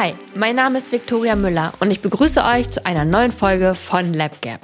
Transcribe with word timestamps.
Hi, 0.00 0.14
mein 0.36 0.54
Name 0.54 0.78
ist 0.78 0.92
Viktoria 0.92 1.34
Müller 1.34 1.72
und 1.80 1.90
ich 1.90 2.00
begrüße 2.00 2.44
euch 2.44 2.70
zu 2.70 2.86
einer 2.86 3.04
neuen 3.04 3.32
Folge 3.32 3.74
von 3.74 4.14
LabGap, 4.14 4.60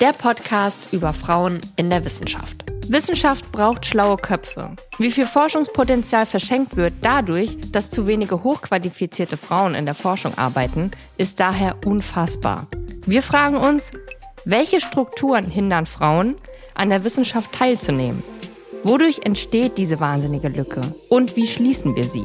der 0.00 0.14
Podcast 0.14 0.88
über 0.92 1.12
Frauen 1.12 1.60
in 1.76 1.90
der 1.90 2.06
Wissenschaft. 2.06 2.64
Wissenschaft 2.88 3.52
braucht 3.52 3.84
schlaue 3.84 4.16
Köpfe. 4.16 4.70
Wie 4.96 5.10
viel 5.10 5.26
Forschungspotenzial 5.26 6.24
verschenkt 6.24 6.78
wird 6.78 6.94
dadurch, 7.02 7.58
dass 7.70 7.90
zu 7.90 8.06
wenige 8.06 8.42
hochqualifizierte 8.42 9.36
Frauen 9.36 9.74
in 9.74 9.84
der 9.84 9.94
Forschung 9.94 10.32
arbeiten, 10.38 10.90
ist 11.18 11.38
daher 11.38 11.76
unfassbar. 11.84 12.66
Wir 13.04 13.20
fragen 13.20 13.58
uns, 13.58 13.90
welche 14.46 14.80
Strukturen 14.80 15.50
hindern 15.50 15.84
Frauen, 15.84 16.36
an 16.72 16.88
der 16.88 17.04
Wissenschaft 17.04 17.52
teilzunehmen? 17.52 18.22
Wodurch 18.84 19.20
entsteht 19.24 19.76
diese 19.76 20.00
wahnsinnige 20.00 20.48
Lücke? 20.48 20.80
Und 21.10 21.36
wie 21.36 21.46
schließen 21.46 21.94
wir 21.94 22.08
sie? 22.08 22.24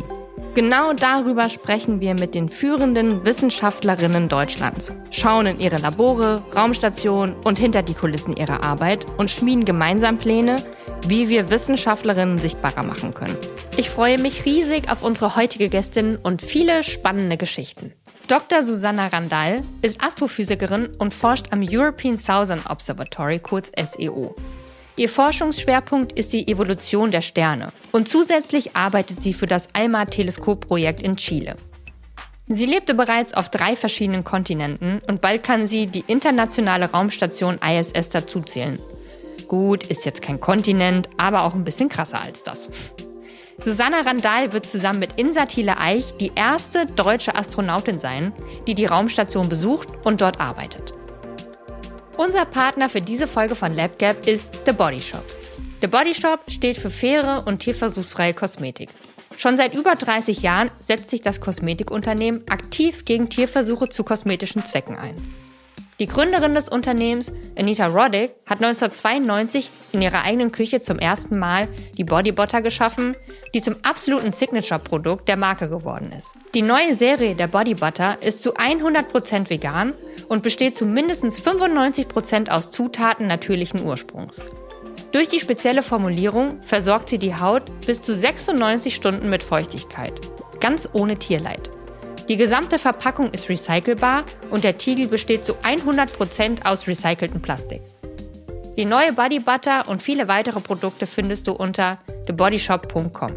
Genau 0.55 0.93
darüber 0.93 1.49
sprechen 1.49 1.99
wir 1.99 2.13
mit 2.13 2.35
den 2.35 2.47
führenden 2.47 3.25
Wissenschaftlerinnen 3.25 4.29
Deutschlands, 4.29 4.93
schauen 5.09 5.47
in 5.47 5.59
ihre 5.59 5.77
Labore, 5.77 6.43
Raumstationen 6.55 7.35
und 7.43 7.57
hinter 7.57 7.81
die 7.81 7.95
Kulissen 7.95 8.35
ihrer 8.35 8.63
Arbeit 8.63 9.07
und 9.17 9.31
schmieden 9.31 9.65
gemeinsam 9.65 10.19
Pläne, 10.19 10.63
wie 11.07 11.27
wir 11.27 11.49
Wissenschaftlerinnen 11.49 12.37
sichtbarer 12.37 12.83
machen 12.83 13.15
können. 13.15 13.35
Ich 13.77 13.89
freue 13.89 14.21
mich 14.21 14.45
riesig 14.45 14.91
auf 14.91 15.01
unsere 15.01 15.35
heutige 15.35 15.69
Gästin 15.69 16.17
und 16.21 16.43
viele 16.43 16.83
spannende 16.83 17.37
Geschichten. 17.37 17.91
Dr. 18.27 18.61
Susanna 18.61 19.07
Randall 19.07 19.63
ist 19.81 20.03
Astrophysikerin 20.03 20.89
und 20.99 21.15
forscht 21.15 21.47
am 21.51 21.65
European 21.67 22.19
Southern 22.19 22.61
Observatory, 22.69 23.39
kurz 23.39 23.71
SEO. 23.75 24.35
Ihr 24.95 25.09
Forschungsschwerpunkt 25.09 26.13
ist 26.13 26.33
die 26.33 26.47
Evolution 26.47 27.09
der 27.09 27.21
Sterne 27.21 27.73
und 27.91 28.07
zusätzlich 28.07 28.75
arbeitet 28.75 29.19
sie 29.19 29.33
für 29.33 29.47
das 29.47 29.67
ALMA-Teleskopprojekt 29.73 31.01
in 31.01 31.15
Chile. 31.17 31.55
Sie 32.47 32.67
lebte 32.67 32.93
bereits 32.93 33.33
auf 33.33 33.49
drei 33.49 33.75
verschiedenen 33.75 34.23
Kontinenten 34.23 35.01
und 35.07 35.19
bald 35.19 35.43
kann 35.43 35.65
sie 35.65 35.87
die 35.87 36.03
internationale 36.05 36.91
Raumstation 36.91 37.57
ISS 37.57 38.09
dazuzählen. 38.09 38.77
Gut, 39.47 39.83
ist 39.85 40.05
jetzt 40.05 40.21
kein 40.21 40.39
Kontinent, 40.39 41.09
aber 41.17 41.43
auch 41.43 41.55
ein 41.55 41.63
bisschen 41.63 41.89
krasser 41.89 42.21
als 42.21 42.43
das. 42.43 42.69
Susanna 43.63 44.01
Randall 44.01 44.53
wird 44.53 44.67
zusammen 44.67 44.99
mit 44.99 45.19
Insa 45.19 45.47
Thiele 45.47 45.79
Eich 45.79 46.17
die 46.19 46.31
erste 46.35 46.85
deutsche 46.85 47.35
Astronautin 47.35 47.97
sein, 47.97 48.31
die 48.67 48.75
die 48.75 48.85
Raumstation 48.85 49.49
besucht 49.49 49.87
und 50.03 50.21
dort 50.21 50.39
arbeitet. 50.39 50.93
Unser 52.17 52.45
Partner 52.45 52.89
für 52.89 53.01
diese 53.01 53.27
Folge 53.27 53.55
von 53.55 53.73
LabGap 53.73 54.27
ist 54.27 54.59
The 54.65 54.71
Body 54.71 54.99
Shop. 54.99 55.25
The 55.81 55.87
Body 55.87 56.13
Shop 56.13 56.41
steht 56.47 56.77
für 56.77 56.91
faire 56.91 57.43
und 57.47 57.59
tierversuchsfreie 57.59 58.35
Kosmetik. 58.35 58.89
Schon 59.35 59.57
seit 59.57 59.73
über 59.73 59.95
30 59.95 60.43
Jahren 60.43 60.69
setzt 60.79 61.09
sich 61.09 61.21
das 61.21 61.41
Kosmetikunternehmen 61.41 62.47
aktiv 62.49 63.03
gegen 63.05 63.29
Tierversuche 63.29 63.89
zu 63.89 64.03
kosmetischen 64.03 64.63
Zwecken 64.63 64.95
ein. 64.95 65.15
Die 65.99 66.07
Gründerin 66.07 66.55
des 66.55 66.69
Unternehmens, 66.69 67.31
Anita 67.57 67.85
Roddick, 67.85 68.31
hat 68.47 68.63
1992 68.63 69.69
in 69.91 70.01
ihrer 70.01 70.23
eigenen 70.23 70.51
Küche 70.51 70.81
zum 70.81 70.97
ersten 70.97 71.37
Mal 71.37 71.67
die 71.97 72.03
Body 72.03 72.31
Butter 72.31 72.63
geschaffen, 72.63 73.15
die 73.53 73.61
zum 73.61 73.75
absoluten 73.83 74.31
Signature-Produkt 74.31 75.27
der 75.27 75.37
Marke 75.37 75.69
geworden 75.69 76.11
ist. 76.17 76.33
Die 76.55 76.63
neue 76.63 76.95
Serie 76.95 77.35
der 77.35 77.47
Body 77.47 77.75
Butter 77.75 78.17
ist 78.21 78.41
zu 78.41 78.55
100% 78.55 79.51
vegan 79.51 79.93
und 80.29 80.41
besteht 80.41 80.75
zu 80.75 80.85
mindestens 80.85 81.39
95% 81.39 82.49
aus 82.49 82.71
Zutaten 82.71 83.27
natürlichen 83.27 83.85
Ursprungs. 83.85 84.41
Durch 85.11 85.27
die 85.27 85.39
spezielle 85.39 85.83
Formulierung 85.83 86.63
versorgt 86.63 87.09
sie 87.09 87.19
die 87.19 87.35
Haut 87.35 87.63
bis 87.85 88.01
zu 88.01 88.15
96 88.15 88.95
Stunden 88.95 89.29
mit 89.29 89.43
Feuchtigkeit, 89.43 90.13
ganz 90.59 90.89
ohne 90.91 91.19
Tierleid. 91.19 91.69
Die 92.29 92.37
gesamte 92.37 92.79
Verpackung 92.79 93.31
ist 93.31 93.49
recycelbar 93.49 94.23
und 94.49 94.63
der 94.63 94.77
Tiegel 94.77 95.07
besteht 95.07 95.43
zu 95.43 95.55
100% 95.55 96.65
aus 96.65 96.87
recyceltem 96.87 97.41
Plastik. 97.41 97.81
Die 98.77 98.85
neue 98.85 99.11
Body 99.11 99.39
Butter 99.39 99.89
und 99.89 100.01
viele 100.01 100.29
weitere 100.29 100.61
Produkte 100.61 101.05
findest 101.05 101.47
du 101.47 101.51
unter 101.51 101.99
thebodyshop.com. 102.25 103.33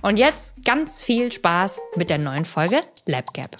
Und 0.00 0.18
jetzt 0.18 0.54
ganz 0.64 1.02
viel 1.02 1.30
Spaß 1.30 1.78
mit 1.94 2.08
der 2.08 2.18
neuen 2.18 2.46
Folge 2.46 2.80
LabGap. 3.06 3.58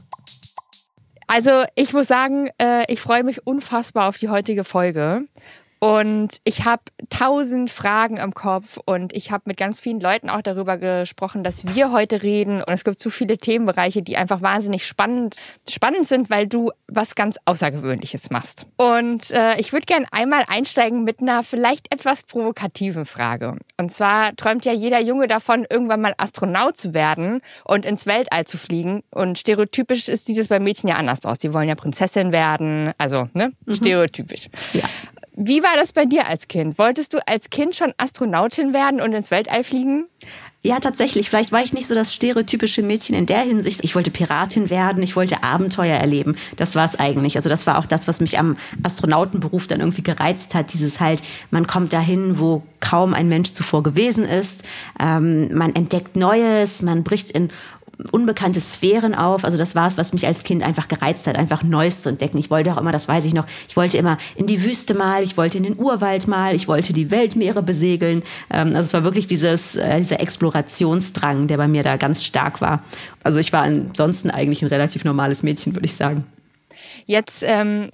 Also 1.27 1.65
ich 1.75 1.93
muss 1.93 2.09
sagen, 2.09 2.51
äh, 2.59 2.91
ich 2.91 3.01
freue 3.01 3.25
mich 3.25 3.47
unfassbar 3.47 4.09
auf 4.09 4.17
die 4.17 4.31
heutige 4.31 4.65
Folge. 4.65 5.29
Und 5.83 6.37
ich 6.45 6.65
habe 6.65 6.83
tausend 7.11 7.69
Fragen 7.69 8.17
im 8.17 8.35
Kopf 8.35 8.79
und 8.85 9.13
ich 9.13 9.33
habe 9.33 9.43
mit 9.47 9.57
ganz 9.57 9.81
vielen 9.81 9.99
Leuten 9.99 10.31
auch 10.31 10.41
darüber 10.41 10.79
gesprochen, 10.79 11.43
dass 11.43 11.75
wir 11.75 11.91
heute 11.91 12.23
reden. 12.23 12.63
Und 12.63 12.73
es 12.73 12.85
gibt 12.85 13.01
zu 13.01 13.11
viele 13.11 13.37
Themenbereiche, 13.37 14.01
die 14.01 14.17
einfach 14.17 14.43
wahnsinnig 14.43 14.87
spannend, 14.87 15.35
spannend 15.69 16.07
sind, 16.07 16.31
weil 16.31 16.47
du 16.47 16.71
was 16.87 17.17
ganz 17.17 17.37
Außergewöhnliches 17.47 18.31
machst. 18.31 18.69
Und 18.77 19.33
äh, 19.33 19.59
ich 19.59 19.73
würde 19.73 19.87
gerne 19.87 20.07
einmal 20.13 20.45
einsteigen 20.47 21.03
mit 21.03 21.21
einer 21.21 21.43
vielleicht 21.43 21.93
etwas 21.93 22.23
provokativen 22.23 23.05
Frage. 23.05 23.57
Und 23.77 23.91
zwar 23.91 24.37
träumt 24.37 24.65
ja 24.65 24.73
jeder 24.73 25.01
Junge 25.01 25.27
davon, 25.27 25.67
irgendwann 25.69 26.01
mal 26.01 26.15
Astronaut 26.17 26.77
zu 26.77 26.95
werden 26.95 27.41
und 27.65 27.85
ins 27.85 28.07
Weltall 28.07 28.47
zu 28.47 28.57
fliegen. 28.57 29.03
Und 29.11 29.37
stereotypisch 29.37 30.05
sieht 30.05 30.39
es 30.39 30.47
bei 30.47 30.61
Mädchen 30.61 30.89
ja 30.89 30.95
anders 30.95 31.25
aus. 31.25 31.39
Die 31.39 31.53
wollen 31.53 31.69
ja 31.69 31.75
Prinzessin 31.75 32.31
werden. 32.31 32.93
Also, 32.99 33.29
ne? 33.35 33.51
Mhm. 33.67 33.75
Stereotypisch. 33.75 34.49
Ja. 34.75 34.85
Wie 35.35 35.63
war 35.63 35.77
das 35.77 35.93
bei 35.93 36.05
dir 36.05 36.29
als 36.29 36.49
Kind? 36.49 36.79
Wolltest 36.79 37.15
du 37.15 37.19
als 37.27 37.49
Kind 37.51 37.75
schon 37.75 37.95
Astronautin 37.97 38.75
werden 38.75 39.01
und 39.01 39.13
ins 39.13 39.31
Weltall 39.31 39.65
fliegen? 39.65 40.07
Ja, 40.65 40.79
tatsächlich. 40.79 41.29
Vielleicht 41.29 41.51
war 41.51 41.63
ich 41.63 41.73
nicht 41.73 41.89
so 41.89 41.95
das 41.95 42.15
stereotypische 42.15 42.83
Mädchen 42.83 43.17
in 43.17 43.27
der 43.27 43.41
Hinsicht. 43.41 43.81
Ich 43.83 43.97
wollte 43.97 44.13
Piratin 44.13 44.71
werden, 44.71 45.03
ich 45.03 45.17
wollte 45.17 45.43
Abenteuer 45.43 45.97
erleben. 45.97 46.37
Das 46.57 46.77
war 46.77 46.85
es 46.85 47.01
eigentlich. 47.01 47.35
Also 47.35 47.49
das 47.49 47.67
war 47.67 47.79
auch 47.79 47.87
das, 47.87 48.07
was 48.07 48.21
mich 48.21 48.39
am 48.39 48.57
Astronautenberuf 48.85 49.67
dann 49.67 49.81
irgendwie 49.81 50.05
gereizt 50.05 50.55
hat. 50.55 50.73
Dieses 50.73 51.01
halt, 51.01 51.21
man 51.51 51.67
kommt 51.67 51.93
dahin, 51.93 52.39
wo 52.39 52.63
kaum 52.79 53.13
ein 53.13 53.29
Mensch 53.29 53.53
zuvor 53.53 53.83
gewesen 53.83 54.25
ist. 54.25 54.63
Ähm, 55.01 55.53
man 55.53 55.75
entdeckt 55.75 56.15
Neues, 56.15 56.81
man 56.83 57.03
bricht 57.03 57.33
in 57.33 57.51
unbekannte 58.11 58.61
Sphären 58.61 59.15
auf. 59.15 59.45
Also 59.45 59.57
das 59.57 59.75
war 59.75 59.87
es, 59.87 59.97
was 59.97 60.13
mich 60.13 60.27
als 60.27 60.43
Kind 60.43 60.63
einfach 60.63 60.89
gereizt 60.89 61.27
hat, 61.27 61.37
einfach 61.37 61.63
Neues 61.63 62.03
zu 62.03 62.09
entdecken. 62.09 62.39
Ich 62.39 62.51
wollte 62.51 62.73
auch 62.73 62.79
immer, 62.79 62.93
das 62.93 63.09
weiß 63.09 63.25
ich 63.25 63.35
noch, 63.35 63.47
ich 63.69 63.77
wollte 63.77 63.99
immer 63.99 64.19
in 64.35 64.47
die 64.47 64.63
Wüste 64.63 64.95
mal, 64.95 65.23
ich 65.23 65.37
wollte 65.37 65.59
in 65.59 65.65
den 65.65 65.79
Urwald 65.79 66.27
mal, 66.27 66.55
ich 66.55 66.69
wollte 66.69 66.93
die 66.93 67.11
Weltmeere 67.11 67.63
besegeln. 67.63 68.23
Ähm, 68.51 68.69
also 68.69 68.81
es 68.81 68.93
war 68.93 69.05
wirklich 69.05 69.27
dieses, 69.27 69.77
äh, 69.77 70.01
dieser 70.01 70.21
Explorationsdrang, 70.21 71.47
der 71.47 71.57
bei 71.57 71.69
mir 71.69 71.83
da 71.83 71.97
ganz 71.97 72.25
stark 72.25 72.61
war. 72.61 72.83
Also 73.23 73.39
ich 73.39 73.53
war 73.53 73.63
ansonsten 73.63 74.31
eigentlich 74.31 74.63
ein 74.63 74.69
relativ 74.69 75.05
normales 75.05 75.43
Mädchen, 75.43 75.75
würde 75.75 75.87
ich 75.87 75.95
sagen. 75.95 76.25
Jetzt 77.07 77.43
ähm, 77.47 77.91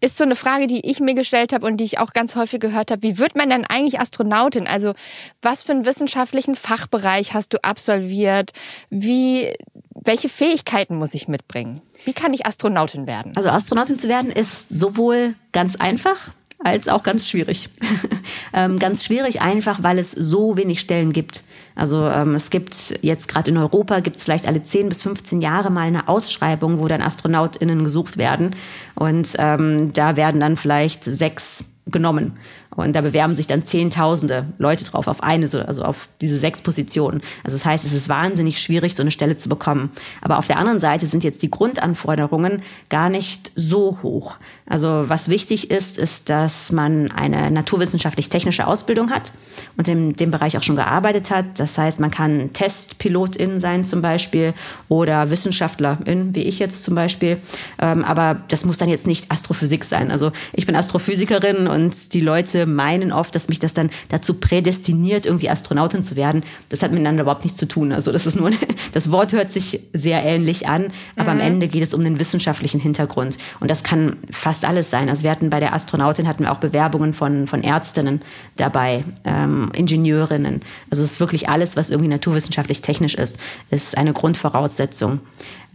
ist 0.00 0.16
so 0.16 0.24
eine 0.24 0.36
Frage, 0.36 0.66
die 0.66 0.88
ich 0.88 1.00
mir 1.00 1.14
gestellt 1.14 1.52
habe 1.52 1.66
und 1.66 1.76
die 1.78 1.84
ich 1.84 1.98
auch 1.98 2.12
ganz 2.12 2.36
häufig 2.36 2.60
gehört 2.60 2.90
habe. 2.90 3.02
Wie 3.02 3.18
wird 3.18 3.36
man 3.36 3.50
denn 3.50 3.64
eigentlich 3.64 4.00
Astronautin? 4.00 4.66
Also 4.66 4.94
was 5.42 5.62
für 5.62 5.72
einen 5.72 5.84
wissenschaftlichen 5.84 6.54
Fachbereich 6.54 7.34
hast 7.34 7.52
du 7.52 7.62
absolviert? 7.62 8.52
Wie, 8.90 9.52
welche 9.94 10.28
Fähigkeiten 10.28 10.96
muss 10.96 11.14
ich 11.14 11.28
mitbringen? 11.28 11.80
Wie 12.04 12.12
kann 12.12 12.34
ich 12.34 12.46
Astronautin 12.46 13.06
werden? 13.06 13.32
Also 13.36 13.48
Astronautin 13.48 13.98
zu 13.98 14.08
werden 14.08 14.30
ist 14.30 14.68
sowohl 14.68 15.34
ganz 15.52 15.76
einfach 15.76 16.30
als 16.58 16.88
auch 16.88 17.02
ganz 17.02 17.28
schwierig. 17.28 17.68
ähm, 18.52 18.78
ganz 18.78 19.04
schwierig 19.04 19.40
einfach, 19.40 19.82
weil 19.82 19.98
es 19.98 20.10
so 20.12 20.56
wenig 20.56 20.80
Stellen 20.80 21.12
gibt. 21.12 21.44
Also 21.76 22.08
ähm, 22.08 22.34
es 22.34 22.50
gibt 22.50 22.98
jetzt 23.02 23.28
gerade 23.28 23.50
in 23.50 23.58
Europa 23.58 24.00
gibt 24.00 24.16
es 24.16 24.24
vielleicht 24.24 24.46
alle 24.46 24.64
10 24.64 24.88
bis 24.88 25.02
15 25.02 25.42
Jahre 25.42 25.70
mal 25.70 25.82
eine 25.82 26.08
Ausschreibung, 26.08 26.80
wo 26.80 26.88
dann 26.88 27.02
AstronautInnen 27.02 27.84
gesucht 27.84 28.16
werden. 28.16 28.56
Und 28.94 29.28
ähm, 29.38 29.92
da 29.92 30.16
werden 30.16 30.40
dann 30.40 30.56
vielleicht 30.56 31.04
sechs 31.04 31.64
genommen. 31.86 32.38
Und 32.76 32.94
da 32.94 33.00
bewerben 33.00 33.34
sich 33.34 33.46
dann 33.46 33.64
Zehntausende 33.64 34.46
Leute 34.58 34.84
drauf 34.84 35.08
auf 35.08 35.22
eine, 35.22 35.46
also 35.66 35.82
auf 35.82 36.08
diese 36.20 36.38
sechs 36.38 36.60
Positionen. 36.60 37.22
Also 37.42 37.56
das 37.56 37.64
heißt, 37.64 37.84
es 37.84 37.92
ist 37.92 38.08
wahnsinnig 38.08 38.60
schwierig, 38.60 38.94
so 38.94 39.02
eine 39.02 39.10
Stelle 39.10 39.36
zu 39.36 39.48
bekommen. 39.48 39.90
Aber 40.20 40.38
auf 40.38 40.46
der 40.46 40.58
anderen 40.58 40.80
Seite 40.80 41.06
sind 41.06 41.24
jetzt 41.24 41.42
die 41.42 41.50
Grundanforderungen 41.50 42.62
gar 42.88 43.08
nicht 43.08 43.52
so 43.54 43.98
hoch. 44.02 44.36
Also 44.68 45.04
was 45.06 45.28
wichtig 45.28 45.70
ist, 45.70 45.96
ist, 45.96 46.28
dass 46.28 46.72
man 46.72 47.10
eine 47.12 47.50
naturwissenschaftlich-technische 47.50 48.66
Ausbildung 48.66 49.10
hat 49.10 49.32
und 49.76 49.86
in 49.88 50.14
dem 50.14 50.30
Bereich 50.30 50.58
auch 50.58 50.62
schon 50.62 50.76
gearbeitet 50.76 51.30
hat. 51.30 51.46
Das 51.58 51.78
heißt, 51.78 52.00
man 52.00 52.10
kann 52.10 52.52
Testpilotin 52.52 53.60
sein 53.60 53.84
zum 53.84 54.02
Beispiel 54.02 54.54
oder 54.88 55.30
Wissenschaftlerin, 55.30 56.34
wie 56.34 56.42
ich 56.42 56.58
jetzt 56.58 56.84
zum 56.84 56.94
Beispiel. 56.94 57.38
Ähm, 57.80 58.04
aber 58.04 58.42
das 58.48 58.64
muss 58.64 58.76
dann 58.76 58.88
jetzt 58.88 59.06
nicht 59.06 59.30
Astrophysik 59.30 59.84
sein. 59.84 60.10
Also 60.10 60.32
ich 60.52 60.66
bin 60.66 60.74
Astrophysikerin 60.74 61.68
und 61.68 62.12
die 62.12 62.20
Leute 62.20 62.65
meinen 62.66 63.12
oft, 63.12 63.34
dass 63.34 63.48
mich 63.48 63.58
das 63.58 63.74
dann 63.74 63.90
dazu 64.08 64.34
prädestiniert, 64.34 65.26
irgendwie 65.26 65.48
Astronautin 65.48 66.02
zu 66.02 66.16
werden. 66.16 66.44
Das 66.68 66.82
hat 66.82 66.90
miteinander 66.90 67.22
überhaupt 67.22 67.44
nichts 67.44 67.58
zu 67.58 67.66
tun. 67.66 67.92
Also 67.92 68.12
das 68.12 68.26
ist 68.26 68.36
nur, 68.36 68.50
das 68.92 69.10
Wort 69.10 69.32
hört 69.32 69.52
sich 69.52 69.80
sehr 69.92 70.22
ähnlich 70.24 70.68
an, 70.68 70.92
aber 71.16 71.34
mhm. 71.34 71.40
am 71.40 71.46
Ende 71.46 71.68
geht 71.68 71.82
es 71.82 71.94
um 71.94 72.02
den 72.02 72.18
wissenschaftlichen 72.18 72.80
Hintergrund. 72.80 73.38
Und 73.60 73.70
das 73.70 73.82
kann 73.82 74.16
fast 74.30 74.64
alles 74.64 74.90
sein. 74.90 75.08
Also 75.08 75.22
wir 75.22 75.30
hatten 75.30 75.50
bei 75.50 75.60
der 75.60 75.72
Astronautin 75.72 76.28
hatten 76.28 76.44
wir 76.44 76.52
auch 76.52 76.58
Bewerbungen 76.58 77.14
von, 77.14 77.46
von 77.46 77.62
Ärztinnen 77.62 78.22
dabei, 78.56 79.04
ähm, 79.24 79.70
Ingenieurinnen. 79.74 80.62
Also 80.90 81.02
es 81.02 81.12
ist 81.12 81.20
wirklich 81.20 81.48
alles, 81.48 81.76
was 81.76 81.90
irgendwie 81.90 82.08
naturwissenschaftlich 82.08 82.82
technisch 82.82 83.14
ist, 83.14 83.38
ist 83.70 83.96
eine 83.96 84.12
Grundvoraussetzung. 84.12 85.20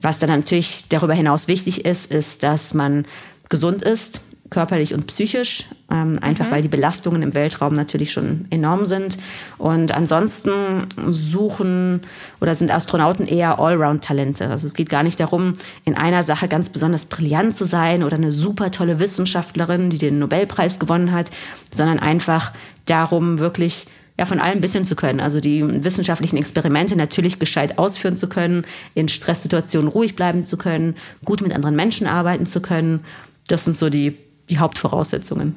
Was 0.01 0.19
dann 0.19 0.29
natürlich 0.29 0.85
darüber 0.89 1.13
hinaus 1.13 1.47
wichtig 1.47 1.85
ist, 1.85 2.11
ist, 2.11 2.43
dass 2.43 2.73
man 2.73 3.05
gesund 3.49 3.81
ist, 3.83 4.21
körperlich 4.51 4.93
und 4.93 5.07
psychisch, 5.07 5.65
ähm, 5.89 6.19
einfach 6.21 6.47
mhm. 6.47 6.51
weil 6.51 6.61
die 6.61 6.67
Belastungen 6.67 7.23
im 7.23 7.33
Weltraum 7.33 7.73
natürlich 7.73 8.11
schon 8.11 8.45
enorm 8.51 8.85
sind. 8.85 9.17
Und 9.57 9.93
ansonsten 9.93 10.85
suchen 11.09 12.01
oder 12.41 12.53
sind 12.53 12.69
Astronauten 12.69 13.27
eher 13.27 13.59
Allround-Talente. 13.59 14.49
Also 14.49 14.67
es 14.67 14.73
geht 14.73 14.89
gar 14.89 15.03
nicht 15.03 15.19
darum, 15.19 15.53
in 15.85 15.95
einer 15.95 16.21
Sache 16.21 16.47
ganz 16.47 16.69
besonders 16.69 17.05
brillant 17.05 17.55
zu 17.55 17.63
sein 17.63 18.03
oder 18.03 18.17
eine 18.17 18.31
super 18.31 18.71
tolle 18.71 18.99
Wissenschaftlerin, 18.99 19.89
die 19.89 19.97
den 19.97 20.19
Nobelpreis 20.19 20.77
gewonnen 20.77 21.13
hat, 21.13 21.31
sondern 21.71 21.99
einfach 21.99 22.51
darum, 22.85 23.39
wirklich 23.39 23.87
ja, 24.19 24.25
von 24.25 24.39
allem 24.39 24.57
ein 24.57 24.61
bisschen 24.61 24.83
zu 24.83 24.95
können. 24.95 25.21
Also 25.21 25.39
die 25.39 25.63
wissenschaftlichen 25.83 26.37
Experimente 26.37 26.97
natürlich 26.97 27.39
gescheit 27.39 27.77
ausführen 27.77 28.17
zu 28.17 28.27
können, 28.27 28.65
in 28.93 29.07
Stresssituationen 29.07 29.87
ruhig 29.87 30.17
bleiben 30.17 30.43
zu 30.43 30.57
können, 30.57 30.95
gut 31.23 31.41
mit 31.41 31.55
anderen 31.55 31.75
Menschen 31.75 32.05
arbeiten 32.05 32.45
zu 32.45 32.61
können. 32.61 33.05
Das 33.47 33.63
sind 33.63 33.77
so 33.77 33.89
die, 33.89 34.17
die 34.51 34.59
Hauptvoraussetzungen. 34.59 35.55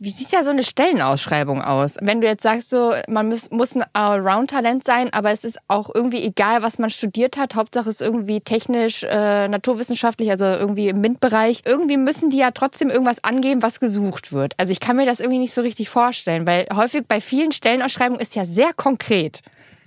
Wie 0.00 0.10
sieht 0.10 0.32
ja 0.32 0.42
so 0.44 0.50
eine 0.50 0.64
Stellenausschreibung 0.64 1.62
aus? 1.62 1.96
Wenn 2.02 2.20
du 2.20 2.26
jetzt 2.26 2.42
sagst, 2.42 2.68
so, 2.68 2.92
man 3.08 3.28
muss, 3.28 3.50
muss 3.50 3.74
ein 3.74 3.84
Allround-Talent 3.92 4.84
sein, 4.84 5.10
aber 5.12 5.30
es 5.30 5.44
ist 5.44 5.58
auch 5.68 5.88
irgendwie 5.94 6.22
egal, 6.22 6.62
was 6.62 6.78
man 6.78 6.90
studiert 6.90 7.38
hat. 7.38 7.54
Hauptsache 7.54 7.88
es 7.88 8.00
ist 8.00 8.06
irgendwie 8.06 8.40
technisch, 8.40 9.04
äh, 9.04 9.48
naturwissenschaftlich, 9.48 10.30
also 10.30 10.44
irgendwie 10.44 10.88
im 10.88 11.00
MINT-Bereich. 11.00 11.62
Irgendwie 11.64 11.96
müssen 11.96 12.28
die 12.28 12.38
ja 12.38 12.50
trotzdem 12.50 12.90
irgendwas 12.90 13.22
angeben, 13.22 13.62
was 13.62 13.80
gesucht 13.80 14.32
wird. 14.32 14.52
Also 14.58 14.72
ich 14.72 14.80
kann 14.80 14.96
mir 14.96 15.06
das 15.06 15.20
irgendwie 15.20 15.38
nicht 15.38 15.54
so 15.54 15.62
richtig 15.62 15.88
vorstellen, 15.88 16.44
weil 16.44 16.66
häufig 16.74 17.04
bei 17.06 17.20
vielen 17.20 17.52
Stellenausschreibungen 17.52 18.20
ist 18.20 18.34
ja 18.34 18.44
sehr 18.44 18.72
konkret. 18.74 19.40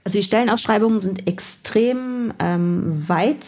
Also 0.05 0.17
die 0.17 0.23
Stellenausschreibungen 0.23 0.99
sind 0.99 1.27
extrem 1.27 2.33
ähm, 2.39 3.03
weit 3.07 3.45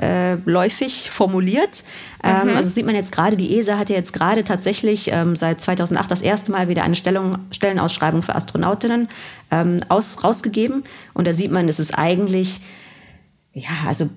äh, 0.00 0.34
läufig 0.44 1.10
formuliert. 1.10 1.84
Ähm, 2.22 2.50
mhm. 2.50 2.56
Also 2.56 2.68
sieht 2.70 2.86
man 2.86 2.94
jetzt 2.94 3.12
gerade, 3.12 3.36
die 3.36 3.58
ESA 3.58 3.78
hat 3.78 3.90
ja 3.90 3.96
jetzt 3.96 4.12
gerade 4.12 4.44
tatsächlich 4.44 5.10
ähm, 5.12 5.36
seit 5.36 5.60
2008 5.60 6.10
das 6.10 6.22
erste 6.22 6.52
Mal 6.52 6.68
wieder 6.68 6.82
eine 6.82 6.94
Stellung, 6.94 7.38
Stellenausschreibung 7.50 8.22
für 8.22 8.34
Astronautinnen 8.34 9.08
ähm, 9.50 9.78
aus, 9.88 10.22
rausgegeben. 10.22 10.84
Und 11.14 11.26
da 11.26 11.32
sieht 11.32 11.50
man, 11.50 11.68
es 11.68 11.78
ist 11.78 11.96
eigentlich 11.96 12.60
ja, 13.52 13.70
also 13.88 14.08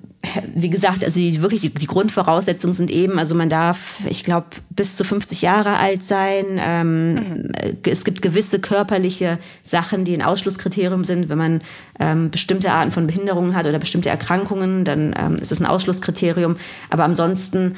wie 0.53 0.69
gesagt, 0.69 1.03
also 1.03 1.19
die, 1.19 1.41
wirklich 1.41 1.61
die, 1.61 1.69
die 1.69 1.87
Grundvoraussetzungen 1.87 2.73
sind 2.73 2.91
eben, 2.91 3.17
also 3.17 3.33
man 3.33 3.49
darf, 3.49 3.97
ich 4.07 4.23
glaube, 4.23 4.47
bis 4.69 4.95
zu 4.95 5.03
50 5.03 5.41
Jahre 5.41 5.77
alt 5.77 6.03
sein. 6.03 6.45
Ähm, 6.59 7.13
mhm. 7.13 7.51
Es 7.83 8.03
gibt 8.03 8.21
gewisse 8.21 8.59
körperliche 8.59 9.39
Sachen, 9.63 10.05
die 10.05 10.13
ein 10.13 10.21
Ausschlusskriterium 10.21 11.03
sind. 11.03 11.29
Wenn 11.29 11.37
man 11.39 11.61
ähm, 11.99 12.29
bestimmte 12.29 12.71
Arten 12.71 12.91
von 12.91 13.07
Behinderungen 13.07 13.55
hat 13.55 13.65
oder 13.65 13.79
bestimmte 13.79 14.09
Erkrankungen, 14.09 14.85
dann 14.85 15.15
ähm, 15.17 15.35
ist 15.35 15.51
es 15.51 15.59
ein 15.59 15.65
Ausschlusskriterium. 15.65 16.57
Aber 16.91 17.03
ansonsten 17.03 17.75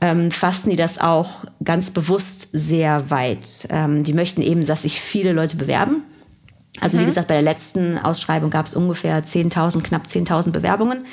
ähm, 0.00 0.30
fassen 0.30 0.70
die 0.70 0.76
das 0.76 0.98
auch 0.98 1.44
ganz 1.62 1.90
bewusst 1.90 2.48
sehr 2.52 3.10
weit. 3.10 3.68
Ähm, 3.68 4.02
die 4.02 4.14
möchten 4.14 4.40
eben, 4.40 4.66
dass 4.66 4.82
sich 4.82 5.00
viele 5.00 5.32
Leute 5.32 5.56
bewerben. 5.56 6.02
Also 6.80 6.96
mhm. 6.96 7.02
wie 7.02 7.06
gesagt, 7.06 7.28
bei 7.28 7.34
der 7.34 7.42
letzten 7.42 7.98
Ausschreibung 7.98 8.50
gab 8.50 8.66
es 8.66 8.74
ungefähr 8.74 9.24
10.000, 9.24 9.82
knapp 9.82 10.06
10.000 10.06 10.50
Bewerbungen. 10.50 11.06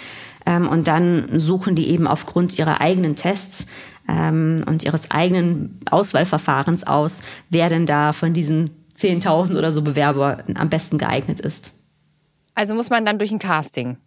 Ähm, 0.46 0.68
und 0.68 0.88
dann 0.88 1.28
suchen 1.38 1.76
die 1.76 1.90
eben 1.90 2.08
aufgrund 2.08 2.58
ihrer 2.58 2.82
eigenen 2.82 3.16
Tests 3.16 3.66
ähm, 4.08 4.64
und 4.66 4.84
ihres 4.84 5.12
eigenen 5.12 5.80
Auswahlverfahrens 5.90 6.86
aus, 6.86 7.22
wer 7.50 7.70
denn 7.70 7.86
da 7.86 8.14
von 8.14 8.34
diesen 8.34 8.72
10.000 9.00 9.58
oder 9.58 9.72
so 9.72 9.82
Bewerber 9.82 10.44
am 10.56 10.70
besten 10.70 10.98
geeignet 10.98 11.40
ist. 11.40 11.72
Also 12.56 12.76
muss 12.76 12.90
man 12.90 13.06
dann 13.06 13.18
durch 13.18 13.32
ein 13.32 13.40
Casting. 13.40 13.98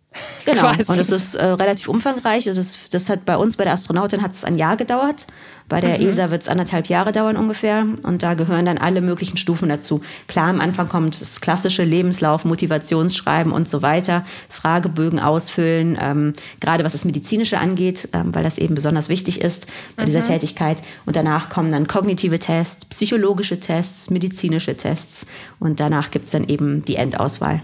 Genau. 0.44 0.62
Quasi. 0.72 0.90
Und 0.90 0.98
es 0.98 1.10
ist 1.10 1.34
äh, 1.34 1.44
relativ 1.44 1.88
umfangreich. 1.88 2.44
Das, 2.44 2.58
ist, 2.58 2.92
das 2.94 3.08
hat 3.08 3.24
bei 3.24 3.36
uns, 3.36 3.56
bei 3.56 3.64
der 3.64 3.72
Astronautin, 3.72 4.22
hat 4.22 4.32
es 4.32 4.44
ein 4.44 4.56
Jahr 4.56 4.76
gedauert. 4.76 5.26
Bei 5.68 5.80
der 5.80 5.98
mhm. 5.98 6.08
ESA 6.08 6.30
wird 6.30 6.42
es 6.42 6.48
anderthalb 6.48 6.86
Jahre 6.86 7.12
dauern 7.12 7.36
ungefähr. 7.36 7.86
Und 8.02 8.22
da 8.22 8.34
gehören 8.34 8.66
dann 8.66 8.78
alle 8.78 9.00
möglichen 9.00 9.36
Stufen 9.36 9.68
dazu. 9.68 10.02
Klar, 10.28 10.48
am 10.48 10.60
Anfang 10.60 10.88
kommt 10.88 11.20
das 11.20 11.40
klassische 11.40 11.84
Lebenslauf, 11.84 12.44
Motivationsschreiben 12.44 13.52
und 13.52 13.68
so 13.68 13.82
weiter, 13.82 14.24
Fragebögen 14.48 15.18
ausfüllen, 15.20 15.98
ähm, 16.00 16.32
gerade 16.60 16.84
was 16.84 16.92
das 16.92 17.04
Medizinische 17.04 17.58
angeht, 17.58 18.08
ähm, 18.12 18.34
weil 18.34 18.42
das 18.42 18.58
eben 18.58 18.74
besonders 18.74 19.08
wichtig 19.08 19.40
ist 19.40 19.66
bei 19.96 20.02
mhm. 20.02 20.06
dieser 20.06 20.22
Tätigkeit. 20.22 20.82
Und 21.06 21.16
danach 21.16 21.48
kommen 21.48 21.70
dann 21.70 21.86
kognitive 21.86 22.38
Tests, 22.38 22.84
psychologische 22.86 23.58
Tests, 23.58 24.10
medizinische 24.10 24.76
Tests. 24.76 25.26
Und 25.58 25.80
danach 25.80 26.10
gibt 26.10 26.26
es 26.26 26.30
dann 26.30 26.44
eben 26.48 26.82
die 26.82 26.96
Endauswahl. 26.96 27.60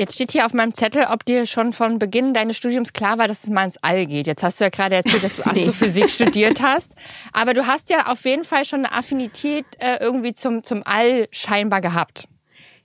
Jetzt 0.00 0.14
steht 0.14 0.32
hier 0.32 0.46
auf 0.46 0.54
meinem 0.54 0.72
Zettel, 0.72 1.08
ob 1.10 1.26
dir 1.26 1.44
schon 1.44 1.74
von 1.74 1.98
Beginn 1.98 2.32
deines 2.32 2.56
Studiums 2.56 2.94
klar 2.94 3.18
war, 3.18 3.28
dass 3.28 3.44
es 3.44 3.50
mal 3.50 3.66
ins 3.66 3.76
All 3.82 4.06
geht. 4.06 4.26
Jetzt 4.26 4.42
hast 4.42 4.58
du 4.58 4.64
ja 4.64 4.70
gerade 4.70 4.96
erzählt, 4.96 5.22
dass 5.22 5.36
du 5.36 5.42
Astrophysik 5.44 6.08
studiert 6.08 6.62
hast. 6.62 6.94
Aber 7.34 7.52
du 7.52 7.66
hast 7.66 7.90
ja 7.90 8.06
auf 8.06 8.24
jeden 8.24 8.44
Fall 8.44 8.64
schon 8.64 8.86
eine 8.86 8.92
Affinität 8.92 9.66
äh, 9.78 9.98
irgendwie 10.00 10.32
zum, 10.32 10.62
zum 10.62 10.82
All 10.86 11.28
scheinbar 11.32 11.82
gehabt. 11.82 12.24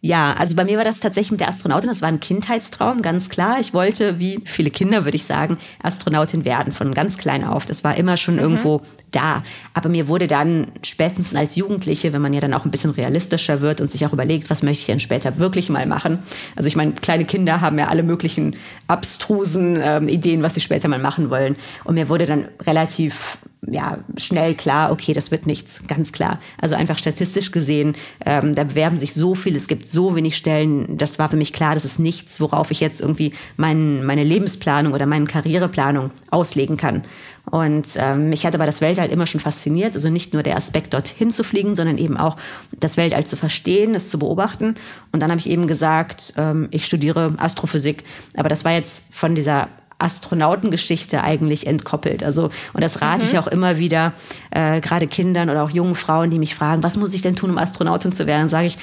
Ja, 0.01 0.35
also 0.37 0.57
bei 0.57 0.65
mir 0.65 0.75
war 0.77 0.83
das 0.83 0.99
tatsächlich 0.99 1.31
mit 1.31 1.39
der 1.39 1.47
Astronautin, 1.47 1.87
das 1.87 2.01
war 2.01 2.09
ein 2.09 2.19
Kindheitstraum, 2.19 3.01
ganz 3.01 3.29
klar. 3.29 3.61
Ich 3.61 3.73
wollte, 3.73 4.19
wie 4.19 4.41
viele 4.43 4.69
Kinder 4.69 5.05
würde 5.05 5.15
ich 5.15 5.23
sagen, 5.23 5.57
Astronautin 5.81 6.43
werden, 6.43 6.73
von 6.73 6.93
ganz 6.93 7.17
klein 7.17 7.45
auf. 7.45 7.65
Das 7.65 7.85
war 7.85 7.95
immer 7.95 8.17
schon 8.17 8.35
mhm. 8.35 8.41
irgendwo 8.41 8.81
da. 9.11 9.43
Aber 9.73 9.89
mir 9.89 10.07
wurde 10.07 10.27
dann 10.27 10.67
spätestens 10.83 11.35
als 11.35 11.55
Jugendliche, 11.55 12.13
wenn 12.13 12.21
man 12.21 12.33
ja 12.33 12.39
dann 12.39 12.53
auch 12.53 12.65
ein 12.65 12.71
bisschen 12.71 12.91
realistischer 12.91 13.61
wird 13.61 13.81
und 13.81 13.89
sich 13.89 14.05
auch 14.05 14.13
überlegt, 14.13 14.49
was 14.49 14.63
möchte 14.63 14.81
ich 14.81 14.87
denn 14.87 14.99
später 14.99 15.37
wirklich 15.37 15.69
mal 15.69 15.85
machen. 15.85 16.19
Also 16.55 16.67
ich 16.67 16.75
meine, 16.75 16.93
kleine 16.93 17.25
Kinder 17.25 17.61
haben 17.61 17.79
ja 17.79 17.87
alle 17.87 18.03
möglichen 18.03 18.55
abstrusen 18.87 19.79
ähm, 19.81 20.07
Ideen, 20.07 20.43
was 20.43 20.53
sie 20.53 20.61
später 20.61 20.87
mal 20.87 20.99
machen 20.99 21.29
wollen. 21.29 21.55
Und 21.83 21.95
mir 21.95 22.09
wurde 22.09 22.25
dann 22.25 22.47
relativ 22.65 23.39
ja, 23.67 23.99
schnell 24.17 24.53
klar, 24.53 24.91
okay, 24.91 25.13
das 25.13 25.31
wird 25.31 25.47
nichts, 25.47 25.81
ganz 25.87 26.11
klar. 26.11 26.39
Also 26.59 26.75
einfach 26.75 26.97
statistisch 26.97 27.51
gesehen, 27.51 27.95
ähm, 28.25 28.53
da 28.53 28.63
bewerben 28.63 28.99
sich 28.99 29.13
so 29.13 29.35
viele, 29.35 29.57
es 29.57 29.67
gibt 29.67 29.85
so 29.85 30.15
wenig 30.15 30.37
Stellen. 30.37 30.97
Das 30.97 31.19
war 31.19 31.29
für 31.29 31.37
mich 31.37 31.53
klar, 31.53 31.73
das 31.73 31.85
ist 31.85 31.99
nichts, 31.99 32.39
worauf 32.39 32.71
ich 32.71 32.79
jetzt 32.79 33.01
irgendwie 33.01 33.33
mein, 33.57 34.05
meine 34.05 34.23
Lebensplanung 34.23 34.93
oder 34.93 35.05
meine 35.05 35.25
Karriereplanung 35.25 36.11
auslegen 36.29 36.77
kann. 36.77 37.05
Und 37.49 37.87
ähm, 37.97 38.29
mich 38.29 38.45
hat 38.45 38.55
aber 38.55 38.65
das 38.65 38.81
Weltall 38.81 39.09
immer 39.09 39.27
schon 39.27 39.41
fasziniert. 39.41 39.95
Also 39.95 40.09
nicht 40.09 40.33
nur 40.33 40.43
der 40.43 40.57
Aspekt, 40.57 40.93
dorthin 40.93 41.31
zu 41.31 41.43
fliegen, 41.43 41.75
sondern 41.75 41.97
eben 41.97 42.17
auch 42.17 42.37
das 42.71 42.97
Weltall 42.97 43.25
zu 43.25 43.37
verstehen, 43.37 43.93
es 43.93 44.09
zu 44.09 44.17
beobachten. 44.17 44.75
Und 45.11 45.21
dann 45.21 45.29
habe 45.29 45.39
ich 45.39 45.49
eben 45.49 45.67
gesagt, 45.67 46.33
ähm, 46.37 46.67
ich 46.71 46.85
studiere 46.85 47.33
Astrophysik. 47.37 48.03
Aber 48.35 48.49
das 48.49 48.65
war 48.65 48.71
jetzt 48.71 49.03
von 49.11 49.35
dieser 49.35 49.69
Astronautengeschichte 49.97 51.23
eigentlich 51.23 51.67
entkoppelt. 51.67 52.23
Also, 52.23 52.49
und 52.73 52.83
das 52.83 53.01
rate 53.01 53.23
mhm. 53.23 53.31
ich 53.31 53.39
auch 53.39 53.47
immer 53.47 53.77
wieder, 53.77 54.13
äh, 54.51 54.81
gerade 54.81 55.07
Kindern 55.07 55.49
oder 55.49 55.63
auch 55.63 55.69
jungen 55.69 55.95
Frauen, 55.95 56.29
die 56.29 56.39
mich 56.39 56.53
fragen, 56.53 56.83
was 56.83 56.97
muss 56.97 57.13
ich 57.13 57.21
denn 57.21 57.35
tun, 57.35 57.49
um 57.49 57.57
Astronautin 57.57 58.11
zu 58.11 58.27
werden? 58.27 58.41
Dann 58.41 58.49
sage 58.49 58.67
ich, 58.67 58.77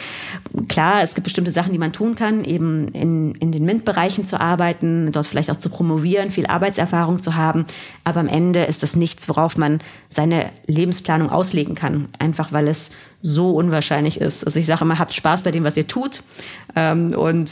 klar, 0.69 1.03
es 1.03 1.15
gibt 1.15 1.25
bestimmte 1.25 1.51
Sachen, 1.51 1.73
die 1.73 1.79
man 1.79 1.93
tun 1.93 2.15
kann, 2.15 2.45
eben 2.45 2.89
in, 2.89 3.33
in 3.35 3.53
den 3.53 3.65
MINT-Bereichen 3.65 4.25
zu 4.25 4.41
arbeiten, 4.41 5.13
dort 5.13 5.27
vielleicht 5.27 5.51
auch 5.51 5.59
zu 5.59 5.69
promovieren, 5.69 6.31
viel 6.31 6.47
Arbeitserfahrung 6.47 7.21
zu 7.21 7.35
haben. 7.35 7.67
Aber 8.05 8.21
am 8.21 8.29
Ende 8.29 8.65
ist 8.65 8.83
das 8.83 8.97
nichts, 8.97 9.29
worauf 9.29 9.59
man 9.59 9.81
seine 10.09 10.51
Lebensplanung 10.67 11.31
auslegen 11.31 11.75
kann. 11.75 12.07
Einfach 12.19 12.53
weil 12.53 12.69
es 12.69 12.91
so 13.21 13.51
unwahrscheinlich 13.51 14.21
ist. 14.21 14.45
Also 14.45 14.59
ich 14.59 14.67
sage 14.67 14.83
immer, 14.83 14.99
habt 14.99 15.15
Spaß 15.15 15.43
bei 15.43 15.51
dem, 15.51 15.65
was 15.65 15.77
ihr 15.77 15.87
tut. 15.87 16.23
Ähm, 16.75 17.13
und 17.13 17.51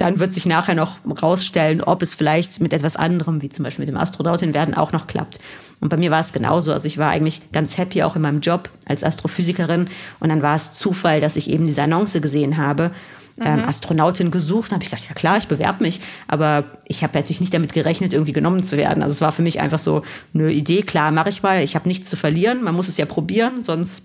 dann 0.00 0.18
wird 0.18 0.32
sich 0.32 0.46
nachher 0.46 0.74
noch 0.74 0.96
rausstellen, 1.22 1.82
ob 1.82 2.02
es 2.02 2.14
vielleicht 2.14 2.60
mit 2.60 2.72
etwas 2.72 2.96
anderem, 2.96 3.42
wie 3.42 3.48
zum 3.48 3.64
Beispiel 3.64 3.84
mit 3.84 3.88
dem 3.88 4.00
Astronautin 4.00 4.54
werden, 4.54 4.74
auch 4.74 4.92
noch 4.92 5.06
klappt. 5.06 5.40
Und 5.80 5.88
bei 5.88 5.96
mir 5.96 6.10
war 6.10 6.20
es 6.20 6.32
genauso. 6.32 6.72
Also 6.72 6.86
ich 6.86 6.98
war 6.98 7.10
eigentlich 7.10 7.52
ganz 7.52 7.78
happy 7.78 8.02
auch 8.02 8.16
in 8.16 8.22
meinem 8.22 8.40
Job 8.40 8.70
als 8.86 9.02
Astrophysikerin. 9.02 9.88
Und 10.20 10.28
dann 10.28 10.42
war 10.42 10.56
es 10.56 10.72
Zufall, 10.72 11.20
dass 11.20 11.36
ich 11.36 11.50
eben 11.50 11.64
diese 11.64 11.82
Annonce 11.82 12.20
gesehen 12.20 12.56
habe. 12.56 12.92
Ähm, 13.40 13.60
mhm. 13.60 13.68
Astronautin 13.68 14.30
gesucht, 14.30 14.72
habe 14.72 14.82
ich 14.82 14.90
gedacht, 14.90 15.08
ja 15.08 15.14
klar, 15.14 15.38
ich 15.38 15.48
bewerbe 15.48 15.82
mich, 15.82 16.00
aber 16.28 16.64
ich 16.86 17.02
habe 17.02 17.16
natürlich 17.16 17.40
nicht 17.40 17.54
damit 17.54 17.72
gerechnet, 17.72 18.12
irgendwie 18.12 18.32
genommen 18.32 18.62
zu 18.62 18.76
werden. 18.76 19.02
Also 19.02 19.14
es 19.14 19.20
war 19.22 19.32
für 19.32 19.40
mich 19.40 19.60
einfach 19.60 19.78
so 19.78 20.02
eine 20.34 20.52
Idee, 20.52 20.82
klar, 20.82 21.10
mache 21.10 21.30
ich 21.30 21.42
mal, 21.42 21.62
ich 21.62 21.74
habe 21.74 21.88
nichts 21.88 22.10
zu 22.10 22.16
verlieren, 22.16 22.62
man 22.62 22.74
muss 22.74 22.88
es 22.88 22.98
ja 22.98 23.06
probieren, 23.06 23.62
sonst 23.62 24.02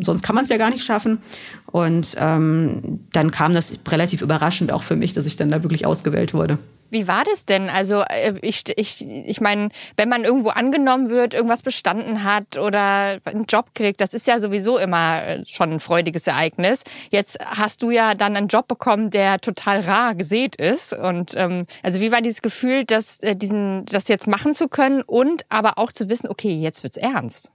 sonst 0.00 0.22
kann 0.22 0.34
man 0.34 0.44
es 0.44 0.50
ja 0.50 0.56
gar 0.56 0.70
nicht 0.70 0.84
schaffen. 0.84 1.18
Und 1.66 2.16
ähm, 2.18 3.00
dann 3.12 3.30
kam 3.30 3.52
das 3.52 3.78
relativ 3.88 4.22
überraschend 4.22 4.72
auch 4.72 4.82
für 4.82 4.96
mich, 4.96 5.14
dass 5.14 5.26
ich 5.26 5.36
dann 5.36 5.50
da 5.50 5.62
wirklich 5.62 5.86
ausgewählt 5.86 6.34
wurde. 6.34 6.58
Wie 6.90 7.06
war 7.06 7.24
das 7.24 7.44
denn? 7.44 7.68
Also 7.68 8.00
äh, 8.00 8.34
ich, 8.40 8.64
ich, 8.76 9.04
ich 9.06 9.40
meine, 9.40 9.68
wenn 9.96 10.08
man 10.08 10.24
irgendwo 10.24 10.48
angenommen 10.48 11.10
wird, 11.10 11.34
irgendwas 11.34 11.62
bestanden 11.62 12.24
hat 12.24 12.56
oder 12.56 13.18
einen 13.24 13.44
Job 13.46 13.74
kriegt, 13.74 14.00
das 14.00 14.14
ist 14.14 14.26
ja 14.26 14.40
sowieso 14.40 14.78
immer 14.78 15.22
äh, 15.22 15.46
schon 15.46 15.72
ein 15.72 15.80
freudiges 15.80 16.26
Ereignis. 16.26 16.84
Jetzt 17.10 17.38
hast 17.44 17.82
du 17.82 17.90
ja 17.90 18.14
dann 18.14 18.36
einen 18.36 18.48
Job 18.48 18.68
bekommen, 18.68 19.10
der 19.10 19.40
total 19.40 19.80
rar 19.80 20.14
gesät 20.14 20.56
ist. 20.56 20.94
Und 20.94 21.34
ähm, 21.36 21.66
also 21.82 22.00
wie 22.00 22.10
war 22.10 22.22
dieses 22.22 22.40
Gefühl, 22.40 22.84
das, 22.84 23.18
äh, 23.18 23.36
diesen, 23.36 23.84
das 23.84 24.08
jetzt 24.08 24.26
machen 24.26 24.54
zu 24.54 24.68
können 24.68 25.02
und 25.02 25.44
aber 25.50 25.76
auch 25.76 25.92
zu 25.92 26.08
wissen, 26.08 26.28
okay, 26.28 26.54
jetzt 26.54 26.82
wird's 26.82 26.96
ernst? 26.96 27.52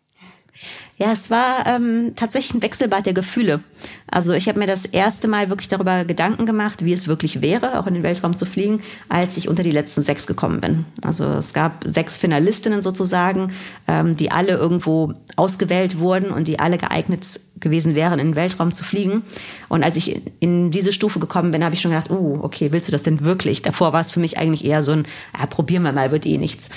Ja, 0.98 1.12
es 1.12 1.30
war 1.30 1.66
ähm, 1.66 2.14
tatsächlich 2.16 2.54
ein 2.54 2.62
Wechselbad 2.62 3.06
der 3.06 3.14
Gefühle. 3.14 3.62
Also 4.08 4.34
ich 4.34 4.48
habe 4.48 4.60
mir 4.60 4.68
das 4.68 4.86
erste 4.86 5.28
Mal 5.28 5.50
wirklich 5.50 5.68
darüber 5.68 6.06
Gedanken 6.06 6.46
gemacht, 6.46 6.86
wie 6.86 6.94
es 6.94 7.08
wirklich 7.08 7.42
wäre, 7.42 7.80
auch 7.80 7.88
in 7.88 7.96
den 7.96 8.04
Weltraum 8.04 8.36
zu 8.36 8.46
fliegen, 8.46 8.82
als 9.10 9.36
ich 9.38 9.50
unter 9.50 9.64
die 9.64 9.72
letzten 9.72 10.04
sechs 10.04 10.28
gekommen 10.28 10.62
bin. 10.62 10.86
Also 11.04 11.26
es 11.26 11.54
gab 11.54 11.84
sechs 11.86 12.18
Finalistinnen 12.18 12.82
sozusagen, 12.82 13.52
ähm, 13.88 14.16
die 14.16 14.32
alle 14.32 14.54
irgendwo 14.54 15.14
ausgewählt 15.36 15.98
wurden 16.00 16.32
und 16.32 16.48
die 16.48 16.60
alle 16.60 16.78
geeignet 16.78 17.26
gewesen 17.60 17.96
wären, 17.96 18.20
in 18.20 18.28
den 18.28 18.36
Weltraum 18.36 18.72
zu 18.72 18.84
fliegen. 18.84 19.24
Und 19.70 19.84
als 19.84 19.96
ich 19.96 20.22
in 20.40 20.70
diese 20.70 20.94
Stufe 20.94 21.20
gekommen 21.20 21.52
bin, 21.52 21.64
habe 21.64 21.74
ich 21.74 21.82
schon 21.82 21.92
gedacht, 21.92 22.12
oh, 22.12 22.40
okay, 22.42 22.72
willst 22.72 22.88
du 22.88 22.92
das 22.92 23.04
denn 23.04 23.24
wirklich? 23.24 23.62
Davor 23.62 23.94
war 23.94 24.02
es 24.02 24.12
für 24.12 24.20
mich 24.20 24.38
eigentlich 24.38 24.66
eher 24.66 24.82
so 24.82 24.92
ein, 24.92 25.08
ja, 25.38 25.46
probieren 25.48 25.84
wir 25.84 25.92
mal, 25.94 26.12
wird 26.12 26.26
eh 26.26 26.38
nichts. 26.38 26.70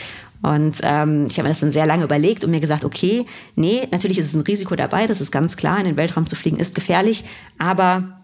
Und 0.43 0.77
ähm, 0.83 1.27
ich 1.27 1.39
habe 1.39 1.45
mir 1.45 1.51
das 1.51 1.61
dann 1.61 1.73
sehr 1.73 1.87
lange 1.87 2.05
überlegt 2.05 2.45
und 2.45 2.51
mir 2.51 2.61
gesagt, 2.61 2.85
okay, 2.85 3.27
nee, 3.55 3.89
natürlich 3.91 4.19
ist 4.19 4.27
es 4.27 4.35
ein 4.35 4.43
Risiko 4.43 4.77
dabei, 4.77 5.07
das 5.07 5.21
ist 5.21 5.33
ganz 5.33 5.57
klar, 5.57 5.79
in 5.79 5.87
den 5.87 5.97
Weltraum 5.97 6.27
zu 6.27 6.37
fliegen 6.37 6.59
ist 6.59 6.75
gefährlich, 6.75 7.25
aber 7.59 8.17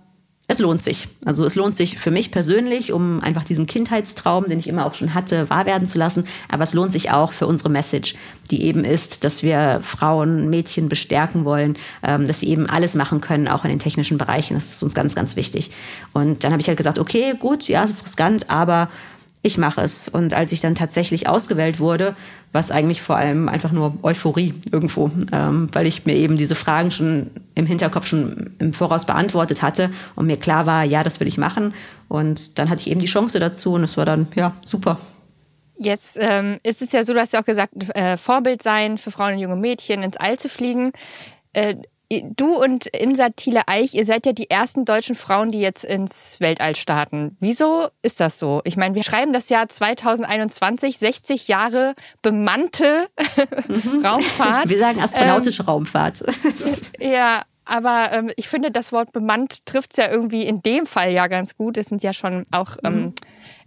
es 0.49 0.59
lohnt 0.59 0.83
sich. 0.83 1.09
Also 1.25 1.45
es 1.47 1.55
lohnt 1.55 1.77
sich 1.77 1.99
für 1.99 2.11
mich 2.11 2.31
persönlich, 2.31 2.93
um 2.93 3.21
einfach 3.21 3.45
diesen 3.45 3.67
Kindheitstraum, 3.67 4.49
den 4.49 4.59
ich 4.59 4.69
immer 4.69 4.85
auch 4.85 4.95
schon 4.95 5.15
hatte, 5.15 5.49
wahr 5.49 5.67
werden 5.67 5.87
zu 5.87 5.99
lassen. 5.99 6.25
Aber 6.49 6.65
es 6.65 6.75
lohnt 6.75 6.93
sich 6.93 7.11
auch 7.11 7.33
für 7.33 7.47
unsere 7.47 7.71
Message, 7.71 8.17
die 8.51 8.65
eben 8.65 8.85
ist, 8.85 9.25
dass 9.25 9.43
wir 9.43 9.81
Frauen, 9.83 10.51
Mädchen 10.51 10.89
bestärken 10.89 11.45
wollen, 11.45 11.79
ähm, 12.03 12.27
dass 12.27 12.41
sie 12.41 12.49
eben 12.49 12.67
alles 12.67 12.95
machen 12.95 13.21
können, 13.21 13.49
auch 13.49 13.65
in 13.65 13.71
den 13.71 13.79
technischen 13.79 14.19
Bereichen. 14.19 14.55
Das 14.55 14.67
ist 14.67 14.83
uns 14.83 14.95
ganz, 14.95 15.15
ganz 15.15 15.37
wichtig. 15.37 15.71
Und 16.13 16.45
dann 16.45 16.53
habe 16.53 16.61
ich 16.61 16.69
halt 16.69 16.77
gesagt, 16.77 16.99
okay, 16.99 17.35
gut, 17.39 17.69
ja, 17.69 17.85
es 17.85 17.91
ist 17.93 18.07
riskant, 18.07 18.51
aber 18.51 18.91
ich 19.43 19.59
mache 19.59 19.81
es. 19.81 20.09
Und 20.09 20.35
als 20.35 20.53
ich 20.53 20.61
dann 20.61 20.75
tatsächlich 20.75 21.29
ausgewählt 21.29 21.81
wurde, 21.81 22.15
war 22.53 22.61
es 22.61 22.71
eigentlich 22.71 23.03
vor 23.03 23.17
allem 23.17 23.49
einfach 23.49 23.73
nur 23.73 23.95
Euphorie 24.03 24.55
irgendwo, 24.71 25.11
ähm, 25.33 25.69
weil 25.73 25.87
ich 25.87 26.07
mir 26.07 26.15
eben 26.15 26.37
diese 26.37 26.55
Fragen 26.55 26.91
schon 26.91 27.31
im 27.55 27.67
Hinterkopf 27.67 28.07
schon 28.07 28.55
im 28.59 28.73
Voraus 28.73 29.05
beantwortet 29.05 29.63
hatte 29.63 29.91
und 30.15 30.27
mir 30.27 30.37
klar 30.37 30.67
war, 30.67 30.85
ja, 30.85 31.03
das 31.03 31.19
will 31.19 31.27
ich 31.27 31.39
machen. 31.39 31.75
Und 32.09 32.59
dann 32.59 32.71
hatte 32.71 32.83
ich 32.83 32.91
eben 32.91 33.01
die 33.01 33.07
Chance 33.07 33.41
dazu 33.41 33.75
und 33.75 33.83
es 33.83 33.97
war 33.97 34.05
dann, 34.05 34.29
ja, 34.37 34.55
super. 34.65 34.99
Jetzt 35.79 36.17
ähm, 36.21 36.61
ist 36.63 36.81
es 36.81 36.93
ja 36.93 37.05
so, 37.05 37.13
du 37.13 37.21
hast 37.21 37.33
ja 37.33 37.41
auch 37.41 37.45
gesagt, 37.45 37.75
äh, 37.97 38.17
Vorbild 38.17 38.63
sein 38.63 38.99
für 38.99 39.11
Frauen 39.11 39.35
und 39.35 39.39
junge 39.41 39.57
Mädchen, 39.57 40.03
ins 40.03 40.17
All 40.17 40.39
zu 40.39 40.49
fliegen. 40.49 40.93
Äh, 41.55 41.77
du 42.21 42.55
und 42.63 42.87
Insa 42.89 43.31
Thiele 43.31 43.63
Eich, 43.67 43.95
ihr 43.95 44.05
seid 44.05 44.27
ja 44.27 44.33
die 44.33 44.51
ersten 44.51 44.85
deutschen 44.85 45.15
Frauen, 45.15 45.51
die 45.51 45.61
jetzt 45.61 45.85
ins 45.85 46.39
Weltall 46.41 46.77
starten. 46.77 47.37
Wieso 47.41 47.89
ist 48.03 48.21
das 48.21 48.39
so? 48.39 48.61
Ich 48.65 48.77
meine, 48.77 48.95
wir 48.95 49.03
schreiben 49.03 49.33
das 49.33 49.49
Jahr 49.49 49.69
2021, 49.69 50.99
60 50.99 51.49
Jahre 51.49 51.95
bemannte 52.21 53.09
mhm. 53.69 54.05
Raumfahrt. 54.05 54.69
Wir 54.69 54.79
sagen 54.79 55.01
astronautische 55.01 55.63
ähm, 55.63 55.69
Raumfahrt. 55.69 56.23
ja, 57.01 57.43
aber 57.65 58.11
ähm, 58.13 58.31
ich 58.37 58.49
finde, 58.49 58.71
das 58.71 58.93
Wort 58.93 59.13
bemannt 59.13 59.65
trifft 59.67 59.93
es 59.93 59.97
ja 59.97 60.11
irgendwie 60.11 60.43
in 60.43 60.63
dem 60.63 60.87
Fall 60.87 61.13
ja 61.13 61.29
ganz 61.29 61.57
gut. 61.57 61.77
Es 61.77 61.87
sind 61.87 62.03
ja 62.03 62.13
schon 62.13 62.45
auch 62.51 62.77
ähm, 62.85 62.95
mhm. 62.95 63.15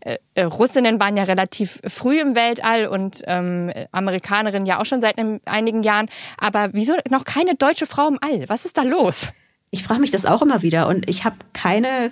Äh, 0.05 0.17
äh, 0.35 0.43
Russinnen 0.43 0.99
waren 0.99 1.17
ja 1.17 1.23
relativ 1.23 1.81
früh 1.87 2.21
im 2.21 2.35
Weltall 2.35 2.87
und 2.87 3.23
ähm, 3.25 3.71
Amerikanerinnen 3.91 4.67
ja 4.67 4.79
auch 4.79 4.85
schon 4.85 5.01
seit 5.01 5.15
einigen 5.45 5.83
Jahren. 5.83 6.09
Aber 6.37 6.69
wieso 6.73 6.93
noch 7.09 7.25
keine 7.25 7.55
deutsche 7.55 7.87
Frau 7.87 8.07
im 8.07 8.19
All? 8.21 8.47
Was 8.47 8.65
ist 8.65 8.77
da 8.77 8.83
los? 8.83 9.29
Ich 9.71 9.83
frage 9.83 9.99
mich 9.99 10.11
das 10.11 10.25
auch 10.25 10.43
immer 10.43 10.61
wieder 10.61 10.87
und 10.87 11.09
ich 11.09 11.25
habe 11.25 11.37
keine 11.53 12.11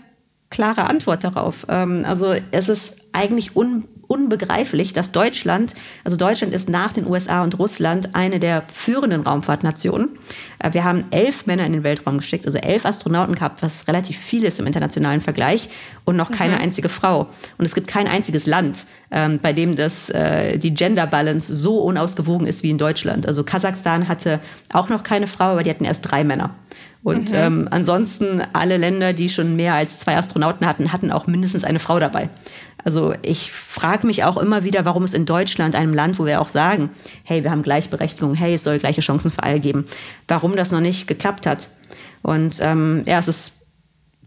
klare 0.50 0.90
Antwort 0.90 1.24
darauf. 1.24 1.68
Ähm, 1.70 2.04
also 2.06 2.34
es 2.52 2.68
ist 2.68 2.98
eigentlich 3.12 3.56
un 3.56 3.88
unbegreiflich, 4.08 4.94
dass 4.94 5.12
Deutschland, 5.12 5.76
also 6.04 6.18
Deutschland 6.18 6.54
ist 6.54 6.70
nach 6.70 6.92
den 6.92 7.08
USA 7.08 7.44
und 7.44 7.58
Russland 7.60 8.10
eine 8.14 8.40
der 8.40 8.64
führenden 8.74 9.22
Raumfahrtnationen. 9.22 10.10
Äh, 10.60 10.74
wir 10.74 10.84
haben 10.84 11.06
elf 11.12 11.46
Männer 11.46 11.66
in 11.66 11.74
den 11.74 11.84
Weltraum 11.84 12.18
geschickt, 12.18 12.46
also 12.46 12.58
elf 12.58 12.86
Astronauten 12.86 13.36
gehabt, 13.36 13.62
was 13.62 13.88
relativ 13.88 14.18
viel 14.18 14.44
ist 14.44 14.60
im 14.60 14.68
internationalen 14.68 15.22
Vergleich 15.22 15.70
und 16.06 16.16
noch 16.16 16.32
keine 16.32 16.56
mhm. 16.56 16.62
einzige 16.62 16.90
Frau. 16.90 17.28
Und 17.58 17.66
es 17.66 17.76
gibt 17.76 17.88
kein 17.88 18.08
einziges 18.08 18.46
Land, 18.46 18.86
ähm, 19.12 19.40
bei 19.42 19.54
dem 19.54 19.76
das, 19.76 20.10
äh, 20.10 20.58
die 20.58 20.74
Gender 20.74 21.08
Balance 21.08 21.54
so 21.54 21.80
unausgewogen 21.80 22.48
ist 22.48 22.64
wie 22.64 22.70
in 22.70 22.78
Deutschland. 22.78 23.28
Also 23.28 23.44
Kasachstan 23.44 24.08
hatte 24.08 24.40
auch 24.72 24.90
noch 24.90 25.04
keine 25.04 25.28
Frau, 25.28 25.46
aber 25.46 25.64
die 25.64 25.70
hatten 25.70 25.86
erst 25.86 26.10
drei 26.10 26.24
Männer. 26.24 26.52
Und 27.04 27.32
mhm. 27.32 27.38
ähm, 27.38 27.68
ansonsten 27.70 28.42
alle 28.54 28.78
Länder, 28.78 29.14
die 29.14 29.30
schon 29.30 29.56
mehr 29.56 29.74
als 29.74 30.00
zwei 30.00 30.18
Astronauten 30.18 30.66
hatten, 30.66 30.94
hatten 30.94 31.12
auch 31.12 31.28
mindestens 31.28 31.64
eine 31.64 31.80
Frau 31.80 32.00
dabei. 32.00 32.30
Also 32.86 33.14
ich 33.22 33.52
frage 33.52 34.08
mich 34.08 34.24
auch 34.24 34.38
immer 34.38 34.64
wieder, 34.64 34.86
warum 34.86 35.04
es 35.04 35.14
in 35.14 35.26
Deutschland, 35.26 35.76
einem 35.76 35.94
Land, 35.94 36.20
wo 36.20 36.26
wir 36.26 36.42
auch 36.42 36.48
sagen, 36.48 36.90
hey, 37.24 37.44
wir 37.44 37.52
haben 37.52 37.64
Gleichberechtigung, 37.64 38.36
hey, 38.36 38.56
es 38.56 38.64
soll 38.64 38.80
gleiche 38.80 39.02
Chancen 39.02 39.32
für 39.32 39.44
alle 39.44 39.60
geben, 39.60 39.86
warum 40.28 40.56
das 40.56 40.72
noch 40.72 40.82
nicht 40.82 41.08
geklappt 41.08 41.46
hat. 41.46 41.70
Und 42.22 42.58
ähm, 42.62 43.04
ja, 43.06 43.20
es 43.20 43.28
ist 43.28 43.54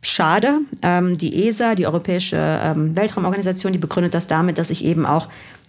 schade. 0.02 0.61
Ähm, 0.83 1.18
die 1.18 1.49
ESA, 1.49 1.75
die 1.75 1.87
Europäische 1.87 2.37
ähm, 2.62 2.95
Weltraumorganisation, 2.95 3.73
die 3.73 3.78
begründet 3.78 4.14
das 4.14 4.26
damit, 4.26 4.59
dass 4.59 4.68
sich 4.68 4.85
eben 4.85 5.04
auch 5.04 5.28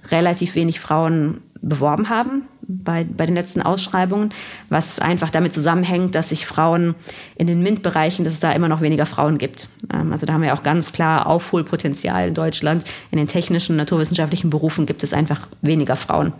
relativ 0.09 0.55
wenig 0.55 0.79
Frauen 0.79 1.41
beworben 1.61 2.09
haben 2.09 2.43
bei, 2.67 3.05
bei 3.05 3.25
den 3.25 3.35
letzten 3.35 3.61
Ausschreibungen, 3.61 4.33
was 4.69 4.99
einfach 4.99 5.29
damit 5.29 5.53
zusammenhängt, 5.53 6.15
dass 6.15 6.29
sich 6.29 6.45
Frauen 6.45 6.95
in 7.35 7.47
den 7.47 7.61
MINT-Bereichen, 7.63 8.25
dass 8.25 8.33
es 8.33 8.39
da 8.39 8.51
immer 8.51 8.67
noch 8.67 8.81
weniger 8.81 9.05
Frauen 9.05 9.37
gibt. 9.37 9.69
Ähm, 9.93 10.11
also 10.11 10.25
da 10.25 10.33
haben 10.33 10.41
wir 10.41 10.53
auch 10.53 10.63
ganz 10.63 10.91
klar 10.91 11.27
Aufholpotenzial 11.27 12.27
in 12.29 12.33
Deutschland. 12.33 12.83
In 13.11 13.17
den 13.17 13.27
technischen, 13.27 13.75
naturwissenschaftlichen 13.75 14.49
Berufen 14.49 14.85
gibt 14.85 15.03
es 15.03 15.13
einfach 15.13 15.47
weniger 15.61 15.95
Frauen. 15.95 16.33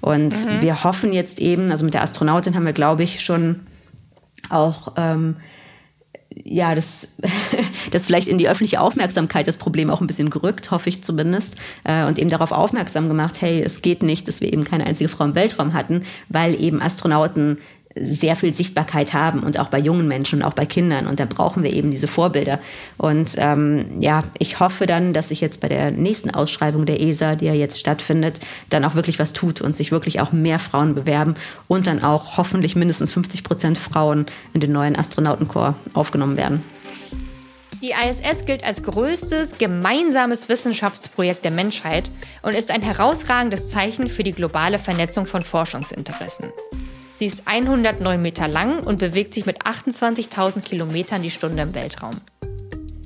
Und 0.00 0.30
mhm. 0.30 0.60
wir 0.60 0.84
hoffen 0.84 1.12
jetzt 1.12 1.40
eben, 1.40 1.70
also 1.70 1.84
mit 1.84 1.94
der 1.94 2.02
Astronautin 2.02 2.54
haben 2.54 2.66
wir, 2.66 2.72
glaube 2.72 3.02
ich, 3.02 3.20
schon 3.20 3.60
auch 4.48 4.92
ähm, 4.96 5.36
ja, 6.44 6.74
das, 6.74 7.08
das 7.90 8.06
vielleicht 8.06 8.28
in 8.28 8.38
die 8.38 8.48
öffentliche 8.48 8.80
Aufmerksamkeit 8.80 9.48
das 9.48 9.56
Problem 9.56 9.90
auch 9.90 10.00
ein 10.00 10.06
bisschen 10.06 10.30
gerückt, 10.30 10.70
hoffe 10.70 10.88
ich 10.88 11.02
zumindest, 11.02 11.56
äh, 11.84 12.04
und 12.04 12.18
eben 12.18 12.30
darauf 12.30 12.52
aufmerksam 12.52 13.08
gemacht, 13.08 13.40
hey, 13.40 13.62
es 13.62 13.82
geht 13.82 14.02
nicht, 14.02 14.28
dass 14.28 14.40
wir 14.40 14.52
eben 14.52 14.64
keine 14.64 14.86
einzige 14.86 15.08
Frau 15.08 15.24
im 15.24 15.34
Weltraum 15.34 15.72
hatten, 15.74 16.02
weil 16.28 16.60
eben 16.60 16.80
Astronauten 16.80 17.58
sehr 17.96 18.36
viel 18.36 18.54
Sichtbarkeit 18.54 19.12
haben 19.12 19.42
und 19.42 19.58
auch 19.58 19.68
bei 19.68 19.78
jungen 19.78 20.06
Menschen 20.06 20.40
und 20.40 20.44
auch 20.44 20.52
bei 20.52 20.64
Kindern. 20.64 21.08
Und 21.08 21.18
da 21.18 21.24
brauchen 21.24 21.64
wir 21.64 21.72
eben 21.72 21.90
diese 21.90 22.06
Vorbilder. 22.06 22.60
Und 22.98 23.32
ähm, 23.36 24.00
ja, 24.00 24.22
ich 24.38 24.60
hoffe 24.60 24.86
dann, 24.86 25.12
dass 25.12 25.30
sich 25.30 25.40
jetzt 25.40 25.60
bei 25.60 25.68
der 25.68 25.90
nächsten 25.90 26.30
Ausschreibung 26.30 26.86
der 26.86 27.00
ESA, 27.00 27.34
die 27.34 27.46
ja 27.46 27.52
jetzt 27.52 27.80
stattfindet, 27.80 28.40
dann 28.68 28.84
auch 28.84 28.94
wirklich 28.94 29.18
was 29.18 29.32
tut 29.32 29.60
und 29.60 29.74
sich 29.74 29.90
wirklich 29.90 30.20
auch 30.20 30.30
mehr 30.30 30.60
Frauen 30.60 30.94
bewerben 30.94 31.34
und 31.66 31.88
dann 31.88 32.04
auch 32.04 32.36
hoffentlich 32.36 32.76
mindestens 32.76 33.12
50 33.12 33.42
Prozent 33.42 33.76
Frauen 33.76 34.26
in 34.54 34.60
den 34.60 34.70
neuen 34.70 34.96
Astronautenkorps 34.96 35.76
aufgenommen 35.94 36.36
werden. 36.36 36.62
Die 37.82 37.92
ISS 37.92 38.44
gilt 38.44 38.62
als 38.62 38.82
größtes 38.82 39.54
gemeinsames 39.58 40.48
Wissenschaftsprojekt 40.48 41.44
der 41.44 41.50
Menschheit 41.50 42.10
und 42.42 42.54
ist 42.54 42.70
ein 42.70 42.82
herausragendes 42.82 43.70
Zeichen 43.70 44.08
für 44.08 44.22
die 44.22 44.32
globale 44.32 44.78
Vernetzung 44.78 45.24
von 45.24 45.42
Forschungsinteressen. 45.42 46.52
Sie 47.20 47.26
ist 47.26 47.42
109 47.44 48.22
Meter 48.22 48.48
lang 48.48 48.82
und 48.82 48.98
bewegt 48.98 49.34
sich 49.34 49.44
mit 49.44 49.66
28.000 49.66 50.62
Kilometern 50.62 51.20
die 51.20 51.28
Stunde 51.28 51.64
im 51.64 51.74
Weltraum. 51.74 52.18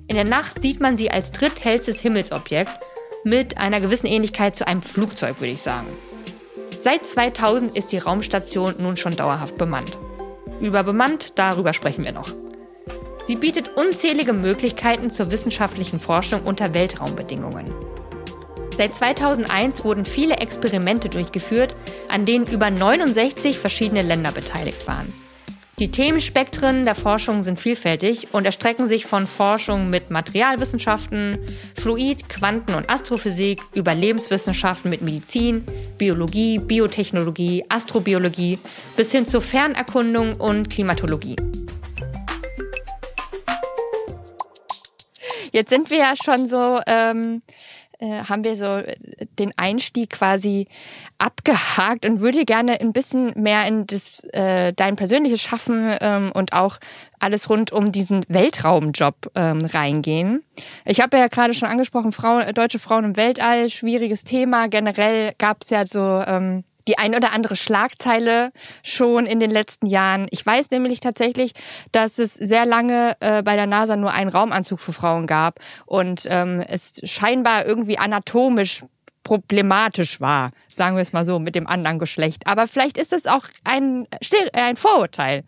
In 0.06 0.14
der 0.14 0.22
Nacht 0.22 0.62
sieht 0.62 0.78
man 0.78 0.96
sie 0.96 1.10
als 1.10 1.32
dritthellstes 1.32 1.98
Himmelsobjekt 1.98 2.70
mit 3.24 3.58
einer 3.58 3.80
gewissen 3.80 4.06
Ähnlichkeit 4.06 4.54
zu 4.54 4.68
einem 4.68 4.82
Flugzeug, 4.82 5.40
würde 5.40 5.54
ich 5.54 5.62
sagen. 5.62 5.88
Seit 6.78 7.04
2000 7.04 7.76
ist 7.76 7.90
die 7.90 7.98
Raumstation 7.98 8.76
nun 8.78 8.96
schon 8.96 9.16
dauerhaft 9.16 9.58
bemannt. 9.58 9.98
Überbemannt, 10.60 11.32
darüber 11.34 11.72
sprechen 11.72 12.04
wir 12.04 12.12
noch. 12.12 12.32
Sie 13.24 13.34
bietet 13.34 13.70
unzählige 13.76 14.32
Möglichkeiten 14.32 15.10
zur 15.10 15.32
wissenschaftlichen 15.32 15.98
Forschung 15.98 16.42
unter 16.44 16.72
Weltraumbedingungen. 16.72 17.66
Seit 18.76 18.92
2001 18.94 19.84
wurden 19.84 20.04
viele 20.04 20.38
Experimente 20.38 21.08
durchgeführt, 21.08 21.76
an 22.08 22.24
denen 22.24 22.46
über 22.46 22.70
69 22.70 23.58
verschiedene 23.58 24.02
Länder 24.02 24.32
beteiligt 24.32 24.88
waren. 24.88 25.12
Die 25.78 25.90
Themenspektren 25.90 26.84
der 26.84 26.94
Forschung 26.94 27.42
sind 27.42 27.60
vielfältig 27.60 28.28
und 28.32 28.44
erstrecken 28.44 28.86
sich 28.86 29.06
von 29.06 29.26
Forschung 29.26 29.90
mit 29.90 30.10
Materialwissenschaften, 30.10 31.38
Fluid-, 31.76 32.28
Quanten- 32.28 32.74
und 32.74 32.88
Astrophysik 32.90 33.60
über 33.74 33.94
Lebenswissenschaften 33.94 34.88
mit 34.88 35.02
Medizin, 35.02 35.64
Biologie, 35.98 36.58
Biotechnologie, 36.58 37.64
Astrobiologie 37.68 38.58
bis 38.96 39.10
hin 39.10 39.26
zur 39.26 39.40
Fernerkundung 39.40 40.34
und 40.34 40.70
Klimatologie. 40.70 41.36
Jetzt 45.54 45.70
sind 45.70 45.90
wir 45.90 45.98
ja 45.98 46.14
schon 46.20 46.48
so 46.48 46.80
ähm, 46.84 47.42
äh, 47.46 47.52
haben 48.00 48.44
wir 48.44 48.56
so 48.56 48.66
äh, 48.66 48.96
den 49.38 49.52
Einstieg 49.56 50.10
quasi 50.10 50.66
abgehakt 51.18 52.06
und 52.06 52.20
würde 52.20 52.44
gerne 52.44 52.80
ein 52.80 52.92
bisschen 52.92 53.32
mehr 53.36 53.66
in 53.66 53.86
das 53.86 54.22
äh, 54.32 54.72
dein 54.72 54.96
persönliches 54.96 55.40
Schaffen 55.40 55.96
ähm, 56.00 56.32
und 56.34 56.52
auch 56.52 56.78
alles 57.18 57.48
rund 57.48 57.72
um 57.72 57.92
diesen 57.92 58.24
Weltraumjob 58.28 59.30
ähm, 59.34 59.64
reingehen. 59.64 60.42
Ich 60.84 61.00
habe 61.00 61.16
ja 61.16 61.28
gerade 61.28 61.54
schon 61.54 61.68
angesprochen, 61.68 62.12
Frauen, 62.12 62.52
deutsche 62.54 62.78
Frauen 62.78 63.04
im 63.04 63.16
Weltall, 63.16 63.70
schwieriges 63.70 64.24
Thema. 64.24 64.68
Generell 64.68 65.32
gab 65.38 65.62
es 65.62 65.70
ja 65.70 65.86
so 65.86 66.22
ähm, 66.26 66.64
die 66.88 66.98
ein 66.98 67.14
oder 67.14 67.32
andere 67.32 67.56
Schlagzeile 67.56 68.52
schon 68.82 69.26
in 69.26 69.40
den 69.40 69.50
letzten 69.50 69.86
Jahren. 69.86 70.26
Ich 70.30 70.44
weiß 70.44 70.70
nämlich 70.70 71.00
tatsächlich, 71.00 71.52
dass 71.92 72.18
es 72.18 72.34
sehr 72.34 72.66
lange 72.66 73.16
äh, 73.20 73.42
bei 73.42 73.56
der 73.56 73.66
NASA 73.66 73.96
nur 73.96 74.12
einen 74.12 74.30
Raumanzug 74.30 74.80
für 74.80 74.92
Frauen 74.92 75.26
gab 75.26 75.60
und 75.86 76.26
ähm, 76.28 76.62
es 76.66 76.92
scheinbar 77.04 77.66
irgendwie 77.66 77.98
anatomisch 77.98 78.82
problematisch 79.22 80.20
war, 80.20 80.50
sagen 80.68 80.96
wir 80.96 81.02
es 81.02 81.14
mal 81.14 81.24
so, 81.24 81.38
mit 81.38 81.54
dem 81.54 81.66
anderen 81.66 81.98
Geschlecht. 81.98 82.46
Aber 82.46 82.68
vielleicht 82.68 82.98
ist 82.98 83.12
es 83.12 83.26
auch 83.26 83.46
ein, 83.64 84.06
ein 84.52 84.76
Vorurteil. 84.76 85.44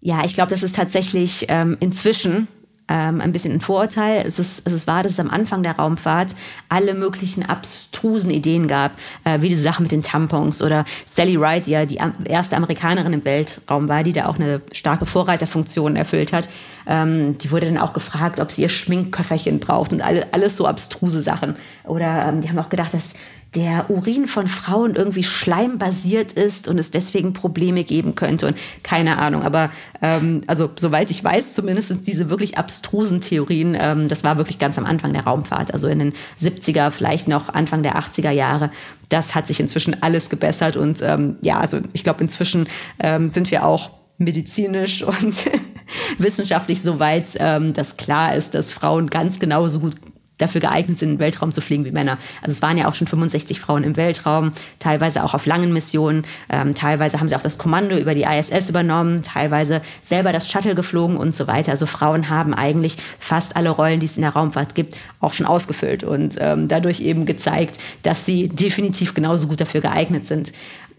Ja, 0.00 0.24
ich 0.24 0.34
glaube, 0.34 0.50
das 0.50 0.62
ist 0.62 0.74
tatsächlich 0.74 1.46
ähm, 1.48 1.76
inzwischen 1.78 2.48
ähm, 2.88 3.20
ein 3.20 3.32
bisschen 3.32 3.52
ein 3.52 3.60
Vorurteil. 3.60 4.24
Es 4.26 4.38
ist, 4.38 4.62
es 4.64 4.72
ist 4.72 4.86
wahr, 4.86 5.02
dass 5.02 5.12
es 5.12 5.20
am 5.20 5.30
Anfang 5.30 5.62
der 5.62 5.76
Raumfahrt 5.76 6.34
alle 6.68 6.94
möglichen 6.94 7.44
abstrusen 7.44 8.30
Ideen 8.30 8.68
gab, 8.68 8.92
äh, 9.24 9.40
wie 9.40 9.48
diese 9.48 9.62
Sache 9.62 9.82
mit 9.82 9.92
den 9.92 10.02
Tampons 10.02 10.62
oder 10.62 10.84
Sally 11.04 11.36
Ride, 11.36 11.62
die 11.62 11.70
ja 11.72 11.86
die 11.86 11.98
erste 12.24 12.56
Amerikanerin 12.56 13.12
im 13.12 13.24
Weltraum 13.24 13.88
war, 13.88 14.02
die 14.02 14.12
da 14.12 14.26
auch 14.26 14.36
eine 14.36 14.60
starke 14.72 15.06
Vorreiterfunktion 15.06 15.96
erfüllt 15.96 16.32
hat. 16.32 16.48
Ähm, 16.86 17.38
die 17.38 17.50
wurde 17.50 17.66
dann 17.66 17.78
auch 17.78 17.92
gefragt, 17.92 18.40
ob 18.40 18.50
sie 18.50 18.62
ihr 18.62 18.68
Schminkköfferchen 18.68 19.60
braucht 19.60 19.92
und 19.92 20.02
alle, 20.02 20.26
alles 20.32 20.56
so 20.56 20.66
abstruse 20.66 21.22
Sachen. 21.22 21.56
Oder 21.84 22.26
ähm, 22.26 22.40
die 22.40 22.48
haben 22.48 22.58
auch 22.58 22.68
gedacht, 22.68 22.92
dass 22.94 23.14
der 23.54 23.90
Urin 23.90 24.26
von 24.26 24.48
Frauen 24.48 24.94
irgendwie 24.94 25.22
schleimbasiert 25.22 26.32
ist 26.32 26.68
und 26.68 26.78
es 26.78 26.90
deswegen 26.90 27.34
Probleme 27.34 27.84
geben 27.84 28.14
könnte 28.14 28.46
und 28.46 28.56
keine 28.82 29.18
Ahnung. 29.18 29.42
Aber 29.42 29.70
ähm, 30.00 30.42
also 30.46 30.70
soweit 30.76 31.10
ich 31.10 31.22
weiß, 31.22 31.52
zumindest 31.54 31.88
sind 31.88 32.06
diese 32.06 32.30
wirklich 32.30 32.56
abstrusen 32.56 33.20
Theorien, 33.20 33.76
ähm, 33.78 34.08
das 34.08 34.24
war 34.24 34.38
wirklich 34.38 34.58
ganz 34.58 34.78
am 34.78 34.86
Anfang 34.86 35.12
der 35.12 35.24
Raumfahrt, 35.24 35.74
also 35.74 35.88
in 35.88 35.98
den 35.98 36.14
70er, 36.40 36.90
vielleicht 36.90 37.28
noch 37.28 37.50
Anfang 37.50 37.82
der 37.82 37.98
80er 37.98 38.30
Jahre. 38.30 38.70
Das 39.10 39.34
hat 39.34 39.46
sich 39.46 39.60
inzwischen 39.60 40.02
alles 40.02 40.30
gebessert 40.30 40.78
und 40.78 41.02
ähm, 41.02 41.36
ja, 41.42 41.60
also 41.60 41.78
ich 41.92 42.04
glaube, 42.04 42.22
inzwischen 42.22 42.68
ähm, 43.00 43.28
sind 43.28 43.50
wir 43.50 43.66
auch 43.66 43.90
medizinisch 44.16 45.02
und 45.02 45.34
wissenschaftlich 46.18 46.80
so 46.80 46.98
weit, 47.00 47.30
ähm, 47.36 47.74
dass 47.74 47.98
klar 47.98 48.34
ist, 48.34 48.54
dass 48.54 48.72
Frauen 48.72 49.10
ganz 49.10 49.38
genauso 49.38 49.80
gut 49.80 49.96
dafür 50.42 50.60
geeignet 50.60 50.98
sind, 50.98 51.10
in 51.10 51.14
den 51.16 51.20
Weltraum 51.20 51.52
zu 51.52 51.60
fliegen 51.60 51.84
wie 51.84 51.90
Männer. 51.90 52.18
Also 52.42 52.52
es 52.52 52.62
waren 52.62 52.76
ja 52.76 52.88
auch 52.88 52.94
schon 52.94 53.06
65 53.06 53.60
Frauen 53.60 53.84
im 53.84 53.96
Weltraum, 53.96 54.52
teilweise 54.78 55.24
auch 55.24 55.34
auf 55.34 55.46
langen 55.46 55.72
Missionen, 55.72 56.24
ähm, 56.50 56.74
teilweise 56.74 57.20
haben 57.20 57.28
sie 57.28 57.36
auch 57.36 57.42
das 57.42 57.58
Kommando 57.58 57.96
über 57.96 58.14
die 58.14 58.24
ISS 58.24 58.68
übernommen, 58.68 59.22
teilweise 59.22 59.80
selber 60.02 60.32
das 60.32 60.50
Shuttle 60.50 60.74
geflogen 60.74 61.16
und 61.16 61.34
so 61.34 61.46
weiter. 61.46 61.70
Also 61.72 61.86
Frauen 61.86 62.28
haben 62.28 62.54
eigentlich 62.54 62.96
fast 63.18 63.56
alle 63.56 63.70
Rollen, 63.70 64.00
die 64.00 64.06
es 64.06 64.16
in 64.16 64.22
der 64.22 64.32
Raumfahrt 64.32 64.74
gibt, 64.74 64.98
auch 65.20 65.32
schon 65.32 65.46
ausgefüllt 65.46 66.04
und 66.04 66.36
ähm, 66.40 66.68
dadurch 66.68 67.00
eben 67.00 67.26
gezeigt, 67.26 67.78
dass 68.02 68.26
sie 68.26 68.48
definitiv 68.48 69.14
genauso 69.14 69.46
gut 69.46 69.60
dafür 69.60 69.80
geeignet 69.80 70.26
sind. 70.26 70.52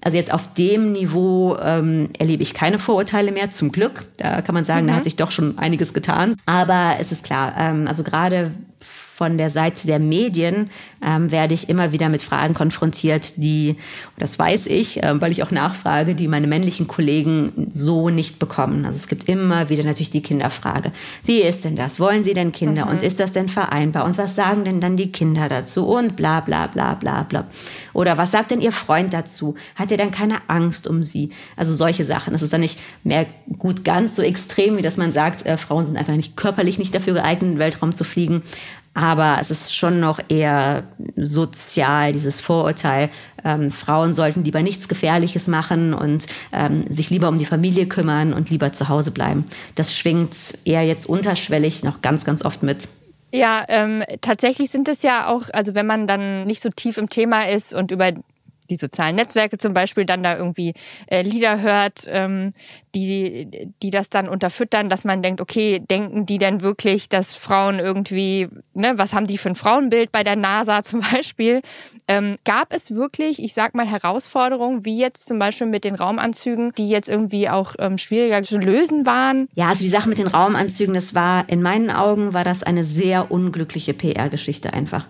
Also 0.03 0.17
jetzt 0.17 0.33
auf 0.33 0.53
dem 0.53 0.91
Niveau 0.91 1.57
ähm, 1.63 2.09
erlebe 2.19 2.43
ich 2.43 2.53
keine 2.53 2.77
Vorurteile 2.77 3.31
mehr, 3.31 3.49
zum 3.51 3.71
Glück. 3.71 4.05
Da 4.17 4.41
kann 4.41 4.53
man 4.53 4.65
sagen, 4.65 4.85
mhm. 4.85 4.89
da 4.89 4.95
hat 4.95 5.05
sich 5.05 5.15
doch 5.15 5.31
schon 5.31 5.57
einiges 5.57 5.93
getan. 5.93 6.35
Aber 6.45 6.95
es 6.99 7.11
ist 7.11 7.23
klar, 7.23 7.53
ähm, 7.57 7.87
also 7.87 8.03
gerade 8.03 8.51
von 9.15 9.37
der 9.37 9.51
Seite 9.51 9.85
der 9.85 9.99
Medien 9.99 10.71
ähm, 11.05 11.29
werde 11.29 11.53
ich 11.53 11.69
immer 11.69 11.91
wieder 11.91 12.09
mit 12.09 12.23
Fragen 12.23 12.55
konfrontiert, 12.55 13.33
die, 13.35 13.75
das 14.17 14.39
weiß 14.39 14.65
ich, 14.67 15.03
äh, 15.03 15.21
weil 15.21 15.31
ich 15.31 15.43
auch 15.43 15.51
nachfrage, 15.51 16.15
die 16.15 16.27
meine 16.27 16.47
männlichen 16.47 16.87
Kollegen 16.87 17.71
so 17.73 18.09
nicht 18.09 18.39
bekommen. 18.39 18.85
Also 18.85 18.97
es 18.97 19.07
gibt 19.07 19.29
immer 19.29 19.69
wieder 19.69 19.83
natürlich 19.83 20.09
die 20.09 20.23
Kinderfrage. 20.23 20.91
Wie 21.25 21.41
ist 21.41 21.63
denn 21.63 21.75
das? 21.75 21.99
Wollen 21.99 22.23
Sie 22.23 22.33
denn 22.33 22.51
Kinder? 22.51 22.85
Mhm. 22.85 22.91
Und 22.91 23.03
ist 23.03 23.19
das 23.19 23.33
denn 23.33 23.49
vereinbar? 23.49 24.05
Und 24.05 24.17
was 24.17 24.35
sagen 24.35 24.65
denn 24.65 24.81
dann 24.81 24.97
die 24.97 25.11
Kinder 25.11 25.47
dazu? 25.47 25.85
Und 25.85 26.15
bla 26.15 26.39
bla 26.39 26.65
bla 26.65 26.95
bla 26.95 27.21
bla. 27.21 27.45
Oder 27.93 28.17
was 28.17 28.31
sagt 28.31 28.49
denn 28.49 28.61
Ihr 28.61 28.71
Freund 28.71 29.13
dazu? 29.13 29.53
Hat 29.75 29.91
er 29.91 29.97
dann 29.97 30.09
keine 30.09 30.37
Angst 30.47 30.87
um 30.87 31.03
Sie? 31.03 31.29
Also 31.55 31.75
solche 31.75 32.03
Sachen. 32.03 32.33
Das 32.33 32.41
ist 32.41 32.51
dann 32.51 32.61
nicht 32.61 32.79
mehr 33.03 33.27
gut 33.59 33.85
ganz 33.85 34.15
so 34.15 34.23
extrem, 34.23 34.77
wie 34.77 34.81
dass 34.81 34.97
man 34.97 35.11
sagt, 35.11 35.45
äh, 35.45 35.57
Frauen 35.57 35.85
sind 35.85 35.97
einfach 35.97 36.15
nicht 36.15 36.35
körperlich 36.35 36.79
nicht 36.79 36.95
dafür 36.95 37.13
geeignet, 37.13 37.43
in 37.43 37.51
den 37.51 37.59
Weltraum 37.59 37.93
zu 37.93 38.03
fliegen. 38.03 38.41
Aber 38.93 39.37
es 39.41 39.49
ist 39.49 39.75
schon 39.75 39.99
noch 39.99 40.19
eher 40.29 40.83
sozial, 41.15 42.11
dieses 42.11 42.41
Vorurteil, 42.41 43.09
ähm, 43.43 43.71
Frauen 43.71 44.13
sollten 44.13 44.43
lieber 44.43 44.61
nichts 44.61 44.87
Gefährliches 44.87 45.47
machen 45.47 45.93
und 45.93 46.27
ähm, 46.51 46.85
sich 46.89 47.09
lieber 47.09 47.27
um 47.27 47.37
die 47.37 47.45
Familie 47.45 47.87
kümmern 47.87 48.33
und 48.33 48.49
lieber 48.49 48.71
zu 48.71 48.89
Hause 48.89 49.11
bleiben. 49.11 49.45
Das 49.75 49.95
schwingt 49.95 50.35
eher 50.63 50.83
jetzt 50.83 51.07
unterschwellig 51.07 51.83
noch 51.83 52.01
ganz, 52.01 52.23
ganz 52.23 52.45
oft 52.45 52.61
mit. 52.61 52.87
Ja, 53.33 53.65
ähm, 53.67 54.03
tatsächlich 54.21 54.69
sind 54.69 54.87
es 54.87 55.01
ja 55.01 55.27
auch, 55.27 55.49
also 55.53 55.73
wenn 55.73 55.87
man 55.87 56.05
dann 56.05 56.45
nicht 56.45 56.61
so 56.61 56.69
tief 56.69 56.99
im 56.99 57.09
Thema 57.09 57.49
ist 57.49 57.73
und 57.73 57.89
über 57.89 58.11
die 58.69 58.75
sozialen 58.75 59.15
Netzwerke 59.15 59.57
zum 59.57 59.73
Beispiel 59.73 60.05
dann 60.05 60.23
da 60.23 60.37
irgendwie 60.37 60.73
äh, 61.07 61.21
Lieder 61.21 61.61
hört, 61.61 62.03
ähm, 62.07 62.53
die, 62.95 63.69
die 63.81 63.89
das 63.89 64.09
dann 64.09 64.29
unterfüttern, 64.29 64.89
dass 64.89 65.03
man 65.03 65.21
denkt, 65.21 65.41
okay, 65.41 65.79
denken 65.79 66.25
die 66.25 66.37
denn 66.37 66.61
wirklich, 66.61 67.09
dass 67.09 67.33
Frauen 67.35 67.79
irgendwie, 67.79 68.47
ne, 68.73 68.93
was 68.97 69.13
haben 69.13 69.27
die 69.27 69.37
für 69.37 69.49
ein 69.49 69.55
Frauenbild 69.55 70.11
bei 70.11 70.23
der 70.23 70.35
NASA 70.35 70.83
zum 70.83 70.99
Beispiel? 71.11 71.61
Ähm, 72.07 72.37
gab 72.45 72.73
es 72.73 72.93
wirklich, 72.93 73.41
ich 73.41 73.53
sag 73.53 73.73
mal, 73.75 73.87
Herausforderungen, 73.87 74.85
wie 74.85 74.97
jetzt 74.97 75.25
zum 75.25 75.39
Beispiel 75.39 75.67
mit 75.67 75.83
den 75.83 75.95
Raumanzügen, 75.95 76.73
die 76.77 76.89
jetzt 76.89 77.09
irgendwie 77.09 77.49
auch 77.49 77.75
ähm, 77.79 77.97
schwieriger 77.97 78.43
zu 78.43 78.57
lösen 78.57 79.05
waren? 79.05 79.47
Ja, 79.55 79.69
also 79.69 79.83
die 79.83 79.89
Sache 79.89 80.09
mit 80.09 80.19
den 80.19 80.27
Raumanzügen, 80.27 80.93
das 80.93 81.15
war, 81.15 81.49
in 81.49 81.61
meinen 81.61 81.89
Augen 81.89 82.33
war 82.33 82.43
das 82.43 82.63
eine 82.63 82.83
sehr 82.83 83.31
unglückliche 83.31 83.93
PR-Geschichte 83.93 84.73
einfach. 84.73 85.07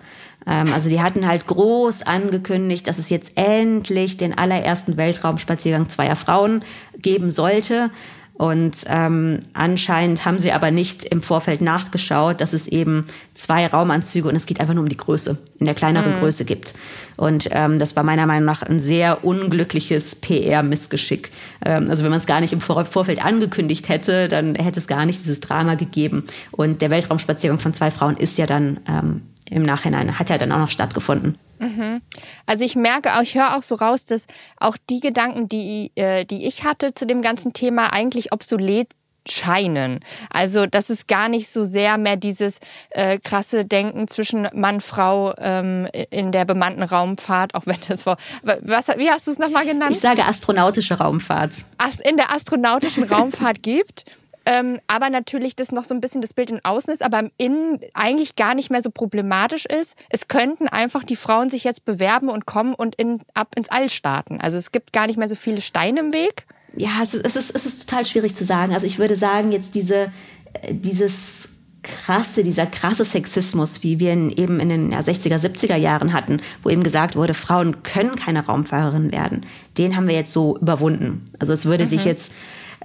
Ähm, 0.47 0.73
also 0.73 0.89
die 0.89 1.01
hatten 1.01 1.27
halt 1.27 1.45
groß 1.45 2.03
angekündigt, 2.03 2.88
dass 2.88 2.97
es 2.97 3.10
jetzt 3.10 3.32
endlich 3.36 4.17
den 4.17 4.38
allerersten 4.38 4.97
Weltraumspaziergang 4.97 5.89
zweier 5.89 6.15
Frauen 6.15 6.63
geben 6.97 7.32
sollte. 7.32 7.89
Und 8.36 8.77
ähm, 8.88 9.39
anscheinend 9.53 10.25
haben 10.25 10.39
sie 10.39 10.51
aber 10.51 10.71
nicht 10.71 11.03
im 11.03 11.21
Vorfeld 11.21 11.62
nachgeschaut, 11.62 12.41
dass 12.41 12.53
es 12.53 12.67
eben 12.67 13.06
zwei 13.36 13.67
Raumanzüge 13.67 14.27
und 14.27 14.36
es 14.36 14.47
geht 14.47 14.60
einfach 14.60 14.73
nur 14.73 14.84
um 14.84 14.89
die 14.89 14.97
Größe, 14.97 15.38
in 15.60 15.67
der 15.67 15.75
kleineren 15.75 16.15
mhm. 16.15 16.19
Größe 16.19 16.43
gibt. 16.43 16.73
Und 17.15 17.47
ähm, 17.51 17.77
das 17.77 17.95
war 17.95 18.03
meiner 18.03 18.25
Meinung 18.25 18.45
nach 18.45 18.63
ein 18.63 18.79
sehr 18.79 19.23
unglückliches 19.23 20.15
PR-Missgeschick. 20.15 21.29
Ähm, 21.63 21.86
also 21.88 22.03
wenn 22.03 22.10
man 22.10 22.19
es 22.19 22.25
gar 22.25 22.41
nicht 22.41 22.53
im 22.53 22.62
Vor 22.62 22.84
Vorfeld 22.86 23.23
angekündigt 23.23 23.88
hätte, 23.88 24.27
dann 24.27 24.56
hätte 24.56 24.79
es 24.79 24.88
gar 24.88 25.06
nicht 25.06 25.21
dieses 25.21 25.39
Drama 25.39 25.75
gegeben. 25.75 26.23
Und 26.51 26.82
der 26.82 26.89
Weltraumspaziergang 26.89 27.60
von 27.60 27.75
zwei 27.75 27.91
Frauen 27.91 28.17
ist 28.17 28.39
ja 28.39 28.47
dann 28.47 28.79
ähm, 28.89 29.21
im 29.53 29.63
Nachhinein 29.63 30.19
hat 30.19 30.29
ja 30.29 30.37
dann 30.37 30.51
auch 30.51 30.57
noch 30.57 30.69
stattgefunden. 30.69 31.37
Mhm. 31.59 32.01
Also 32.45 32.65
ich 32.65 32.75
merke 32.75 33.13
auch, 33.13 33.21
ich 33.21 33.35
höre 33.35 33.57
auch 33.57 33.63
so 33.63 33.75
raus, 33.75 34.05
dass 34.05 34.25
auch 34.57 34.77
die 34.89 34.99
Gedanken, 34.99 35.47
die, 35.47 35.91
äh, 35.95 36.25
die 36.25 36.45
ich 36.45 36.63
hatte 36.63 36.93
zu 36.93 37.05
dem 37.05 37.21
ganzen 37.21 37.53
Thema, 37.53 37.93
eigentlich 37.93 38.33
obsolet 38.33 38.89
scheinen. 39.29 39.99
Also 40.29 40.65
das 40.65 40.89
ist 40.89 41.07
gar 41.07 41.29
nicht 41.29 41.49
so 41.49 41.63
sehr 41.63 41.97
mehr 41.97 42.17
dieses 42.17 42.59
äh, 42.89 43.19
krasse 43.19 43.63
Denken 43.63 44.07
zwischen 44.07 44.49
Mann 44.53 44.81
Frau 44.81 45.33
ähm, 45.37 45.87
in 46.09 46.31
der 46.31 46.45
bemannten 46.45 46.83
Raumfahrt, 46.83 47.55
auch 47.55 47.65
wenn 47.65 47.77
das 47.87 48.05
war. 48.05 48.17
Was, 48.41 48.87
wie 48.97 49.09
hast 49.09 49.27
du 49.27 49.31
es 49.31 49.37
nochmal 49.37 49.65
genannt? 49.65 49.95
Ich 49.95 50.01
sage 50.01 50.25
astronautische 50.25 50.95
Raumfahrt. 50.95 51.63
In 52.03 52.17
der 52.17 52.33
astronautischen 52.33 53.03
Raumfahrt 53.03 53.63
gibt 53.63 54.05
ähm, 54.45 54.79
aber 54.88 55.10
natürlich 55.10 55.56
das 55.56 55.71
noch 55.71 55.84
so 55.84 55.93
ein 55.93 56.01
bisschen 56.01 56.21
das 56.21 56.34
Bild 56.34 56.49
in 56.49 56.63
Außen 56.63 56.93
ist, 56.93 57.03
aber 57.03 57.19
im 57.19 57.32
Innen 57.38 57.79
eigentlich 57.93 58.36
gar 58.36 58.56
nicht 58.56 58.69
mehr 58.69 58.82
so 58.82 58.89
problematisch 58.89 59.65
ist. 59.65 59.95
Es 60.10 60.27
könnten 60.27 60.67
einfach 60.67 61.03
die 61.03 61.15
Frauen 61.15 61.49
sich 61.49 61.63
jetzt 61.63 61.86
bewerben 61.86 62.29
und 62.29 62.45
kommen 62.45 62.73
und 62.73 62.95
in, 62.95 63.21
ab 63.34 63.49
ins 63.56 63.69
All 63.69 63.89
starten. 63.89 64.41
Also 64.41 64.58
es 64.58 64.71
gibt 64.71 64.91
gar 64.93 65.08
nicht 65.08 65.17
mehr 65.17 65.29
so 65.29 65.36
viele 65.36 65.62
Steine 65.62 65.99
im 66.01 66.13
Weg. 66.13 66.45
Ja, 66.75 66.89
es 67.01 67.13
ist, 67.13 67.25
es 67.25 67.36
ist, 67.36 67.56
es 67.56 67.65
ist 67.65 67.89
total 67.89 68.03
schwierig 68.03 68.36
zu 68.36 68.45
sagen. 68.45 68.73
Also 68.73 68.86
ich 68.86 68.99
würde 68.99 69.15
sagen, 69.15 69.51
jetzt 69.51 69.75
diese, 69.75 70.12
äh, 70.53 70.73
dieses 70.73 71.13
krasse, 71.84 72.43
dieser 72.43 72.65
krasse 72.65 73.06
Sexismus, 73.06 73.84
wie 73.84 73.99
wir 73.99 74.13
ihn 74.13 74.29
eben 74.32 74.60
in 74.60 74.69
den 74.69 74.91
ja, 74.91 74.99
60er, 74.99 75.38
70er 75.38 75.75
Jahren 75.75 76.13
hatten, 76.13 76.41
wo 76.63 76.69
eben 76.69 76.84
gesagt 76.84 77.15
wurde, 77.15 77.34
Frauen 77.34 77.84
können 77.84 78.15
keine 78.15 78.45
Raumfahrerin 78.45 79.12
werden, 79.12 79.45
den 79.77 79.95
haben 79.95 80.08
wir 80.08 80.15
jetzt 80.15 80.32
so 80.32 80.58
überwunden. 80.58 81.23
Also 81.39 81.53
es 81.53 81.65
würde 81.65 81.86
mhm. 81.86 81.89
sich 81.89 82.06
jetzt 82.06 82.32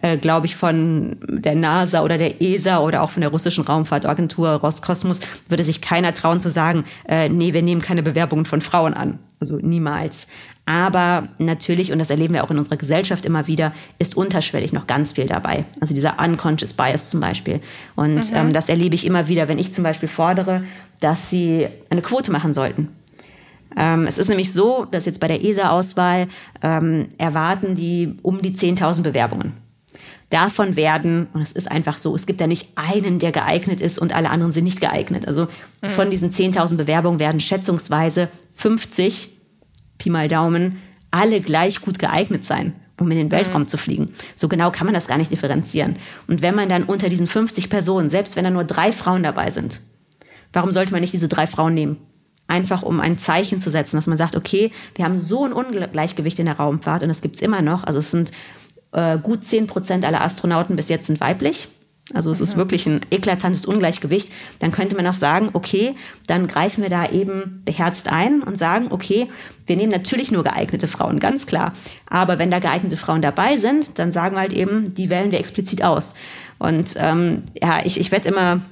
äh, 0.02 0.16
glaube 0.16 0.46
ich, 0.46 0.56
von 0.56 1.16
der 1.28 1.54
NASA 1.54 2.02
oder 2.02 2.18
der 2.18 2.40
ESA 2.40 2.80
oder 2.80 3.02
auch 3.02 3.11
von 3.11 3.20
der 3.20 3.30
russischen 3.30 3.64
Raumfahrtagentur 3.64 4.48
Roskosmos 4.50 5.20
würde 5.48 5.64
sich 5.64 5.80
keiner 5.80 6.14
trauen 6.14 6.40
zu 6.40 6.50
sagen, 6.50 6.84
äh, 7.08 7.28
nee, 7.28 7.52
wir 7.52 7.62
nehmen 7.62 7.82
keine 7.82 8.02
Bewerbungen 8.02 8.44
von 8.44 8.61
Frauen 8.61 8.94
an. 8.94 9.18
Also 9.40 9.56
niemals. 9.56 10.26
Aber 10.66 11.28
natürlich, 11.38 11.92
und 11.92 11.98
das 11.98 12.11
erleben 12.11 12.34
wir 12.34 12.44
auch 12.44 12.50
in 12.50 12.58
unserer 12.58 12.76
Gesellschaft 12.76 13.24
immer 13.24 13.46
wieder, 13.46 13.72
ist 13.98 14.16
unterschwellig 14.16 14.72
noch 14.74 14.87
ganz 14.87 15.12
viel 15.12 15.26
dabei. 15.26 15.64
Also 15.80 15.94
dieser 15.94 16.16
unconscious 16.22 16.74
bias 16.74 17.08
zum 17.08 17.20
Beispiel. 17.20 17.61
Und 17.96 18.30
mhm. 18.30 18.37
ähm, 18.37 18.52
das 18.52 18.68
erlebe 18.68 18.94
ich 18.94 19.06
immer 19.06 19.28
wieder, 19.28 19.48
wenn 19.48 19.58
ich 19.58 19.72
zum 19.72 19.84
Beispiel 19.84 20.08
fordere, 20.11 20.64
dass 21.00 21.30
sie 21.30 21.68
eine 21.88 22.02
Quote 22.02 22.30
machen 22.30 22.52
sollten. 22.52 22.88
Ähm, 23.78 24.06
es 24.06 24.18
ist 24.18 24.28
nämlich 24.28 24.52
so, 24.52 24.87
dass 24.90 25.06
jetzt 25.06 25.20
bei 25.20 25.28
der 25.28 25.42
ESA-Auswahl 25.42 26.26
ähm, 26.62 27.06
erwarten 27.16 27.74
die 27.74 28.16
um 28.22 28.42
die 28.42 28.52
10.000 28.52 29.02
Bewerbungen. 29.02 29.52
Davon 30.31 30.77
werden, 30.77 31.27
und 31.33 31.41
es 31.41 31.53
ist 31.53 31.71
einfach 31.71 31.97
so, 31.97 32.14
es 32.14 32.27
gibt 32.27 32.41
ja 32.41 32.47
nicht 32.47 32.69
einen, 32.77 33.19
der 33.19 33.33
geeignet 33.33 33.81
ist 33.81 33.99
und 33.99 34.14
alle 34.14 34.29
anderen 34.29 34.53
sind 34.53 34.64
nicht 34.64 34.81
geeignet. 34.81 35.27
Also 35.27 35.49
mhm. 35.81 35.88
von 35.88 36.11
diesen 36.11 36.31
10.000 36.33 36.77
Bewerbungen 36.77 37.19
werden 37.19 37.41
schätzungsweise 37.41 38.29
50, 38.55 39.31
Pi 39.97 40.11
mal 40.11 40.29
Daumen, 40.29 40.83
alle 41.11 41.41
gleich 41.41 41.81
gut 41.81 41.99
geeignet 41.99 42.45
sein, 42.45 42.75
um 43.01 43.11
in 43.11 43.17
den 43.17 43.31
Weltraum 43.31 43.62
mhm. 43.62 43.69
zu 43.69 43.79
fliegen. 43.79 44.12
So 44.35 44.49
genau 44.49 44.71
kann 44.71 44.87
man 44.87 44.93
das 44.93 45.07
gar 45.07 45.17
nicht 45.17 45.33
differenzieren. 45.33 45.97
Und 46.27 46.43
wenn 46.43 46.55
man 46.55 46.69
dann 46.69 46.85
unter 46.85 47.09
diesen 47.09 47.27
50 47.27 47.71
Personen, 47.71 48.11
selbst 48.11 48.37
wenn 48.37 48.45
da 48.45 48.51
nur 48.51 48.64
drei 48.64 48.93
Frauen 48.93 49.23
dabei 49.23 49.51
sind, 49.51 49.81
warum 50.53 50.73
sollte 50.73 50.93
man 50.93 51.01
nicht 51.01 51.14
diese 51.14 51.29
drei 51.29 51.47
Frauen 51.47 51.73
nehmen? 51.73 51.97
Einfach 52.49 52.83
um 52.83 53.01
ein 53.01 53.17
Zeichen 53.17 53.61
zu 53.61 53.71
setzen, 53.71 53.97
dass 53.97 54.07
man 54.07 54.19
sagt, 54.19 54.37
okay, 54.37 54.73
wir 54.95 55.07
haben 55.07 55.17
so 55.17 55.45
ein 55.45 55.53
Ungleichgewicht 55.55 56.38
in 56.38 56.47
der 56.47 56.57
Raumfahrt 56.57 57.03
und 57.03 57.09
das 57.09 57.23
gibt 57.23 57.37
es 57.37 57.43
immer 57.43 57.62
noch. 57.62 57.85
Also 57.85 57.99
es 57.99 58.11
sind 58.11 58.33
äh, 58.92 59.18
gut 59.18 59.44
10 59.44 59.66
Prozent 59.66 60.05
aller 60.05 60.22
Astronauten 60.22 60.77
bis 60.77 60.88
jetzt 60.88 61.07
sind 61.07 61.20
weiblich. 61.20 61.68
Also 62.14 62.31
es 62.31 62.40
ist 62.40 62.55
mhm. 62.55 62.59
wirklich 62.59 62.87
ein 62.87 63.01
eklatantes 63.11 63.66
Ungleichgewicht. 63.66 64.33
Dann 64.61 64.72
könnte 64.72 64.96
man 64.96 65.07
auch 65.07 65.12
sagen, 65.12 65.51
okay, 65.53 65.94
dann 66.27 66.46
greifen 66.46 66.83
wir 66.83 66.88
da 66.88 67.11
eben 67.11 67.62
beherzt 67.64 68.09
ein 68.09 68.42
und 68.42 68.57
sagen, 68.57 68.87
okay, 68.90 69.29
wir 69.66 69.77
nehmen 69.77 69.92
natürlich 69.92 70.31
nur 70.31 70.42
geeignete 70.42 70.88
Frauen, 70.88 71.18
ganz 71.18 71.46
klar. 71.46 71.74
Aber 72.07 72.38
wenn 72.38 72.51
da 72.51 72.61
geeignete 72.61 72.96
Frauen 72.96 73.20
dabei 73.20 73.59
sind, 73.59 73.98
dann 73.98 74.12
sagen 74.12 74.37
wir 74.37 74.40
halt 74.40 74.55
eben, 74.55 74.94
die 74.94 75.11
wählen 75.11 75.31
wir 75.31 75.38
explizit 75.38 75.85
aus. 75.85 76.14
Und 76.59 76.94
ähm, 76.96 77.42
ja, 77.61 77.81
ich, 77.85 78.01
ich 78.01 78.11
werde 78.11 78.31
immer 78.31 78.62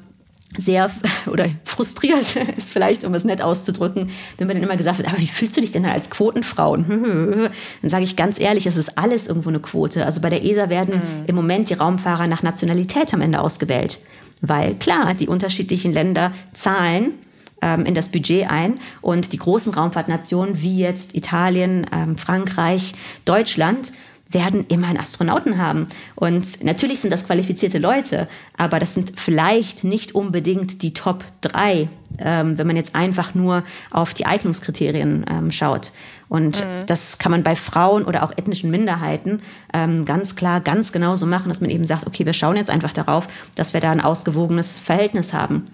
sehr 0.56 0.90
oder 1.26 1.46
frustriert 1.64 2.36
ist 2.56 2.70
vielleicht, 2.70 3.04
um 3.04 3.14
es 3.14 3.24
nett 3.24 3.42
auszudrücken, 3.42 4.10
wenn 4.38 4.46
man 4.46 4.56
dann 4.56 4.64
immer 4.64 4.76
gesagt 4.76 4.98
wird, 4.98 5.08
aber 5.08 5.18
wie 5.18 5.26
fühlst 5.26 5.56
du 5.56 5.60
dich 5.60 5.72
denn 5.72 5.84
als 5.84 6.10
Quotenfrau? 6.10 6.76
Dann 6.76 7.50
sage 7.82 8.04
ich 8.04 8.16
ganz 8.16 8.38
ehrlich, 8.40 8.66
es 8.66 8.76
ist 8.76 8.98
alles 8.98 9.28
irgendwo 9.28 9.48
eine 9.48 9.60
Quote. 9.60 10.04
Also 10.04 10.20
bei 10.20 10.30
der 10.30 10.44
ESA 10.44 10.68
werden 10.68 10.96
mhm. 10.96 11.24
im 11.26 11.34
Moment 11.34 11.70
die 11.70 11.74
Raumfahrer 11.74 12.26
nach 12.26 12.42
Nationalität 12.42 13.12
am 13.14 13.20
Ende 13.20 13.40
ausgewählt. 13.40 13.98
Weil 14.40 14.74
klar, 14.74 15.14
die 15.14 15.28
unterschiedlichen 15.28 15.92
Länder 15.92 16.32
zahlen 16.52 17.14
ähm, 17.62 17.84
in 17.86 17.94
das 17.94 18.08
Budget 18.08 18.50
ein 18.50 18.80
und 19.00 19.32
die 19.32 19.38
großen 19.38 19.72
Raumfahrtnationen 19.72 20.60
wie 20.60 20.78
jetzt 20.78 21.14
Italien, 21.14 21.86
ähm, 21.92 22.18
Frankreich, 22.18 22.92
Deutschland 23.24 23.92
werden 24.28 24.66
immer 24.68 24.88
einen 24.88 24.98
Astronauten 24.98 25.58
haben. 25.58 25.86
Und 26.14 26.64
natürlich 26.64 27.00
sind 27.00 27.12
das 27.12 27.26
qualifizierte 27.26 27.78
Leute, 27.78 28.26
aber 28.56 28.78
das 28.78 28.94
sind 28.94 29.18
vielleicht 29.18 29.84
nicht 29.84 30.14
unbedingt 30.14 30.82
die 30.82 30.92
Top 30.92 31.24
3, 31.42 31.88
ähm, 32.18 32.58
wenn 32.58 32.66
man 32.66 32.76
jetzt 32.76 32.94
einfach 32.94 33.34
nur 33.34 33.62
auf 33.90 34.14
die 34.14 34.26
Eignungskriterien 34.26 35.24
ähm, 35.30 35.50
schaut. 35.52 35.92
Und 36.28 36.60
mhm. 36.60 36.86
das 36.86 37.18
kann 37.18 37.30
man 37.30 37.44
bei 37.44 37.54
Frauen 37.54 38.04
oder 38.04 38.24
auch 38.24 38.32
ethnischen 38.36 38.70
Minderheiten 38.70 39.42
ähm, 39.72 40.04
ganz 40.04 40.34
klar, 40.34 40.60
ganz 40.60 40.90
genauso 40.90 41.26
machen, 41.26 41.48
dass 41.48 41.60
man 41.60 41.70
eben 41.70 41.84
sagt, 41.84 42.06
okay, 42.06 42.26
wir 42.26 42.32
schauen 42.32 42.56
jetzt 42.56 42.70
einfach 42.70 42.92
darauf, 42.92 43.28
dass 43.54 43.74
wir 43.74 43.80
da 43.80 43.92
ein 43.92 44.00
ausgewogenes 44.00 44.78
Verhältnis 44.78 45.32
haben. 45.32 45.64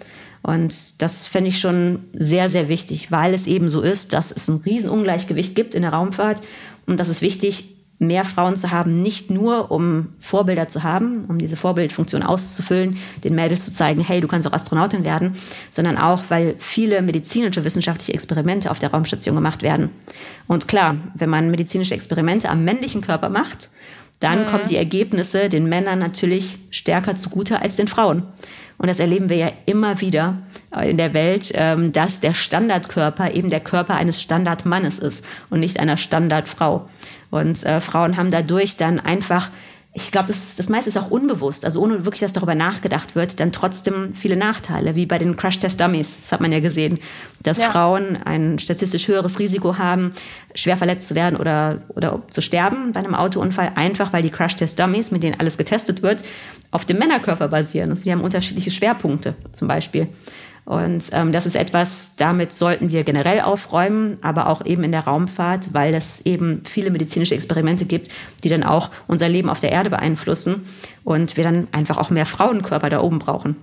Und 0.43 1.01
das 1.01 1.27
fände 1.27 1.49
ich 1.49 1.61
schon 1.61 2.01
sehr, 2.13 2.51
sehr 2.51 2.69
wichtig, 2.69 3.11
weil 3.11 3.33
es 3.33 3.47
eben 3.47 3.69
so 3.69 3.81
ist, 3.81 4.13
dass 4.13 4.33
es 4.33 4.49
ein 4.49 4.57
Riesenungleichgewicht 4.57 5.55
gibt 5.55 5.75
in 5.75 5.83
der 5.83 5.93
Raumfahrt. 5.93 6.43
Und 6.87 6.99
das 6.99 7.09
ist 7.09 7.23
wichtig, 7.23 7.72
mehr 8.07 8.25
Frauen 8.25 8.57
zu 8.57 8.71
haben, 8.71 8.95
nicht 8.95 9.31
nur 9.31 9.71
um 9.71 10.09
Vorbilder 10.21 10.69
zu 10.69 10.83
haben, 10.83 11.25
um 11.29 11.39
diese 11.39 11.57
Vorbildfunktion 11.57 12.23
auszufüllen, 12.23 12.99
den 13.25 13.35
Mädels 13.35 13.65
zu 13.65 13.75
zeigen, 13.75 14.03
hey, 14.03 14.21
du 14.21 14.29
kannst 14.29 14.47
auch 14.47 14.53
Astronautin 14.53 15.05
werden, 15.05 15.35
sondern 15.71 15.97
auch, 15.99 16.25
weil 16.29 16.55
viele 16.59 17.03
medizinische 17.03 17.65
wissenschaftliche 17.65 18.15
Experimente 18.15 18.71
auf 18.71 18.79
der 18.79 18.91
Raumstation 18.91 19.35
gemacht 19.35 19.63
werden. 19.63 19.91
Und 20.47 20.69
klar, 20.69 20.97
wenn 21.15 21.31
man 21.31 21.51
medizinische 21.51 21.95
Experimente 21.95 22.49
am 22.49 22.65
männlichen 22.65 23.01
Körper 23.01 23.29
macht, 23.29 23.71
dann 24.23 24.43
mhm. 24.43 24.47
kommen 24.47 24.69
die 24.69 24.77
Ergebnisse 24.77 25.49
den 25.49 25.69
Männern 25.69 25.99
natürlich 25.99 26.59
stärker 26.71 27.17
zugute 27.17 27.61
als 27.61 27.77
den 27.77 27.89
Frauen. 27.89 28.23
Und 28.79 28.89
das 28.89 28.99
erleben 28.99 29.29
wir 29.29 29.37
ja 29.37 29.53
immer 29.67 30.01
wieder 30.01 30.39
in 30.83 30.97
der 30.97 31.15
Welt, 31.15 31.53
ähm, 31.55 31.93
dass 31.93 32.21
der 32.21 32.35
Standardkörper 32.35 33.33
eben 33.33 33.49
der 33.49 33.61
Körper 33.61 33.95
eines 33.95 34.21
Standardmannes 34.21 34.99
ist 34.99 35.25
und 35.51 35.61
nicht 35.61 35.79
einer 35.79 35.97
Standardfrau. 35.97 36.89
Und 37.31 37.65
äh, 37.65 37.81
Frauen 37.81 38.17
haben 38.17 38.31
dadurch 38.31 38.77
dann 38.77 39.01
einfach 39.01 39.51
ich 39.95 40.11
glaube, 40.11 40.29
das, 40.29 40.57
das 40.57 40.71
meiste 40.71 40.89
ist 40.89 40.97
auch 40.97 41.11
unbewusst, 41.11 41.67
also 41.67 41.83
ohne 41.83 42.07
wirklich, 42.07 42.21
dass 42.21 42.33
darüber 42.33 42.55
nachgedacht 42.55 43.15
wird, 43.15 43.41
dann 43.41 43.53
trotzdem 43.53 44.15
viele 44.15 44.37
Nachteile, 44.37 44.97
wie 44.97 45.05
bei 45.05 45.19
den 45.19 45.37
Crash-Test-Dummies, 45.37 46.23
das 46.23 46.33
hat 46.33 46.41
man 46.41 46.51
ja 46.51 46.61
gesehen, 46.61 46.99
dass 47.43 47.59
ja. 47.59 47.71
Frauen 47.71 48.17
ein 48.17 48.59
statistisch 48.59 49.09
höheres 49.09 49.39
Risiko 49.39 49.77
haben, 49.77 50.13
schwer 50.55 50.79
verletzt 50.79 51.09
zu 51.09 51.15
werden 51.15 51.37
oder, 51.37 51.83
oder 51.89 52.23
zu 52.31 52.41
sterben 52.41 52.93
bei 52.93 53.01
einem 53.01 53.15
Autounfall, 53.15 53.73
einfach 53.75 54.15
weil 54.15 54.23
die 54.23 54.31
Crash-Test-Dummies, 54.31 55.11
mit 55.11 55.23
denen 55.23 55.39
alles 55.39 55.59
getestet 55.59 56.03
wird, 56.03 56.25
auf 56.71 56.87
dem 56.87 56.99
Männerkörper 56.99 57.49
basieren. 57.49 57.91
Also 57.91 58.05
die 58.05 58.13
haben 58.13 58.23
unterschiedliche 58.23 58.71
Schwerpunkte 58.71 59.35
zum 59.51 59.69
Beispiel. 59.69 60.09
Und 60.65 61.05
ähm, 61.11 61.33
das 61.33 61.45
ist 61.45 61.57
etwas, 61.57 62.11
damit 62.17 62.53
sollten 62.53 62.91
wir 62.91 63.03
generell 63.03 63.41
aufräumen, 63.41 64.19
aber 64.23 64.47
auch 64.47 64.65
eben 64.65 64.85
in 64.85 64.93
der 64.93 65.05
Raumfahrt, 65.05 65.75
weil 65.75 65.93
es 65.93 66.21
eben 66.21 66.63
viele 66.65 66.91
medizinische 66.91 67.35
Experimente 67.35 67.85
gibt, 67.85 68.11
die 68.45 68.49
dann 68.49 68.63
auch 68.63 68.91
unser 69.09 69.29
Leben 69.29 69.49
auf 69.49 69.59
der 69.59 69.73
Erde 69.73 69.91
beeinflussen 69.91 70.69
und 71.03 71.37
wir 71.37 71.43
dann 71.43 71.67
einfach 71.73 71.99
auch 71.99 72.11
mehr 72.11 72.27
Frauenkörper 72.27 72.91
da 72.91 73.01
oben 73.01 73.19
brauchen. 73.19 73.57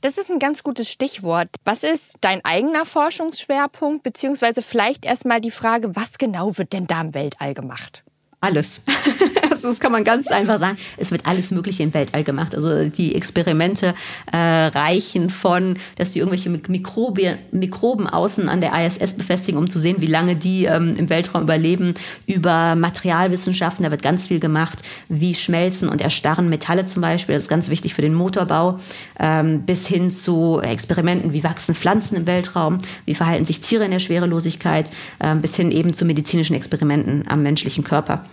Das 0.00 0.18
ist 0.18 0.28
ein 0.28 0.38
ganz 0.38 0.62
gutes 0.62 0.90
Stichwort. 0.90 1.48
Was 1.64 1.82
ist 1.82 2.16
dein 2.20 2.44
eigener 2.44 2.84
Forschungsschwerpunkt, 2.84 4.02
beziehungsweise 4.02 4.60
vielleicht 4.60 5.06
erstmal 5.06 5.40
die 5.40 5.50
Frage, 5.50 5.96
was 5.96 6.18
genau 6.18 6.58
wird 6.58 6.74
denn 6.74 6.86
da 6.86 7.00
im 7.00 7.14
Weltall 7.14 7.54
gemacht? 7.54 8.04
Alles. 8.40 8.82
das 9.68 9.80
kann 9.80 9.92
man 9.92 10.04
ganz 10.04 10.28
einfach 10.28 10.58
sagen. 10.58 10.76
Es 10.96 11.10
wird 11.10 11.26
alles 11.26 11.50
Mögliche 11.50 11.82
im 11.82 11.94
Weltall 11.94 12.24
gemacht. 12.24 12.54
Also 12.54 12.88
die 12.88 13.14
Experimente 13.14 13.94
äh, 14.32 14.36
reichen 14.36 15.30
von, 15.30 15.76
dass 15.96 16.12
die 16.12 16.18
irgendwelche 16.20 16.50
Mikrobe, 16.50 17.38
Mikroben 17.52 18.06
außen 18.06 18.48
an 18.48 18.60
der 18.60 18.72
ISS 18.74 19.14
befestigen, 19.14 19.58
um 19.58 19.68
zu 19.68 19.78
sehen, 19.78 19.96
wie 19.98 20.06
lange 20.06 20.36
die 20.36 20.64
ähm, 20.64 20.94
im 20.96 21.08
Weltraum 21.08 21.42
überleben, 21.42 21.94
über 22.26 22.74
Materialwissenschaften, 22.76 23.84
da 23.84 23.90
wird 23.90 24.02
ganz 24.02 24.28
viel 24.28 24.40
gemacht, 24.40 24.82
wie 25.08 25.34
schmelzen 25.34 25.88
und 25.88 26.00
erstarren 26.00 26.48
Metalle 26.48 26.86
zum 26.86 27.02
Beispiel, 27.02 27.34
das 27.34 27.44
ist 27.44 27.48
ganz 27.48 27.68
wichtig 27.68 27.94
für 27.94 28.02
den 28.02 28.14
Motorbau, 28.14 28.78
ähm, 29.18 29.62
bis 29.62 29.86
hin 29.86 30.10
zu 30.10 30.60
Experimenten, 30.62 31.32
wie 31.32 31.44
wachsen 31.44 31.74
Pflanzen 31.74 32.16
im 32.16 32.26
Weltraum, 32.26 32.78
wie 33.06 33.14
verhalten 33.14 33.44
sich 33.44 33.60
Tiere 33.60 33.84
in 33.84 33.90
der 33.90 33.98
Schwerelosigkeit, 33.98 34.90
ähm, 35.20 35.40
bis 35.40 35.56
hin 35.56 35.70
eben 35.70 35.92
zu 35.92 36.04
medizinischen 36.04 36.54
Experimenten 36.54 37.24
am 37.28 37.42
menschlichen 37.42 37.84
Körper. 37.84 38.24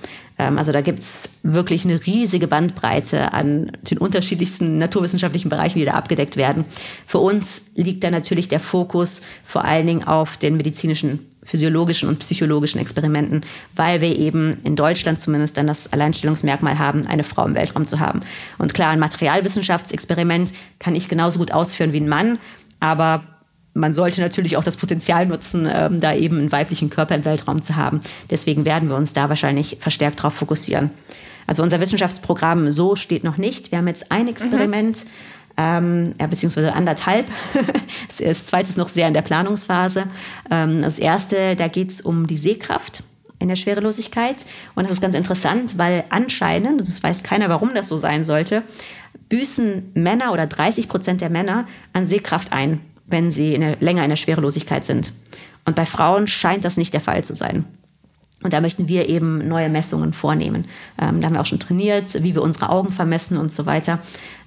Ähm, 0.42 0.58
also 0.58 0.72
da 0.72 0.82
gibt 0.82 1.00
es 1.00 1.30
wirklich 1.44 1.86
eine 1.86 2.04
riesige 2.06 2.48
Bandbreite 2.48 3.32
an 3.32 3.72
den 3.90 4.00
unterschiedlichsten 4.00 4.80
naturwissenschaftlichen 4.80 5.50
Bereichen, 5.50 5.78
die 5.80 5.86
da 5.86 5.92
abgedeckt 5.92 6.36
werden. 6.36 6.66
Für 7.06 7.20
uns 7.20 7.62
liegt 7.76 8.04
da 8.04 8.10
natürlich 8.10 8.50
der 8.50 8.60
Fokus 8.60 9.22
vor 9.46 9.64
allen 9.64 9.86
Dingen 9.86 10.04
auf 10.04 10.38
den 10.38 10.58
medizinischen, 10.58 11.20
physiologischen 11.44 12.10
und 12.10 12.20
psychologischen 12.20 12.80
Experimenten, 12.80 13.44
weil 13.76 14.02
wir 14.02 14.18
eben 14.18 14.58
in 14.64 14.76
Deutschland 14.76 15.20
zumindest 15.20 15.58
dann 15.58 15.68
das 15.68 15.94
Alleinstellungsmerkmal 15.94 16.80
haben, 16.80 17.06
eine 17.06 17.24
Frau 17.24 17.46
im 17.46 17.56
Weltraum 17.56 17.86
zu 17.86 18.00
haben. 18.00 18.22
Und 18.58 18.74
klar, 18.74 18.90
ein 18.90 19.00
Materialwissenschaftsexperiment 19.00 20.54
kann 20.80 20.96
ich 20.96 21.08
genauso 21.08 21.38
gut 21.38 21.52
ausführen 21.52 21.94
wie 21.94 22.00
ein 22.00 22.10
Mann, 22.10 22.40
aber 22.80 23.24
man 23.74 23.94
sollte 23.94 24.22
natürlich 24.22 24.58
auch 24.58 24.64
das 24.64 24.78
Potenzial 24.78 25.26
nutzen, 25.26 25.68
ähm, 25.72 26.00
da 26.00 26.14
eben 26.14 26.40
einen 26.40 26.52
weiblichen 26.52 26.90
Körper 26.90 27.16
im 27.16 27.26
Weltraum 27.26 27.62
zu 27.62 27.76
haben. 27.76 28.02
Deswegen 28.30 28.66
werden 28.66 28.90
wir 28.90 28.96
uns 28.96 29.14
da 29.14 29.30
wahrscheinlich 29.30 29.78
verstärkt 29.80 30.20
darauf 30.20 30.34
fokussieren. 30.34 30.92
Also 31.48 31.64
unser 31.64 31.80
Wissenschaftsprogramm 31.80 32.70
so 32.70 32.96
steht 32.96 33.24
noch 33.24 33.38
nicht. 33.38 33.72
Wir 33.72 33.80
haben 33.80 33.88
jetzt 33.88 34.12
ein 34.12 34.28
Experiment, 34.28 35.06
mhm. 35.06 35.10
ähm, 35.58 36.16
ja, 36.20 36.28
beziehungsweise 36.28 36.74
anderthalb. 36.74 37.28
das 38.20 38.46
zweite 38.46 38.70
ist 38.70 38.78
noch 38.78 38.90
sehr 38.90 39.08
in 39.08 39.14
der 39.14 39.22
Planungsphase. 39.22 40.06
Ähm, 40.50 40.82
das 40.82 41.00
erste, 41.00 41.56
da 41.56 41.68
geht 41.68 41.92
es 41.92 42.02
um 42.02 42.28
die 42.28 42.38
Sehkraft 42.38 43.04
in 43.40 43.48
der 43.48 43.56
Schwerelosigkeit. 43.56 44.38
Und 44.76 44.84
das 44.84 44.94
ist 44.94 45.02
ganz 45.02 45.16
interessant, 45.16 45.78
weil 45.78 46.04
anscheinend, 46.10 46.80
und 46.80 46.88
das 46.88 47.02
weiß 47.02 47.24
keiner, 47.24 47.50
warum 47.50 47.74
das 47.74 47.88
so 47.88 47.98
sein 47.98 48.24
sollte, 48.24 48.64
büßen 49.30 49.92
Männer 49.94 50.32
oder 50.32 50.46
30 50.46 50.88
Prozent 50.88 51.22
der 51.22 51.30
Männer 51.30 51.68
an 51.94 52.08
Sehkraft 52.08 52.54
ein 52.54 52.82
wenn 53.12 53.32
sie 53.32 53.54
in 53.54 53.62
der, 53.62 53.78
länger 53.80 54.04
in 54.04 54.10
der 54.10 54.18
Schwerelosigkeit 54.18 54.86
sind. 54.86 55.12
Und 55.66 55.76
bei 55.76 55.86
Frauen 55.86 56.28
scheint 56.28 56.66
das 56.66 56.78
nicht 56.78 56.94
der 56.94 57.02
Fall 57.02 57.24
zu 57.24 57.34
sein. 57.34 57.66
Und 58.44 58.54
da 58.54 58.62
möchten 58.62 58.88
wir 58.88 59.08
eben 59.08 59.48
neue 59.48 59.70
Messungen 59.70 60.14
vornehmen. 60.14 60.66
Ähm, 61.00 61.22
da 61.22 61.28
haben 61.28 61.34
wir 61.34 61.42
auch 61.42 61.46
schon 61.46 61.60
trainiert, 61.60 62.24
wie 62.24 62.34
wir 62.34 62.42
unsere 62.42 62.70
Augen 62.70 62.92
vermessen 62.92 63.38
und 63.38 63.52
so 63.52 63.66
weiter. 63.66 64.00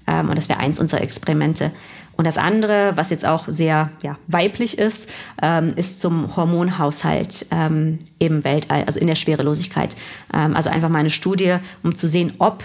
Ähm, 0.07 0.29
und 0.29 0.37
das 0.37 0.49
wäre 0.49 0.59
eins 0.59 0.81
unserer 0.81 1.01
Experimente. 1.01 1.71
Und 2.17 2.27
das 2.27 2.39
andere, 2.39 2.93
was 2.97 3.11
jetzt 3.11 3.25
auch 3.25 3.45
sehr 3.49 3.91
ja, 4.03 4.17
weiblich 4.27 4.79
ist, 4.79 5.09
ähm, 5.43 5.73
ist 5.77 6.01
zum 6.01 6.37
Hormonhaushalt 6.37 7.47
ähm, 7.51 7.99
im 8.19 8.45
Weltall, 8.45 8.85
also 8.87 9.01
in 9.01 9.07
der 9.07 9.17
Schwerelosigkeit. 9.17 9.97
Ähm, 10.33 10.55
also 10.55 10.71
einfach 10.71 10.89
mal 10.89 11.01
eine 11.01 11.11
Studie, 11.11 11.57
um 11.83 11.95
zu 11.95 12.09
sehen, 12.09 12.33
ob 12.39 12.65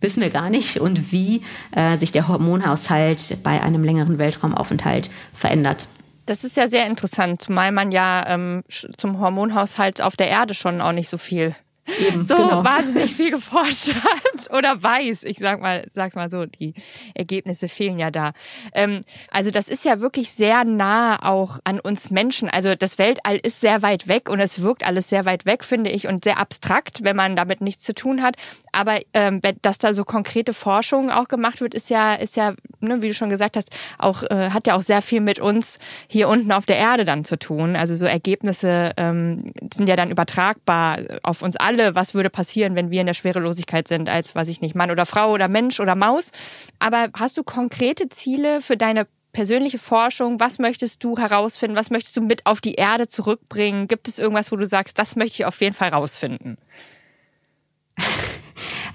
wissen 0.00 0.22
wir 0.22 0.30
gar 0.30 0.50
nicht 0.50 0.80
und 0.80 1.12
wie 1.12 1.42
äh, 1.72 1.96
sich 1.96 2.12
der 2.12 2.28
Hormonhaushalt 2.28 3.42
bei 3.42 3.62
einem 3.62 3.84
längeren 3.84 4.18
Weltraumaufenthalt 4.18 5.10
verändert. 5.34 5.86
Das 6.26 6.44
ist 6.44 6.56
ja 6.56 6.68
sehr 6.68 6.86
interessant, 6.86 7.40
zumal 7.40 7.72
man 7.72 7.90
ja 7.90 8.24
ähm, 8.28 8.62
zum 8.68 9.18
Hormonhaushalt 9.18 10.02
auf 10.02 10.14
der 10.14 10.28
Erde 10.28 10.52
schon 10.52 10.80
auch 10.80 10.92
nicht 10.92 11.08
so 11.08 11.16
viel 11.16 11.54
Eben, 12.00 12.22
so 12.22 12.36
genau. 12.36 12.64
wahnsinnig 12.64 13.14
viel 13.14 13.30
geforscht 13.30 13.94
hat 13.94 14.50
oder 14.56 14.82
weiß. 14.82 15.24
Ich 15.24 15.38
sag 15.38 15.60
mal, 15.60 15.86
sag's 15.94 16.14
mal 16.14 16.30
so, 16.30 16.46
die 16.46 16.74
Ergebnisse 17.14 17.68
fehlen 17.68 17.98
ja 17.98 18.10
da. 18.10 18.32
Ähm, 18.74 19.00
also 19.30 19.50
das 19.50 19.68
ist 19.68 19.84
ja 19.84 20.00
wirklich 20.00 20.30
sehr 20.30 20.64
nah 20.64 21.16
auch 21.22 21.58
an 21.64 21.80
uns 21.80 22.10
Menschen. 22.10 22.48
Also 22.48 22.74
das 22.74 22.98
Weltall 22.98 23.36
ist 23.42 23.60
sehr 23.60 23.82
weit 23.82 24.08
weg 24.08 24.28
und 24.28 24.40
es 24.40 24.60
wirkt 24.62 24.86
alles 24.86 25.08
sehr 25.08 25.24
weit 25.24 25.46
weg, 25.46 25.64
finde 25.64 25.90
ich, 25.90 26.06
und 26.08 26.24
sehr 26.24 26.38
abstrakt, 26.38 27.04
wenn 27.04 27.16
man 27.16 27.36
damit 27.36 27.60
nichts 27.60 27.84
zu 27.84 27.94
tun 27.94 28.22
hat. 28.22 28.36
Aber 28.72 28.98
ähm, 29.14 29.40
dass 29.62 29.78
da 29.78 29.92
so 29.92 30.04
konkrete 30.04 30.52
Forschung 30.52 31.10
auch 31.10 31.28
gemacht 31.28 31.60
wird, 31.60 31.74
ist 31.74 31.90
ja, 31.90 32.14
ist 32.14 32.36
ja, 32.36 32.54
ne, 32.80 33.02
wie 33.02 33.08
du 33.08 33.14
schon 33.14 33.30
gesagt 33.30 33.56
hast, 33.56 33.70
auch 33.98 34.22
äh, 34.24 34.50
hat 34.50 34.66
ja 34.66 34.76
auch 34.76 34.82
sehr 34.82 35.02
viel 35.02 35.20
mit 35.20 35.40
uns 35.40 35.78
hier 36.06 36.28
unten 36.28 36.52
auf 36.52 36.66
der 36.66 36.76
Erde 36.76 37.04
dann 37.04 37.24
zu 37.24 37.38
tun. 37.38 37.76
Also 37.76 37.94
so 37.94 38.04
Ergebnisse 38.04 38.92
ähm, 38.96 39.52
sind 39.72 39.88
ja 39.88 39.96
dann 39.96 40.10
übertragbar 40.10 40.98
auf 41.22 41.42
uns 41.42 41.56
alle 41.56 41.77
alle, 41.78 41.94
was 41.94 42.14
würde 42.14 42.30
passieren, 42.30 42.74
wenn 42.74 42.90
wir 42.90 43.00
in 43.00 43.06
der 43.06 43.14
Schwerelosigkeit 43.14 43.88
sind, 43.88 44.08
als, 44.08 44.34
weiß 44.34 44.48
ich 44.48 44.60
nicht, 44.60 44.74
Mann 44.74 44.90
oder 44.90 45.06
Frau 45.06 45.32
oder 45.32 45.48
Mensch 45.48 45.80
oder 45.80 45.94
Maus. 45.94 46.30
Aber 46.78 47.08
hast 47.14 47.36
du 47.36 47.44
konkrete 47.44 48.08
Ziele 48.08 48.60
für 48.60 48.76
deine 48.76 49.06
persönliche 49.32 49.78
Forschung? 49.78 50.40
Was 50.40 50.58
möchtest 50.58 51.04
du 51.04 51.16
herausfinden? 51.16 51.76
Was 51.76 51.90
möchtest 51.90 52.16
du 52.16 52.22
mit 52.22 52.46
auf 52.46 52.60
die 52.60 52.74
Erde 52.74 53.08
zurückbringen? 53.08 53.88
Gibt 53.88 54.08
es 54.08 54.18
irgendwas, 54.18 54.50
wo 54.50 54.56
du 54.56 54.66
sagst, 54.66 54.98
das 54.98 55.16
möchte 55.16 55.42
ich 55.42 55.44
auf 55.44 55.60
jeden 55.60 55.74
Fall 55.74 55.90
herausfinden? 55.90 56.56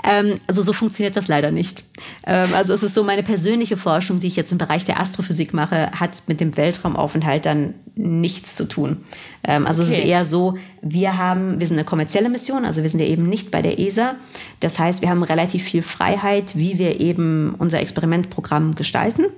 Ähm, 0.04 0.40
also 0.48 0.62
so 0.62 0.74
funktioniert 0.74 1.16
das 1.16 1.28
leider 1.28 1.52
nicht. 1.52 1.84
Ähm, 2.28 2.50
also 2.54 2.74
es 2.74 2.84
ist 2.84 2.94
so, 2.94 3.04
meine 3.04 3.24
persönliche 3.24 3.78
Forschung, 3.78 4.20
die 4.20 4.28
ich 4.28 4.36
jetzt 4.36 4.52
im 4.52 4.58
Bereich 4.58 4.84
der 4.86 5.00
Astrophysik 5.00 5.54
mache, 5.54 5.92
hat 5.92 6.24
mit 6.28 6.42
dem 6.42 6.56
Weltraumaufenthalt 6.58 7.46
dann 7.46 7.74
nichts 7.96 8.56
zu 8.56 8.66
tun. 8.66 8.98
Ähm, 9.44 9.66
also 9.66 9.84
okay. 9.84 9.94
es 9.94 10.00
ist 10.00 10.06
eher 10.06 10.26
so, 10.26 10.58
wir 10.82 11.18
haben, 11.18 11.60
wir 11.60 11.68
sind 11.68 11.78
eine 11.78 11.86
kommerzielle 11.86 12.30
Mission, 12.30 12.66
also 12.66 12.84
wir 12.84 12.90
sind 12.90 13.00
ja 13.00 13.06
eben 13.06 13.30
nicht 13.30 13.50
bei 13.50 13.62
der 13.62 13.80
ESA. 13.80 14.16
Das 14.60 14.78
heißt, 14.78 15.02
wir 15.02 15.10
haben 15.10 15.24
relativ 15.24 15.64
viel 15.64 15.84
Freiheit, 15.84 16.58
wie 16.58 16.78
wir 16.80 17.00
eben 17.00 17.56
unser 17.58 17.80
Experimentprogramm 17.80 18.76
gestalten. 18.76 19.24
Mhm. 19.24 19.30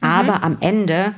Aber 0.00 0.44
am 0.44 0.58
Ende 0.60 1.14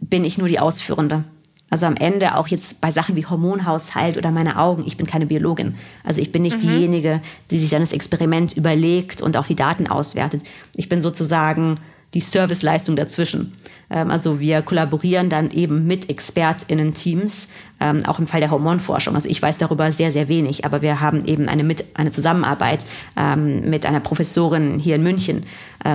bin 0.00 0.24
ich 0.24 0.38
nur 0.38 0.48
die 0.48 0.60
Ausführende. 0.60 1.24
Also 1.70 1.86
am 1.86 1.96
Ende 1.96 2.36
auch 2.36 2.48
jetzt 2.48 2.80
bei 2.80 2.90
Sachen 2.90 3.16
wie 3.16 3.26
Hormonhaushalt 3.26 4.16
oder 4.16 4.30
meine 4.30 4.58
Augen, 4.58 4.84
ich 4.86 4.96
bin 4.96 5.06
keine 5.06 5.26
Biologin. 5.26 5.74
Also 6.04 6.20
ich 6.20 6.30
bin 6.30 6.42
nicht 6.42 6.58
mhm. 6.58 6.68
diejenige, 6.68 7.20
die 7.50 7.58
sich 7.58 7.70
dann 7.70 7.80
das 7.80 7.92
Experiment 7.92 8.56
überlegt 8.56 9.22
und 9.22 9.36
auch 9.36 9.46
die 9.46 9.56
Daten 9.56 9.86
auswertet. 9.86 10.42
Ich 10.76 10.88
bin 10.88 11.02
sozusagen 11.02 11.76
die 12.14 12.20
Serviceleistung 12.20 12.96
dazwischen. 12.96 13.52
Ähm, 13.90 14.10
also 14.10 14.40
wir 14.40 14.62
kollaborieren 14.62 15.28
dann 15.28 15.50
eben 15.50 15.86
mit 15.86 16.08
ExpertInnen-Teams, 16.10 17.48
ähm, 17.80 18.04
auch 18.06 18.18
im 18.18 18.26
Fall 18.26 18.40
der 18.40 18.50
Hormonforschung. 18.50 19.14
Also 19.14 19.28
ich 19.28 19.42
weiß 19.42 19.58
darüber 19.58 19.90
sehr, 19.92 20.12
sehr 20.12 20.28
wenig, 20.28 20.64
aber 20.64 20.80
wir 20.80 21.00
haben 21.00 21.24
eben 21.24 21.48
eine, 21.48 21.64
mit, 21.64 21.84
eine 21.94 22.10
Zusammenarbeit 22.10 22.86
ähm, 23.16 23.68
mit 23.68 23.84
einer 23.84 24.00
Professorin 24.00 24.78
hier 24.78 24.96
in 24.96 25.02
München, 25.02 25.44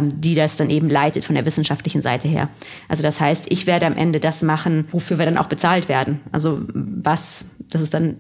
die 0.02 0.36
das 0.36 0.56
dann 0.56 0.70
eben 0.70 0.88
leitet 0.88 1.26
von 1.26 1.34
der 1.34 1.48
wissenschaftlichen 1.48 2.04
Seite 2.04 2.28
her. 2.28 2.50
Also 2.90 3.02
das 3.02 3.20
heißt, 3.20 3.46
ich 3.50 3.66
werde 3.66 3.88
am 3.88 3.98
Ende 3.98 4.20
das 4.20 4.44
machen, 4.44 4.86
wofür 4.92 5.18
wir 5.18 5.26
dann 5.26 5.36
auch 5.36 5.48
bezahlt 5.48 5.90
werden. 5.90 6.20
Also 6.32 6.62
was, 6.74 7.44
das 7.72 7.82
ist 7.82 7.96
dann, 7.96 8.18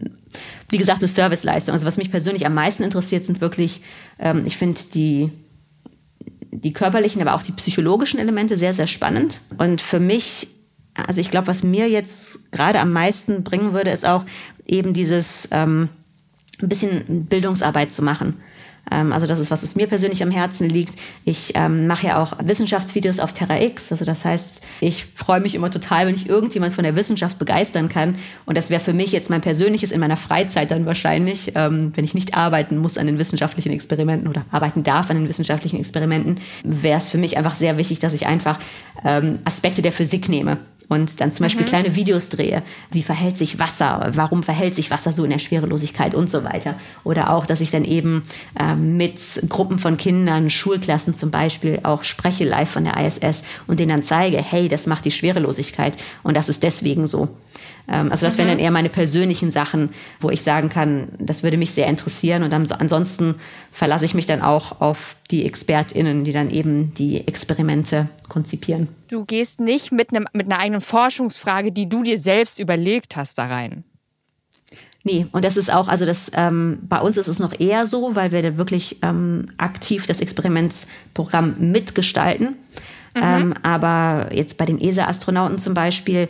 wie 0.69 0.79
gesagt, 0.79 1.01
eine 1.01 1.07
Serviceleistung. 1.07 1.73
Also 1.73 1.85
was 1.85 1.97
mich 1.97 2.09
persönlich 2.09 2.47
am 2.47 2.55
meisten 2.55 2.81
interessiert, 2.81 3.23
sind 3.23 3.39
wirklich, 3.39 3.81
ich 4.45 4.57
finde 4.57 4.79
die 4.95 5.29
die 6.51 6.73
körperlichen, 6.73 7.21
aber 7.21 7.35
auch 7.35 7.43
die 7.43 7.51
psychologischen 7.51 8.19
Elemente 8.19 8.57
sehr, 8.57 8.73
sehr 8.73 8.87
spannend. 8.87 9.39
Und 9.57 9.81
für 9.81 9.99
mich, 9.99 10.47
also 11.07 11.21
ich 11.21 11.31
glaube, 11.31 11.47
was 11.47 11.63
mir 11.63 11.89
jetzt 11.89 12.39
gerade 12.51 12.79
am 12.79 12.91
meisten 12.91 13.43
bringen 13.43 13.73
würde, 13.73 13.91
ist 13.91 14.05
auch 14.05 14.25
eben 14.65 14.93
dieses 14.93 15.47
ähm, 15.51 15.89
ein 16.61 16.69
bisschen 16.69 17.25
Bildungsarbeit 17.25 17.91
zu 17.91 18.03
machen. 18.03 18.41
Ähm, 18.91 19.13
also 19.13 19.25
das 19.25 19.39
ist 19.39 19.51
was, 19.51 19.63
was 19.63 19.75
mir 19.75 19.87
persönlich 19.87 20.23
am 20.23 20.31
Herzen 20.31 20.69
liegt. 20.69 20.99
Ich 21.25 21.53
ähm, 21.55 21.87
mache 21.87 22.07
ja 22.07 22.21
auch 22.21 22.33
Wissenschaftsvideos 22.43 23.19
auf 23.19 23.33
Terra 23.33 23.61
X. 23.61 23.91
Also 23.91 24.05
das 24.05 24.25
heißt, 24.25 24.61
ich 24.81 25.05
freue 25.05 25.39
mich 25.39 25.55
immer 25.55 25.71
total, 25.71 26.07
wenn 26.07 26.15
ich 26.15 26.29
irgendjemand 26.29 26.73
von 26.73 26.83
der 26.83 26.95
Wissenschaft 26.95 27.39
begeistern 27.39 27.89
kann. 27.89 28.15
Und 28.45 28.57
das 28.57 28.69
wäre 28.69 28.81
für 28.81 28.93
mich 28.93 29.11
jetzt 29.11 29.29
mein 29.29 29.41
persönliches 29.41 29.91
in 29.91 29.99
meiner 29.99 30.17
Freizeit 30.17 30.71
dann 30.71 30.85
wahrscheinlich, 30.85 31.53
ähm, 31.55 31.91
wenn 31.95 32.05
ich 32.05 32.13
nicht 32.13 32.35
arbeiten 32.35 32.77
muss 32.77 32.97
an 32.97 33.07
den 33.07 33.19
wissenschaftlichen 33.19 33.71
Experimenten 33.71 34.27
oder 34.27 34.45
arbeiten 34.51 34.83
darf 34.83 35.09
an 35.09 35.17
den 35.17 35.29
wissenschaftlichen 35.29 35.79
Experimenten, 35.79 36.39
wäre 36.63 36.97
es 36.97 37.09
für 37.09 37.17
mich 37.17 37.37
einfach 37.37 37.55
sehr 37.55 37.77
wichtig, 37.77 37.99
dass 37.99 38.13
ich 38.13 38.27
einfach 38.27 38.59
ähm, 39.05 39.39
Aspekte 39.45 39.81
der 39.81 39.91
Physik 39.91 40.29
nehme 40.29 40.57
und 40.89 41.21
dann 41.21 41.31
zum 41.31 41.45
Beispiel 41.45 41.65
mhm. 41.65 41.69
kleine 41.69 41.95
Videos 41.95 42.29
drehe. 42.29 42.63
Wie 42.91 43.03
verhält 43.03 43.37
sich 43.37 43.59
Wasser? 43.59 44.09
Warum 44.13 44.43
verhält 44.43 44.75
sich 44.75 44.91
Wasser 44.91 45.13
so 45.13 45.23
in 45.23 45.29
der 45.29 45.39
Schwerelosigkeit 45.39 46.15
und 46.15 46.29
so 46.29 46.43
weiter? 46.43 46.75
Oder 47.03 47.29
auch, 47.29 47.45
dass 47.45 47.61
ich 47.61 47.71
dann 47.71 47.85
eben 47.85 48.23
ähm, 48.59 48.97
mit 48.97 49.17
Gruppen 49.47 49.79
von 49.79 49.97
Kindern, 49.97 50.49
Schulklassen 50.49 51.13
zum 51.13 51.31
Beispiel 51.31 51.79
auch 51.83 52.03
spreche 52.03 52.43
live 52.43 52.69
von 52.69 52.83
der 52.83 52.97
ISS 52.97 53.43
und 53.67 53.79
denen 53.79 53.89
dann 53.89 54.03
zeige, 54.03 54.37
hey, 54.37 54.67
das 54.67 54.87
macht 54.87 55.05
die 55.05 55.11
Schwerelosigkeit 55.11 55.97
und 56.23 56.35
das 56.35 56.49
ist 56.49 56.63
deswegen 56.63 57.07
so. 57.07 57.29
Ähm, 57.91 58.11
also 58.11 58.25
das 58.25 58.37
wären 58.37 58.47
dann 58.47 58.57
mhm. 58.57 58.63
eher 58.63 58.71
meine 58.71 58.89
persönlichen 58.89 59.51
Sachen, 59.51 59.89
wo 60.19 60.29
ich 60.29 60.41
sagen 60.41 60.69
kann, 60.69 61.09
das 61.19 61.43
würde 61.43 61.57
mich 61.57 61.71
sehr 61.71 61.87
interessieren. 61.87 62.43
Und 62.43 62.53
dann, 62.53 62.71
ansonsten 62.71 63.35
verlasse 63.71 64.05
ich 64.05 64.13
mich 64.13 64.25
dann 64.25 64.41
auch 64.41 64.81
auf 64.81 65.15
die 65.31 65.45
ExpertInnen, 65.45 66.23
die 66.23 66.31
dann 66.31 66.49
eben 66.49 66.93
die 66.93 67.27
Experimente 67.27 68.07
konzipieren. 68.27 68.87
Du 69.09 69.25
gehst 69.25 69.59
nicht 69.59 69.91
mit, 69.91 70.11
einem, 70.11 70.27
mit 70.33 70.45
einer 70.45 70.59
eigenen 70.59 70.81
Forschungsfrage, 70.81 71.71
die 71.71 71.89
du 71.89 72.03
dir 72.03 72.19
selbst 72.19 72.59
überlegt 72.59 73.15
hast, 73.15 73.37
da 73.37 73.47
rein. 73.47 73.83
Nee, 75.03 75.25
und 75.31 75.45
das 75.45 75.55
ist 75.55 75.71
auch, 75.71 75.87
also 75.87 76.05
das, 76.05 76.29
ähm, 76.35 76.79
bei 76.83 76.99
uns 76.99 77.17
ist 77.17 77.29
es 77.29 77.39
noch 77.39 77.57
eher 77.57 77.85
so, 77.85 78.15
weil 78.15 78.31
wir 78.31 78.41
da 78.41 78.57
wirklich 78.57 78.97
ähm, 79.01 79.45
aktiv 79.57 80.05
das 80.05 80.19
Experimentsprogramm 80.19 81.55
mitgestalten. 81.57 82.57
Mhm. 83.15 83.21
Ähm, 83.23 83.53
aber 83.63 84.29
jetzt 84.33 84.57
bei 84.57 84.65
den 84.65 84.79
ESA-Astronauten 84.79 85.57
zum 85.57 85.73
Beispiel 85.73 86.27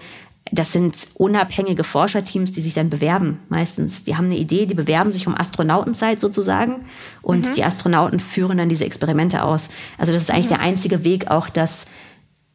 das 0.51 0.73
sind 0.73 0.95
unabhängige 1.13 1.83
Forscherteams, 1.83 2.51
die 2.51 2.62
sich 2.62 2.73
dann 2.73 2.89
bewerben 2.89 3.39
meistens. 3.49 4.03
Die 4.03 4.17
haben 4.17 4.25
eine 4.25 4.38
Idee, 4.38 4.65
die 4.65 4.73
bewerben 4.73 5.12
sich 5.12 5.27
um 5.27 5.35
Astronautenzeit 5.35 6.19
sozusagen 6.19 6.85
und 7.21 7.47
mhm. 7.47 7.53
die 7.53 7.63
Astronauten 7.63 8.19
führen 8.19 8.57
dann 8.57 8.69
diese 8.69 8.85
Experimente 8.85 9.43
aus. 9.43 9.69
Also 9.97 10.12
das 10.12 10.23
ist 10.23 10.31
eigentlich 10.31 10.45
mhm. 10.45 10.55
der 10.55 10.62
einzige 10.62 11.03
Weg 11.03 11.29
auch, 11.29 11.49
das 11.49 11.85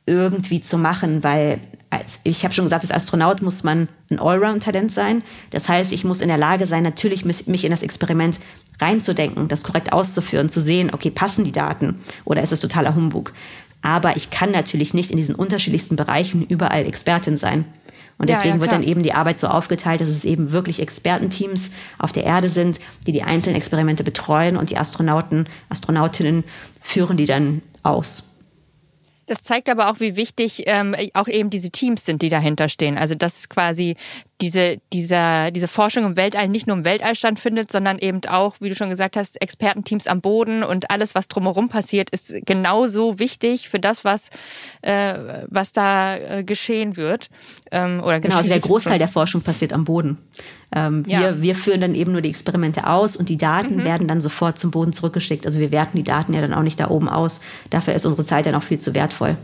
irgendwie 0.06 0.60
zu 0.60 0.76
machen, 0.76 1.24
weil 1.24 1.60
als, 1.90 2.20
ich 2.24 2.44
habe 2.44 2.52
schon 2.52 2.64
gesagt, 2.64 2.84
als 2.84 2.92
Astronaut 2.92 3.40
muss 3.40 3.62
man 3.62 3.88
ein 4.10 4.18
Allround-Talent 4.18 4.92
sein. 4.92 5.22
Das 5.50 5.68
heißt, 5.68 5.92
ich 5.92 6.04
muss 6.04 6.20
in 6.20 6.28
der 6.28 6.36
Lage 6.36 6.66
sein, 6.66 6.82
natürlich 6.82 7.24
mich 7.24 7.64
in 7.64 7.70
das 7.70 7.82
Experiment 7.82 8.40
reinzudenken, 8.80 9.48
das 9.48 9.62
korrekt 9.62 9.92
auszuführen, 9.92 10.48
zu 10.48 10.60
sehen, 10.60 10.90
okay, 10.92 11.10
passen 11.10 11.44
die 11.44 11.52
Daten 11.52 12.00
oder 12.24 12.42
ist 12.42 12.52
es 12.52 12.60
totaler 12.60 12.94
Humbug. 12.94 13.32
Aber 13.80 14.16
ich 14.16 14.30
kann 14.30 14.50
natürlich 14.50 14.94
nicht 14.94 15.10
in 15.10 15.18
diesen 15.18 15.34
unterschiedlichsten 15.34 15.94
Bereichen 15.94 16.44
überall 16.46 16.86
Expertin 16.86 17.36
sein. 17.36 17.64
Und 18.18 18.28
deswegen 18.28 18.50
ja, 18.50 18.54
ja, 18.56 18.60
wird 18.60 18.72
dann 18.72 18.82
eben 18.82 19.02
die 19.02 19.12
Arbeit 19.12 19.38
so 19.38 19.48
aufgeteilt, 19.48 20.00
dass 20.00 20.08
es 20.08 20.24
eben 20.24 20.50
wirklich 20.52 20.80
Expertenteams 20.80 21.70
auf 21.98 22.12
der 22.12 22.24
Erde 22.24 22.48
sind, 22.48 22.80
die 23.06 23.12
die 23.12 23.22
einzelnen 23.22 23.56
Experimente 23.56 24.04
betreuen 24.04 24.56
und 24.56 24.70
die 24.70 24.78
Astronauten, 24.78 25.48
Astronautinnen 25.68 26.44
führen 26.80 27.16
die 27.16 27.26
dann 27.26 27.62
aus. 27.82 28.24
Das 29.26 29.42
zeigt 29.42 29.70
aber 29.70 29.90
auch, 29.90 30.00
wie 30.00 30.16
wichtig 30.16 30.64
ähm, 30.66 30.94
auch 31.14 31.28
eben 31.28 31.48
diese 31.48 31.70
Teams 31.70 32.04
sind, 32.04 32.20
die 32.20 32.28
dahinter 32.28 32.68
stehen. 32.68 32.98
Also 32.98 33.14
dass 33.14 33.48
quasi 33.48 33.96
diese, 34.40 34.78
dieser, 34.92 35.50
diese 35.50 35.68
Forschung 35.68 36.04
im 36.04 36.16
Weltall 36.16 36.48
nicht 36.48 36.66
nur 36.66 36.76
im 36.76 36.84
Weltall 36.84 37.14
stattfindet, 37.14 37.70
sondern 37.70 37.98
eben 37.98 38.20
auch, 38.28 38.56
wie 38.60 38.68
du 38.68 38.74
schon 38.74 38.90
gesagt 38.90 39.16
hast, 39.16 39.40
Expertenteams 39.40 40.06
am 40.06 40.20
Boden 40.20 40.62
und 40.62 40.90
alles, 40.90 41.14
was 41.14 41.28
drumherum 41.28 41.68
passiert, 41.68 42.10
ist 42.10 42.34
genauso 42.44 43.18
wichtig 43.18 43.68
für 43.68 43.78
das, 43.78 44.04
was, 44.04 44.30
äh, 44.82 45.14
was 45.48 45.72
da 45.72 46.16
äh, 46.16 46.44
geschehen 46.44 46.96
wird. 46.96 47.28
Ähm, 47.70 48.02
oder 48.04 48.20
genau, 48.20 48.36
also 48.36 48.48
der 48.48 48.60
Großteil 48.60 48.98
der 48.98 49.08
Forschung 49.08 49.42
passiert 49.42 49.72
am 49.72 49.84
Boden. 49.84 50.18
Ähm, 50.74 51.06
wir, 51.06 51.20
ja. 51.20 51.42
wir 51.42 51.54
führen 51.54 51.80
dann 51.80 51.94
eben 51.94 52.12
nur 52.12 52.20
die 52.20 52.30
Experimente 52.30 52.88
aus 52.88 53.16
und 53.16 53.28
die 53.28 53.36
Daten 53.36 53.76
mhm. 53.76 53.84
werden 53.84 54.08
dann 54.08 54.20
sofort 54.20 54.58
zum 54.58 54.72
Boden 54.72 54.92
zurückgeschickt. 54.92 55.46
Also 55.46 55.60
wir 55.60 55.70
werten 55.70 55.96
die 55.96 56.02
Daten 56.02 56.32
ja 56.32 56.40
dann 56.40 56.54
auch 56.54 56.62
nicht 56.62 56.80
da 56.80 56.90
oben 56.90 57.08
aus. 57.08 57.40
Dafür 57.70 57.94
ist 57.94 58.04
unsere 58.04 58.26
Zeit 58.26 58.46
dann 58.46 58.56
auch 58.56 58.62
viel 58.64 58.80
zu 58.80 58.94
wertvoll. 58.94 59.36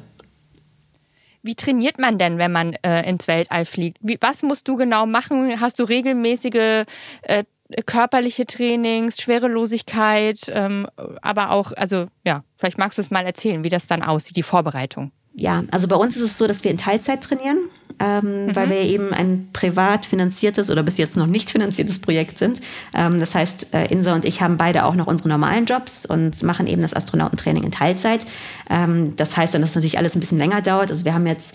Wie 1.42 1.54
trainiert 1.54 1.98
man 1.98 2.18
denn, 2.18 2.38
wenn 2.38 2.52
man 2.52 2.74
äh, 2.82 3.08
ins 3.08 3.26
Weltall 3.28 3.64
fliegt? 3.64 3.98
Wie, 4.00 4.18
was 4.20 4.42
musst 4.42 4.68
du 4.68 4.76
genau 4.76 5.06
machen? 5.06 5.60
Hast 5.60 5.78
du 5.78 5.84
regelmäßige 5.84 6.84
äh, 7.22 7.44
körperliche 7.86 8.46
Trainings, 8.46 9.20
Schwerelosigkeit, 9.20 10.40
ähm, 10.52 10.86
aber 11.22 11.50
auch, 11.50 11.72
also 11.72 12.06
ja, 12.24 12.42
vielleicht 12.56 12.78
magst 12.78 12.98
du 12.98 13.02
es 13.02 13.10
mal 13.10 13.24
erzählen, 13.24 13.64
wie 13.64 13.68
das 13.68 13.86
dann 13.86 14.02
aussieht, 14.02 14.36
die 14.36 14.42
Vorbereitung. 14.42 15.12
Ja, 15.34 15.62
also 15.70 15.86
bei 15.86 15.96
uns 15.96 16.16
ist 16.16 16.22
es 16.22 16.38
so, 16.38 16.46
dass 16.46 16.64
wir 16.64 16.70
in 16.70 16.78
Teilzeit 16.78 17.22
trainieren, 17.22 17.70
ähm, 17.98 18.46
mhm. 18.46 18.56
weil 18.56 18.70
wir 18.70 18.80
eben 18.80 19.12
ein 19.12 19.48
privat 19.52 20.06
finanziertes 20.06 20.70
oder 20.70 20.82
bis 20.82 20.96
jetzt 20.96 21.16
noch 21.16 21.26
nicht 21.26 21.50
finanziertes 21.50 21.98
Projekt 21.98 22.38
sind. 22.38 22.60
Ähm, 22.94 23.18
das 23.18 23.34
heißt, 23.34 23.74
äh, 23.74 23.86
Insa 23.86 24.14
und 24.14 24.24
ich 24.24 24.40
haben 24.40 24.56
beide 24.56 24.84
auch 24.84 24.94
noch 24.94 25.06
unsere 25.06 25.28
normalen 25.28 25.66
Jobs 25.66 26.06
und 26.06 26.42
machen 26.42 26.66
eben 26.66 26.82
das 26.82 26.94
Astronautentraining 26.94 27.64
in 27.64 27.72
Teilzeit. 27.72 28.26
Ähm, 28.68 29.14
das 29.16 29.36
heißt 29.36 29.54
dann, 29.54 29.62
dass 29.62 29.74
natürlich 29.74 29.98
alles 29.98 30.14
ein 30.14 30.20
bisschen 30.20 30.38
länger 30.38 30.62
dauert. 30.62 30.90
Also 30.90 31.04
wir 31.04 31.14
haben 31.14 31.26
jetzt 31.26 31.54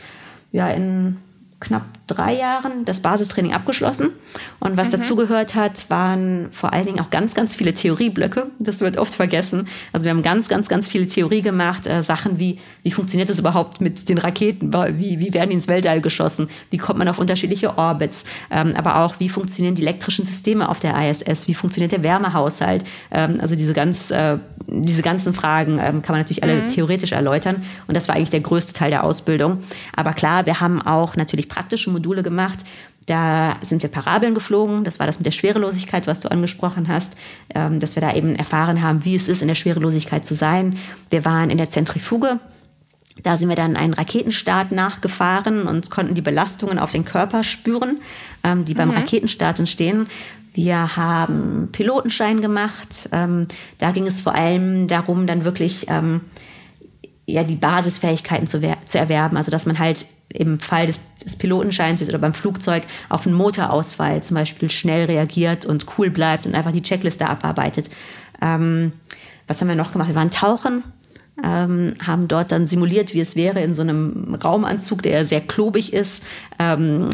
ja 0.51 0.69
in 0.69 1.17
knapp 1.59 1.85
drei 2.07 2.33
Jahren 2.35 2.85
das 2.85 2.99
Basistraining 2.99 3.53
abgeschlossen. 3.53 4.11
Und 4.59 4.77
was 4.77 4.89
mhm. 4.89 4.99
dazugehört 4.99 5.55
hat, 5.55 5.89
waren 5.89 6.49
vor 6.51 6.73
allen 6.73 6.85
Dingen 6.85 6.99
auch 6.99 7.09
ganz, 7.09 7.33
ganz 7.33 7.55
viele 7.55 7.73
Theorieblöcke. 7.73 8.47
Das 8.59 8.79
wird 8.79 8.97
oft 8.97 9.15
vergessen. 9.15 9.67
Also 9.91 10.03
wir 10.03 10.11
haben 10.11 10.21
ganz, 10.21 10.47
ganz, 10.47 10.67
ganz 10.67 10.87
viele 10.87 11.07
Theorie 11.07 11.41
gemacht. 11.41 11.87
Äh, 11.87 12.01
Sachen 12.03 12.39
wie, 12.39 12.59
wie 12.83 12.91
funktioniert 12.91 13.29
es 13.29 13.39
überhaupt 13.39 13.81
mit 13.81 14.07
den 14.07 14.17
Raketen? 14.17 14.71
Wie, 14.99 15.19
wie 15.19 15.33
werden 15.33 15.49
die 15.49 15.55
ins 15.55 15.67
Weltall 15.67 16.01
geschossen? 16.01 16.49
Wie 16.69 16.77
kommt 16.77 16.99
man 16.99 17.07
auf 17.07 17.17
unterschiedliche 17.17 17.77
Orbits? 17.77 18.23
Ähm, 18.51 18.73
aber 18.75 18.99
auch, 18.99 19.15
wie 19.19 19.29
funktionieren 19.29 19.75
die 19.75 19.81
elektrischen 19.81 20.25
Systeme 20.25 20.69
auf 20.69 20.79
der 20.79 20.95
ISS? 21.09 21.47
Wie 21.47 21.55
funktioniert 21.55 21.91
der 21.91 22.03
Wärmehaushalt? 22.03 22.85
Ähm, 23.11 23.39
also 23.41 23.55
diese, 23.55 23.73
ganz, 23.73 24.11
äh, 24.11 24.37
diese 24.67 25.01
ganzen 25.01 25.33
Fragen 25.33 25.79
ähm, 25.79 26.01
kann 26.03 26.13
man 26.13 26.19
natürlich 26.19 26.43
alle 26.43 26.63
mhm. 26.63 26.67
theoretisch 26.67 27.13
erläutern. 27.13 27.63
Und 27.87 27.97
das 27.97 28.07
war 28.07 28.15
eigentlich 28.15 28.29
der 28.29 28.41
größte 28.41 28.73
Teil 28.73 28.91
der 28.91 29.03
Ausbildung. 29.03 29.63
Aber 29.95 30.13
klar, 30.13 30.45
wir 30.45 30.61
haben 30.61 30.81
auch 30.81 31.15
natürlich 31.15 31.49
praktische 31.49 31.94
Module 31.95 32.23
gemacht. 32.23 32.59
Da 33.05 33.57
sind 33.61 33.83
wir 33.83 33.89
Parabeln 33.89 34.33
geflogen. 34.33 34.83
Das 34.83 34.99
war 34.99 35.05
das 35.05 35.19
mit 35.19 35.25
der 35.25 35.31
Schwerelosigkeit, 35.31 36.07
was 36.07 36.21
du 36.21 36.31
angesprochen 36.31 36.87
hast, 36.87 37.13
ähm, 37.53 37.79
dass 37.79 37.95
wir 37.95 38.01
da 38.01 38.13
eben 38.13 38.35
erfahren 38.35 38.81
haben, 38.81 39.05
wie 39.05 39.15
es 39.15 39.27
ist, 39.27 39.41
in 39.41 39.47
der 39.47 39.55
Schwerelosigkeit 39.55 40.25
zu 40.25 40.33
sein. 40.33 40.77
Wir 41.09 41.23
waren 41.23 41.49
in 41.49 41.57
der 41.57 41.69
Zentrifuge. 41.69 42.39
Da 43.21 43.37
sind 43.37 43.47
wir 43.47 43.55
dann 43.55 43.77
einen 43.77 43.93
Raketenstart 43.93 44.71
nachgefahren 44.71 45.67
und 45.67 45.89
konnten 45.89 46.15
die 46.15 46.21
Belastungen 46.21 46.79
auf 46.79 46.91
den 46.91 47.05
Körper 47.05 47.43
spüren, 47.43 47.99
ähm, 48.43 48.65
die 48.65 48.73
beim 48.73 48.89
mhm. 48.89 48.95
Raketenstart 48.95 49.59
entstehen. 49.59 50.07
Wir 50.53 50.95
haben 50.95 51.69
Pilotenschein 51.71 52.41
gemacht. 52.41 53.09
Ähm, 53.11 53.47
da 53.77 53.91
ging 53.91 54.07
es 54.07 54.19
vor 54.19 54.33
allem 54.33 54.87
darum, 54.87 55.27
dann 55.27 55.43
wirklich 55.43 55.85
ja, 57.27 57.43
die 57.43 57.55
Basisfähigkeiten 57.55 58.47
zu, 58.47 58.61
zu 58.85 58.97
erwerben. 58.97 59.37
Also 59.37 59.51
dass 59.51 59.65
man 59.65 59.79
halt 59.79 60.05
im 60.29 60.59
Fall 60.59 60.87
des, 60.87 60.99
des 61.23 61.35
Pilotenscheins 61.35 62.07
oder 62.07 62.17
beim 62.17 62.33
Flugzeug 62.33 62.83
auf 63.09 63.25
einen 63.25 63.35
Motorausfall 63.35 64.23
zum 64.23 64.35
Beispiel 64.35 64.69
schnell 64.69 65.05
reagiert 65.05 65.65
und 65.65 65.85
cool 65.97 66.09
bleibt 66.09 66.45
und 66.45 66.55
einfach 66.55 66.71
die 66.71 66.81
Checkliste 66.81 67.27
abarbeitet. 67.27 67.89
Ähm, 68.41 68.91
was 69.47 69.61
haben 69.61 69.67
wir 69.67 69.75
noch 69.75 69.91
gemacht? 69.91 70.09
Wir 70.09 70.15
waren 70.15 70.31
tauchen, 70.31 70.83
ähm, 71.43 71.93
haben 72.05 72.27
dort 72.27 72.51
dann 72.51 72.67
simuliert, 72.67 73.13
wie 73.13 73.21
es 73.21 73.35
wäre 73.35 73.61
in 73.61 73.73
so 73.73 73.81
einem 73.81 74.35
Raumanzug, 74.35 75.01
der 75.03 75.25
sehr 75.25 75.41
klobig 75.41 75.93
ist. 75.93 76.23
Ähm, 76.59 77.09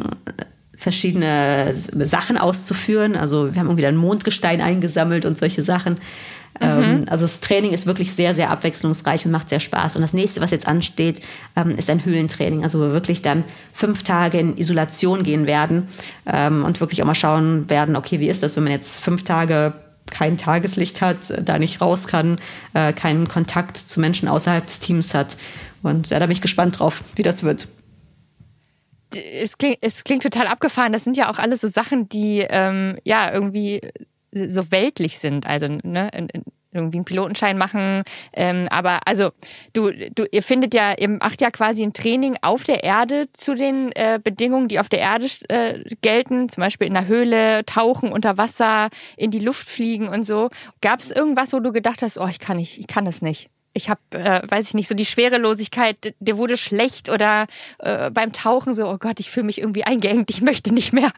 verschiedene 0.81 1.75
Sachen 1.75 2.39
auszuführen. 2.39 3.15
Also 3.15 3.53
wir 3.53 3.59
haben 3.59 3.67
irgendwie 3.67 3.83
dann 3.83 3.95
Mondgestein 3.95 4.61
eingesammelt 4.61 5.25
und 5.25 5.37
solche 5.37 5.61
Sachen. 5.61 5.99
Ähm, 6.59 6.99
mhm. 6.99 7.05
also 7.07 7.25
das 7.25 7.39
Training 7.39 7.71
ist 7.71 7.85
wirklich 7.85 8.11
sehr, 8.11 8.35
sehr 8.35 8.49
abwechslungsreich 8.49 9.25
und 9.25 9.31
macht 9.31 9.49
sehr 9.49 9.59
Spaß. 9.59 9.95
Und 9.95 10.01
das 10.01 10.13
nächste, 10.13 10.41
was 10.41 10.51
jetzt 10.51 10.67
ansteht, 10.67 11.21
ähm, 11.55 11.71
ist 11.71 11.89
ein 11.89 12.03
Höhlentraining. 12.03 12.63
Also 12.63 12.79
wo 12.79 12.83
wir 12.83 12.93
wirklich 12.93 13.21
dann 13.21 13.43
fünf 13.73 14.03
Tage 14.03 14.37
in 14.37 14.57
Isolation 14.57 15.23
gehen 15.23 15.47
werden 15.47 15.87
ähm, 16.25 16.65
und 16.65 16.79
wirklich 16.79 17.01
auch 17.01 17.07
mal 17.07 17.15
schauen 17.15 17.69
werden, 17.69 17.95
okay, 17.95 18.19
wie 18.19 18.29
ist 18.29 18.43
das, 18.43 18.55
wenn 18.55 18.63
man 18.63 18.73
jetzt 18.73 18.99
fünf 18.99 19.23
Tage 19.23 19.73
kein 20.09 20.37
Tageslicht 20.37 21.01
hat, 21.01 21.17
da 21.41 21.57
nicht 21.57 21.79
raus 21.79 22.07
kann, 22.07 22.39
äh, 22.73 22.91
keinen 22.91 23.27
Kontakt 23.27 23.77
zu 23.77 23.99
Menschen 23.99 24.27
außerhalb 24.27 24.65
des 24.65 24.79
Teams 24.79 25.13
hat. 25.13 25.37
Und 25.83 26.09
ja, 26.09 26.19
da 26.19 26.25
bin 26.25 26.33
ich 26.33 26.41
gespannt 26.41 26.79
drauf, 26.79 27.03
wie 27.15 27.23
das 27.23 27.43
wird 27.43 27.67
es 29.13 29.57
klingt, 29.57 29.77
es 29.81 30.03
klingt 30.03 30.23
total 30.23 30.47
abgefahren. 30.47 30.93
Das 30.93 31.03
sind 31.03 31.17
ja 31.17 31.29
auch 31.29 31.37
alles 31.37 31.61
so 31.61 31.67
Sachen, 31.67 32.07
die 32.09 32.45
ähm, 32.49 32.97
ja 33.03 33.31
irgendwie 33.33 33.81
so 34.31 34.71
weltlich 34.71 35.17
sind. 35.19 35.45
Also 35.47 35.67
ne, 35.83 36.09
irgendwie 36.73 36.97
einen 36.97 37.05
Pilotenschein 37.05 37.57
machen. 37.57 38.03
Ähm, 38.33 38.67
aber 38.69 38.99
also 39.05 39.31
du, 39.73 39.91
du, 39.91 40.25
ihr 40.31 40.41
findet 40.41 40.73
ja, 40.73 40.97
ihr 40.97 41.09
macht 41.09 41.41
ja 41.41 41.51
quasi 41.51 41.83
ein 41.83 41.93
Training 41.93 42.37
auf 42.41 42.63
der 42.63 42.83
Erde 42.83 43.31
zu 43.33 43.55
den 43.55 43.91
äh, 43.93 44.19
Bedingungen, 44.23 44.67
die 44.67 44.79
auf 44.79 44.89
der 44.89 44.99
Erde 44.99 45.27
äh, 45.49 45.83
gelten, 46.01 46.49
zum 46.49 46.61
Beispiel 46.61 46.87
in 46.87 46.93
der 46.93 47.07
Höhle, 47.07 47.65
tauchen 47.65 48.11
unter 48.11 48.37
Wasser, 48.37 48.89
in 49.17 49.31
die 49.31 49.39
Luft 49.39 49.67
fliegen 49.67 50.07
und 50.07 50.23
so. 50.23 50.49
Gab 50.81 50.99
es 50.99 51.11
irgendwas, 51.11 51.53
wo 51.53 51.59
du 51.59 51.71
gedacht 51.71 52.01
hast, 52.01 52.17
oh, 52.17 52.27
ich 52.27 52.39
kann 52.39 52.57
nicht, 52.57 52.79
ich 52.79 52.87
kann 52.87 53.05
das 53.05 53.21
nicht? 53.21 53.49
Ich 53.73 53.89
habe, 53.89 54.01
äh, 54.11 54.41
weiß 54.49 54.67
ich 54.67 54.73
nicht, 54.73 54.89
so 54.89 54.95
die 54.95 55.05
Schwerelosigkeit, 55.05 56.13
der 56.19 56.37
wurde 56.37 56.57
schlecht 56.57 57.09
oder 57.09 57.47
äh, 57.79 58.11
beim 58.11 58.33
Tauchen 58.33 58.73
so, 58.73 58.85
oh 58.87 58.97
Gott, 58.97 59.19
ich 59.21 59.29
fühle 59.29 59.45
mich 59.45 59.59
irgendwie 59.59 59.85
eingeengt, 59.85 60.29
ich 60.29 60.41
möchte 60.41 60.73
nicht 60.73 60.91
mehr. 60.91 61.11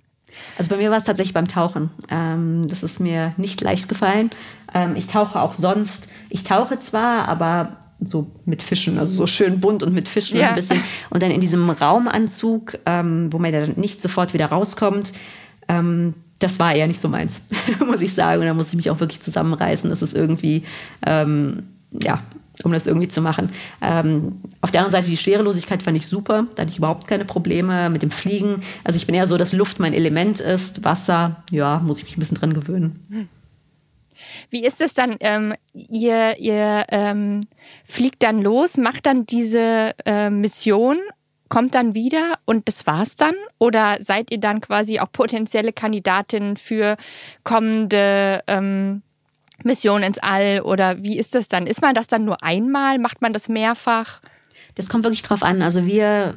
Also 0.58 0.70
bei 0.70 0.78
mir 0.78 0.90
war 0.92 0.98
es 0.98 1.04
tatsächlich 1.04 1.34
beim 1.34 1.48
Tauchen. 1.48 1.92
Ähm, 2.10 2.68
das 2.68 2.84
ist 2.84 3.00
mir 3.00 3.34
nicht 3.38 3.62
leicht 3.62 3.90
gefallen. 3.90 4.32
Ähm, 4.74 4.96
ich 4.96 5.08
tauche 5.08 5.42
auch 5.42 5.54
sonst. 5.54 6.08
Ich 6.30 6.44
tauche 6.44 6.80
zwar, 6.80 7.28
aber 7.28 7.78
so 8.00 8.32
mit 8.46 8.62
Fischen, 8.62 9.00
also 9.00 9.14
so 9.14 9.28
schön 9.28 9.60
bunt 9.60 9.84
und 9.84 9.94
mit 9.94 10.08
Fischen 10.08 10.38
ja. 10.38 10.48
und 10.48 10.50
ein 10.50 10.56
bisschen. 10.56 10.84
Und 11.10 11.24
dann 11.24 11.32
in 11.32 11.42
diesem 11.42 11.70
Raumanzug, 11.70 12.78
ähm, 12.86 13.32
wo 13.32 13.40
man 13.40 13.52
dann 13.52 13.74
nicht 13.76 14.02
sofort 14.02 14.34
wieder 14.34 14.48
rauskommt. 14.48 15.14
Ähm, 15.68 16.14
das 16.40 16.60
war 16.60 16.76
eher 16.76 16.88
nicht 16.88 17.00
so 17.00 17.08
meins, 17.08 17.44
muss 17.86 18.02
ich 18.02 18.14
sagen. 18.14 18.42
Und 18.42 18.48
da 18.48 18.54
muss 18.54 18.70
ich 18.70 18.76
mich 18.76 18.90
auch 18.90 19.00
wirklich 19.00 19.22
zusammenreißen. 19.22 19.90
Das 19.90 20.02
ist 20.02 20.14
irgendwie, 20.14 20.64
ähm, 21.06 21.64
ja, 22.02 22.20
um 22.64 22.72
das 22.72 22.88
irgendwie 22.88 23.08
zu 23.08 23.22
machen. 23.22 23.50
Ähm, 23.82 24.42
auf 24.62 24.72
der 24.72 24.82
anderen 24.82 24.92
Seite 24.92 25.10
die 25.10 25.18
Schwerelosigkeit 25.18 25.82
fand 25.82 25.98
ich 25.98 26.08
super. 26.08 26.46
Da 26.56 26.62
hatte 26.62 26.72
ich 26.72 26.78
überhaupt 26.78 27.08
keine 27.08 27.26
Probleme 27.26 27.90
mit 27.90 28.04
dem 28.04 28.12
Fliegen. 28.12 28.62
Also 28.84 28.98
ich 28.98 29.06
bin 29.06 29.16
eher 29.16 29.28
so, 29.28 29.38
dass 29.38 29.54
Luft 29.54 29.80
mein 29.80 29.94
Element 29.94 30.40
ist. 30.40 30.84
Wasser, 30.84 31.44
ja, 31.50 31.80
muss 31.80 31.98
ich 31.98 32.04
mich 32.06 32.18
ein 32.18 32.20
bisschen 32.20 32.38
dran 32.38 32.54
gewöhnen. 32.54 33.30
Wie 34.50 34.64
ist 34.64 34.82
es 34.82 34.94
dann? 34.94 35.18
Ähm, 35.20 35.54
ihr 35.74 36.38
ihr 36.38 36.86
ähm, 36.90 37.42
fliegt 37.86 38.24
dann 38.24 38.42
los, 38.42 38.78
macht 38.78 39.06
dann 39.06 39.26
diese 39.26 39.92
äh, 40.06 40.30
Mission, 40.30 41.00
kommt 41.50 41.76
dann 41.76 41.94
wieder 41.94 42.36
und 42.46 42.68
das 42.68 42.86
war's 42.88 43.16
dann? 43.16 43.36
Oder 43.60 43.98
seid 44.00 44.32
ihr 44.32 44.40
dann 44.40 44.62
quasi 44.62 45.00
auch 45.00 45.12
potenzielle 45.12 45.74
Kandidatin 45.74 46.58
für 46.58 46.98
kommende 47.44 48.42
ähm, 48.48 49.02
Mission 49.66 50.04
ins 50.04 50.20
All 50.20 50.62
oder 50.62 51.02
wie 51.04 51.18
ist 51.18 51.36
das 51.36 51.48
dann? 51.48 51.68
Ist 51.68 51.82
man 51.82 51.94
das 51.96 52.08
dann 52.08 52.26
nur 52.26 52.44
einmal? 52.44 53.00
Macht 53.00 53.22
man 53.22 53.34
das 53.34 53.50
mehrfach? 53.50 54.22
Das 54.76 54.90
kommt 54.90 55.04
wirklich 55.04 55.22
drauf 55.22 55.44
an. 55.44 55.62
Also 55.62 55.86
wir 55.86 56.36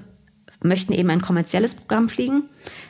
möchten 0.62 0.92
eben 0.92 1.10
ein 1.10 1.20
kommerzielles 1.20 1.74
Programm 1.74 2.08
fliegen. 2.08 2.44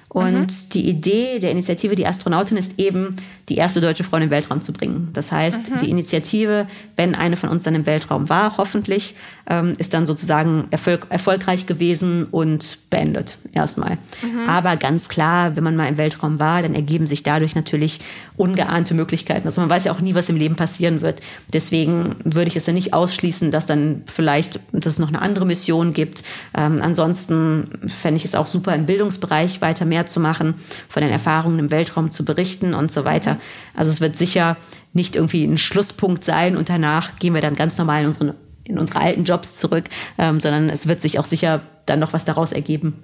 Und 0.09 0.35
mhm. 0.35 0.71
die 0.73 0.89
Idee 0.89 1.39
der 1.39 1.51
Initiative 1.51 1.95
Die 1.95 2.07
Astronautin 2.07 2.57
ist 2.57 2.73
eben, 2.79 3.17
die 3.49 3.57
erste 3.57 3.81
deutsche 3.81 4.03
Frau 4.03 4.17
in 4.17 4.23
den 4.23 4.31
Weltraum 4.31 4.61
zu 4.61 4.73
bringen. 4.73 5.11
Das 5.13 5.31
heißt, 5.31 5.71
mhm. 5.71 5.79
die 5.79 5.91
Initiative, 5.91 6.67
wenn 6.97 7.15
eine 7.15 7.37
von 7.37 7.49
uns 7.49 7.63
dann 7.63 7.75
im 7.75 7.87
Weltraum 7.87 8.29
war, 8.29 8.57
hoffentlich, 8.57 9.15
ähm, 9.49 9.75
ist 9.79 9.95
dann 9.95 10.07
sozusagen 10.07 10.67
erfolg 10.71 11.07
erfolgreich 11.11 11.67
gewesen 11.67 12.27
und 12.31 12.79
beendet 12.91 13.37
erstmal. 13.53 13.99
Mhm. 14.23 14.49
Aber 14.49 14.77
ganz 14.77 15.09
klar, 15.09 15.55
wenn 15.55 15.63
man 15.63 15.77
mal 15.77 15.87
im 15.87 15.99
Weltraum 15.99 16.41
war, 16.41 16.63
dann 16.63 16.75
ergeben 16.75 17.07
sich 17.07 17.23
dadurch 17.23 17.55
natürlich 17.55 18.01
ungeahnte 18.37 18.95
Möglichkeiten. 18.95 19.47
Also 19.47 19.61
man 19.61 19.71
weiß 19.71 19.85
ja 19.85 19.93
auch 19.93 20.01
nie, 20.01 20.15
was 20.15 20.29
im 20.29 20.37
Leben 20.37 20.57
passieren 20.57 21.01
wird. 21.01 21.21
Deswegen 21.53 22.17
würde 22.25 22.49
ich 22.49 22.57
es 22.57 22.67
ja 22.67 22.73
nicht 22.73 22.95
ausschließen, 22.95 23.51
dass 23.51 23.67
dann 23.67 24.03
vielleicht 24.07 24.61
dass 24.73 24.95
es 24.95 24.99
noch 24.99 25.09
eine 25.09 25.23
andere 25.23 25.47
Mission 25.47 25.93
gibt. 25.93 26.25
Ähm, 26.57 26.81
ansonsten 26.83 27.71
fände 27.87 28.17
ich 28.17 28.25
es 28.25 28.35
auch 28.35 28.47
super 28.47 28.75
im 28.75 28.87
Bildungsbereich 28.87 29.61
weiter 29.61 29.85
mehr 29.85 29.96
zu 30.05 30.21
machen, 30.21 30.55
von 30.89 31.03
den 31.03 31.11
Erfahrungen 31.11 31.59
im 31.59 31.71
Weltraum 31.71 32.11
zu 32.11 32.25
berichten 32.25 32.75
und 32.75 32.93
so 32.93 33.07
weiter. 33.07 33.39
Also 33.75 33.91
es 33.91 34.03
wird 34.03 34.17
sicher 34.17 34.59
nicht 34.93 35.17
irgendwie 35.17 35.45
ein 35.45 35.57
Schlusspunkt 35.57 36.25
sein 36.25 36.57
und 36.57 36.69
danach 36.69 37.17
gehen 37.17 37.33
wir 37.33 37.41
dann 37.41 37.57
ganz 37.57 37.79
normal 37.79 38.03
in, 38.03 38.09
unseren, 38.09 38.35
in 38.65 38.79
unsere 38.79 39.01
alten 39.01 39.25
Jobs 39.25 39.57
zurück, 39.57 39.85
ähm, 40.19 40.41
sondern 40.41 40.69
es 40.69 40.87
wird 40.89 41.01
sich 41.01 41.19
auch 41.19 41.25
sicher 41.25 41.63
dann 41.87 42.01
noch 42.01 42.13
was 42.13 42.25
daraus 42.25 42.53
ergeben 42.53 43.03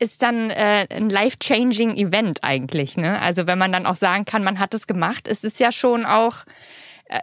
ist 0.00 0.22
dann 0.22 0.50
äh, 0.50 0.86
ein 0.90 1.08
life-changing 1.08 1.96
Event 1.96 2.42
eigentlich. 2.42 2.96
Ne? 2.96 3.20
Also 3.20 3.46
wenn 3.46 3.58
man 3.58 3.72
dann 3.72 3.86
auch 3.86 3.94
sagen 3.94 4.24
kann, 4.24 4.44
man 4.44 4.58
hat 4.58 4.74
es 4.74 4.86
gemacht, 4.86 5.28
es 5.28 5.44
ist 5.44 5.60
ja 5.60 5.72
schon 5.72 6.04
auch 6.04 6.44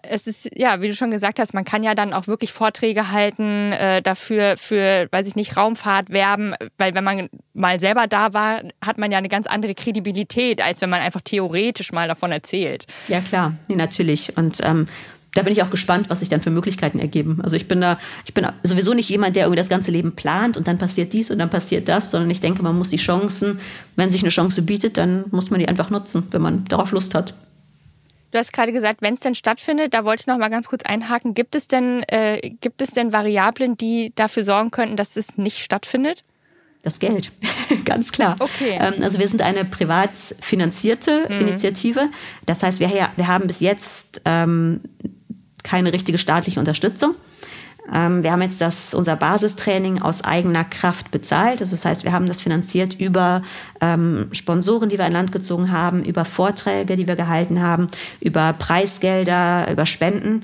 es 0.03 0.27
ist, 0.27 0.49
ja, 0.55 0.81
wie 0.81 0.87
du 0.87 0.95
schon 0.95 1.11
gesagt 1.11 1.39
hast, 1.39 1.53
man 1.53 1.65
kann 1.65 1.83
ja 1.83 1.95
dann 1.95 2.13
auch 2.13 2.27
wirklich 2.27 2.53
Vorträge 2.53 3.11
halten, 3.11 3.71
äh, 3.73 4.01
dafür 4.01 4.55
für, 4.57 5.07
weiß 5.11 5.27
ich 5.27 5.35
nicht, 5.35 5.57
Raumfahrt 5.57 6.09
werben, 6.09 6.53
weil 6.77 6.95
wenn 6.95 7.03
man 7.03 7.29
mal 7.53 7.79
selber 7.79 8.07
da 8.07 8.33
war, 8.33 8.61
hat 8.83 8.97
man 8.97 9.11
ja 9.11 9.17
eine 9.17 9.29
ganz 9.29 9.47
andere 9.47 9.75
Kredibilität, 9.75 10.61
als 10.61 10.81
wenn 10.81 10.89
man 10.89 11.01
einfach 11.01 11.21
theoretisch 11.21 11.91
mal 11.91 12.07
davon 12.07 12.31
erzählt. 12.31 12.85
Ja, 13.07 13.19
klar, 13.19 13.53
nee, 13.67 13.75
natürlich. 13.75 14.37
Und 14.37 14.59
ähm, 14.63 14.87
da 15.33 15.43
bin 15.43 15.53
ich 15.53 15.63
auch 15.63 15.69
gespannt, 15.69 16.09
was 16.09 16.19
sich 16.19 16.29
dann 16.29 16.41
für 16.41 16.49
Möglichkeiten 16.49 16.99
ergeben. 16.99 17.37
Also 17.41 17.55
ich 17.55 17.67
bin 17.67 17.81
da, 17.81 17.97
ich 18.25 18.33
bin 18.33 18.45
sowieso 18.63 18.93
nicht 18.93 19.09
jemand, 19.09 19.35
der 19.35 19.43
irgendwie 19.43 19.61
das 19.61 19.69
ganze 19.69 19.91
Leben 19.91 20.13
plant 20.13 20.57
und 20.57 20.67
dann 20.67 20.77
passiert 20.77 21.13
dies 21.13 21.31
und 21.31 21.39
dann 21.39 21.49
passiert 21.49 21.87
das, 21.87 22.11
sondern 22.11 22.29
ich 22.29 22.41
denke, 22.41 22.63
man 22.63 22.77
muss 22.77 22.89
die 22.89 22.97
Chancen, 22.97 23.59
wenn 23.95 24.11
sich 24.11 24.21
eine 24.21 24.29
Chance 24.29 24.61
bietet, 24.61 24.97
dann 24.97 25.25
muss 25.31 25.49
man 25.49 25.59
die 25.59 25.67
einfach 25.67 25.89
nutzen, 25.89 26.27
wenn 26.31 26.41
man 26.41 26.65
darauf 26.65 26.91
Lust 26.91 27.15
hat. 27.15 27.33
Du 28.31 28.37
hast 28.37 28.53
gerade 28.53 28.71
gesagt, 28.71 29.01
wenn 29.01 29.15
es 29.15 29.19
denn 29.19 29.35
stattfindet, 29.35 29.93
da 29.93 30.05
wollte 30.05 30.21
ich 30.21 30.27
noch 30.27 30.37
mal 30.37 30.49
ganz 30.49 30.67
kurz 30.67 30.83
einhaken. 30.83 31.33
Gibt 31.33 31.55
es 31.55 31.67
denn, 31.67 32.03
äh, 32.07 32.39
gibt 32.61 32.81
es 32.81 32.91
denn 32.91 33.11
Variablen, 33.11 33.75
die 33.77 34.13
dafür 34.15 34.43
sorgen 34.43 34.71
könnten, 34.71 34.95
dass 34.95 35.17
es 35.17 35.37
nicht 35.37 35.59
stattfindet? 35.59 36.23
Das 36.83 36.99
Geld, 36.99 37.31
ganz 37.85 38.11
klar. 38.11 38.37
Okay. 38.39 38.79
Ähm, 38.79 39.03
also 39.03 39.19
wir 39.19 39.27
sind 39.27 39.41
eine 39.41 39.65
privat 39.65 40.11
finanzierte 40.39 41.27
mhm. 41.29 41.41
Initiative. 41.41 42.09
Das 42.45 42.63
heißt, 42.63 42.79
wir, 42.79 42.89
wir 42.89 43.27
haben 43.27 43.47
bis 43.47 43.59
jetzt 43.59 44.21
ähm, 44.25 44.81
keine 45.63 45.93
richtige 45.93 46.17
staatliche 46.17 46.59
Unterstützung. 46.59 47.15
Ähm, 47.93 48.23
wir 48.23 48.31
haben 48.31 48.41
jetzt 48.41 48.61
das, 48.61 48.93
unser 48.93 49.15
Basistraining 49.15 50.01
aus 50.01 50.23
eigener 50.23 50.63
Kraft 50.63 51.11
bezahlt. 51.11 51.61
Also 51.61 51.75
das 51.75 51.85
heißt, 51.85 52.03
wir 52.03 52.11
haben 52.11 52.27
das 52.27 52.41
finanziert 52.41 52.99
über 52.99 53.41
ähm, 53.81 54.27
Sponsoren, 54.31 54.89
die 54.89 54.97
wir 54.97 55.07
in 55.07 55.13
Land 55.13 55.31
gezogen 55.31 55.71
haben, 55.71 56.03
über 56.03 56.25
Vorträge, 56.25 56.95
die 56.95 57.07
wir 57.07 57.15
gehalten 57.15 57.61
haben, 57.61 57.87
über 58.19 58.53
Preisgelder, 58.53 59.69
über 59.71 59.85
Spenden. 59.85 60.43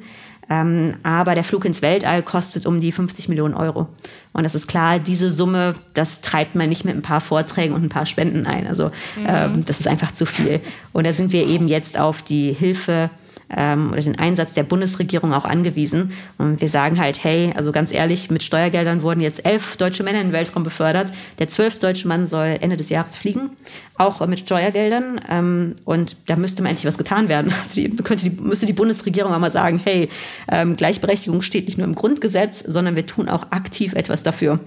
Ähm, 0.50 0.96
aber 1.04 1.36
der 1.36 1.44
Flug 1.44 1.66
ins 1.66 1.82
Weltall 1.82 2.24
kostet 2.24 2.66
um 2.66 2.80
die 2.80 2.92
50 2.92 3.28
Millionen 3.28 3.54
Euro. 3.54 3.88
Und 4.32 4.44
das 4.44 4.56
ist 4.56 4.68
klar, 4.68 5.00
diese 5.00 5.30
Summe, 5.30 5.76
das 5.94 6.22
treibt 6.22 6.56
man 6.56 6.70
nicht 6.70 6.86
mit 6.86 6.96
ein 6.96 7.02
paar 7.02 7.22
Vorträgen 7.22 7.74
und 7.74 7.84
ein 7.84 7.90
paar 7.90 8.06
Spenden 8.06 8.46
ein. 8.46 8.66
Also 8.66 8.86
mhm. 9.18 9.28
ähm, 9.28 9.66
das 9.66 9.80
ist 9.80 9.88
einfach 9.88 10.12
zu 10.12 10.26
viel. 10.26 10.62
Und 10.94 11.06
da 11.06 11.12
sind 11.12 11.34
wir 11.34 11.46
eben 11.48 11.68
jetzt 11.68 12.00
auf 12.00 12.22
die 12.22 12.54
Hilfe 12.54 13.10
ähm, 13.56 13.92
oder 13.92 14.02
den 14.02 14.20
Einsatz 14.20 14.54
der 14.54 14.64
Bundesregierung 14.64 15.34
auch 15.34 15.46
angewiesen. 15.46 16.14
Und 16.38 16.62
wir 16.62 16.70
sagen 16.70 17.00
halt, 17.00 17.24
hey, 17.24 17.54
also 17.56 17.72
ganz 17.72 17.94
ehrlich, 17.94 18.30
mit 18.30 18.44
Steuergeldern 18.44 19.02
wurden 19.02 19.22
jetzt 19.22 19.46
elf 19.46 19.78
deutsche 19.78 20.04
Männer 20.04 20.22
in 20.22 20.28
den 20.28 20.34
Weltraum 20.34 20.64
befördert. 20.64 21.14
Der 21.40 21.48
zwölfte 21.48 21.82
deutsche 21.82 22.08
Mann 22.08 22.26
soll 22.26 22.58
Ende 22.62 22.78
des 22.78 22.90
Jahres 22.90 23.16
fliegen, 23.16 23.52
auch 23.98 24.26
mit 24.28 24.40
Steuergeldern. 24.40 25.22
Ähm, 25.30 25.76
und 25.86 26.18
da 26.28 26.36
müsste 26.36 26.62
mal 26.62 26.70
endlich 26.70 26.86
was 26.86 26.98
getan 26.98 27.30
werden. 27.30 27.54
Also 27.68 27.82
die, 27.82 27.90
könnte 27.98 28.30
die, 28.30 28.42
müsste 28.42 28.66
die 28.66 28.74
Bundesregierung 28.74 29.34
auch 29.34 29.40
mal 29.40 29.52
sagen, 29.52 29.82
hey, 29.84 30.10
ähm, 30.50 30.78
Gleichberechtigung 30.78 31.42
steht 31.42 31.66
nicht 31.66 31.78
nur 31.78 31.86
im 31.86 31.96
Grundgesetz, 31.96 32.64
sondern 32.66 32.96
wir 32.96 33.06
tun 33.06 33.28
auch 33.28 33.52
aktiv 33.52 33.94
etwas 33.94 34.24
dafür. 34.24 34.60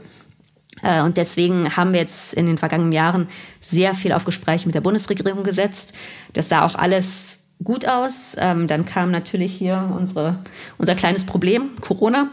Äh, 0.82 1.02
und 1.02 1.16
deswegen 1.16 1.76
haben 1.76 1.92
wir 1.92 2.00
jetzt 2.00 2.34
in 2.34 2.46
den 2.46 2.58
vergangenen 2.58 2.92
Jahren 2.92 3.28
sehr 3.60 3.94
viel 3.94 4.12
auf 4.12 4.24
Gespräche 4.24 4.66
mit 4.66 4.74
der 4.74 4.80
Bundesregierung 4.80 5.42
gesetzt. 5.44 5.94
Das 6.32 6.48
sah 6.48 6.64
auch 6.64 6.74
alles 6.74 7.29
gut 7.62 7.86
aus. 7.86 8.36
Ähm, 8.38 8.66
dann 8.66 8.84
kam 8.84 9.10
natürlich 9.10 9.52
hier 9.54 9.90
unsere, 9.96 10.38
unser 10.78 10.94
kleines 10.94 11.24
Problem, 11.24 11.70
Corona. 11.80 12.30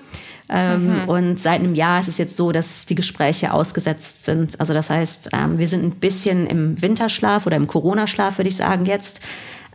Ähm, 0.49 1.01
mhm. 1.01 1.09
Und 1.09 1.39
seit 1.39 1.59
einem 1.59 1.75
Jahr 1.75 1.99
ist 1.99 2.07
es 2.07 2.17
jetzt 2.17 2.37
so, 2.37 2.51
dass 2.51 2.85
die 2.85 2.95
Gespräche 2.95 3.53
ausgesetzt 3.53 4.25
sind. 4.25 4.59
Also 4.59 4.73
das 4.73 4.89
heißt, 4.89 5.29
ähm, 5.33 5.57
wir 5.57 5.67
sind 5.67 5.83
ein 5.83 5.91
bisschen 5.91 6.47
im 6.47 6.81
Winterschlaf 6.81 7.45
oder 7.45 7.57
im 7.57 7.67
Corona-Schlaf, 7.67 8.37
würde 8.37 8.47
ich 8.47 8.55
sagen 8.55 8.85
jetzt, 8.85 9.19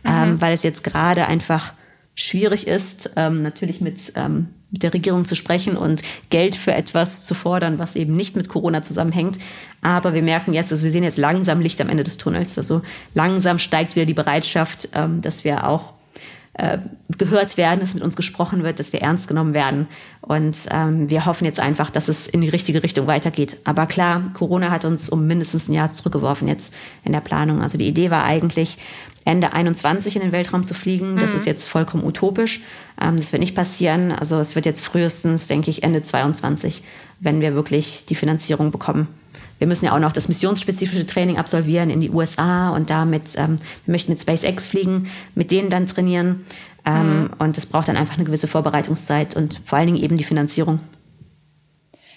ähm, 0.03 0.31
mhm. 0.31 0.41
weil 0.41 0.53
es 0.53 0.63
jetzt 0.63 0.83
gerade 0.83 1.27
einfach 1.27 1.73
schwierig 2.15 2.67
ist, 2.67 3.11
ähm, 3.15 3.43
natürlich 3.43 3.81
mit, 3.81 4.13
ähm, 4.15 4.49
mit 4.73 4.83
der 4.83 4.93
Regierung 4.93 5.23
zu 5.23 5.35
sprechen 5.35 5.77
und 5.77 6.01
Geld 6.31 6.55
für 6.55 6.73
etwas 6.73 7.25
zu 7.25 7.35
fordern, 7.35 7.77
was 7.77 7.95
eben 7.95 8.15
nicht 8.15 8.35
mit 8.35 8.49
Corona 8.49 8.81
zusammenhängt. 8.81 9.37
Aber 9.81 10.15
wir 10.15 10.23
merken 10.23 10.51
jetzt, 10.51 10.71
also 10.71 10.83
wir 10.83 10.91
sehen 10.91 11.03
jetzt 11.03 11.17
langsam 11.17 11.61
Licht 11.61 11.79
am 11.79 11.89
Ende 11.89 12.03
des 12.03 12.17
Tunnels. 12.17 12.57
Also 12.57 12.81
langsam 13.13 13.59
steigt 13.59 13.95
wieder 13.95 14.07
die 14.07 14.15
Bereitschaft, 14.15 14.89
ähm, 14.93 15.21
dass 15.21 15.43
wir 15.43 15.67
auch 15.67 15.93
äh, 16.53 16.79
gehört 17.17 17.57
werden, 17.57 17.79
dass 17.79 17.93
mit 17.93 18.03
uns 18.03 18.15
gesprochen 18.15 18.63
wird, 18.63 18.79
dass 18.79 18.93
wir 18.93 19.01
ernst 19.01 19.27
genommen 19.27 19.53
werden. 19.53 19.87
Und 20.21 20.57
ähm, 20.71 21.09
wir 21.09 21.25
hoffen 21.25 21.45
jetzt 21.45 21.59
einfach, 21.59 21.89
dass 21.89 22.07
es 22.07 22.27
in 22.27 22.41
die 22.41 22.49
richtige 22.49 22.81
Richtung 22.81 23.05
weitergeht. 23.05 23.57
Aber 23.63 23.85
klar, 23.85 24.23
Corona 24.33 24.71
hat 24.71 24.85
uns 24.85 25.09
um 25.09 25.27
mindestens 25.27 25.67
ein 25.67 25.73
Jahr 25.73 25.91
zurückgeworfen 25.91 26.47
jetzt 26.47 26.73
in 27.03 27.11
der 27.11 27.21
Planung. 27.21 27.61
Also 27.61 27.77
die 27.77 27.87
Idee 27.87 28.09
war 28.09 28.23
eigentlich, 28.23 28.77
Ende 29.25 29.53
21 29.53 30.15
in 30.15 30.21
den 30.21 30.31
Weltraum 30.31 30.65
zu 30.65 30.73
fliegen. 30.73 31.17
Das 31.17 31.31
mhm. 31.31 31.37
ist 31.37 31.45
jetzt 31.45 31.67
vollkommen 31.67 32.03
utopisch. 32.03 32.61
Ähm, 33.01 33.17
das 33.17 33.31
wird 33.31 33.39
nicht 33.39 33.55
passieren. 33.55 34.11
Also 34.11 34.39
es 34.39 34.55
wird 34.55 34.65
jetzt 34.65 34.81
frühestens, 34.81 35.47
denke 35.47 35.69
ich, 35.69 35.83
Ende 35.83 36.03
22, 36.03 36.83
wenn 37.19 37.41
wir 37.41 37.55
wirklich 37.55 38.05
die 38.05 38.15
Finanzierung 38.15 38.71
bekommen. 38.71 39.07
Wir 39.59 39.67
müssen 39.67 39.85
ja 39.85 39.95
auch 39.95 39.99
noch 39.99 40.11
das 40.11 40.27
missionsspezifische 40.27 41.07
Training 41.07 41.37
absolvieren 41.37 41.89
in 41.89 42.01
die 42.01 42.09
USA 42.09 42.69
und 42.71 42.89
damit, 42.89 43.35
ähm, 43.35 43.55
wir 43.85 43.93
möchten 43.93 44.11
mit 44.11 44.21
SpaceX 44.21 44.67
fliegen, 44.67 45.07
mit 45.35 45.51
denen 45.51 45.69
dann 45.69 45.87
trainieren. 45.87 46.45
Ähm, 46.85 47.21
mhm. 47.21 47.29
Und 47.39 47.55
das 47.55 47.65
braucht 47.65 47.87
dann 47.87 47.95
einfach 47.95 48.15
eine 48.15 48.25
gewisse 48.25 48.47
Vorbereitungszeit 48.47 49.35
und 49.37 49.61
vor 49.63 49.77
allen 49.77 49.87
Dingen 49.87 50.03
eben 50.03 50.17
die 50.17 50.25
Finanzierung. 50.25 50.79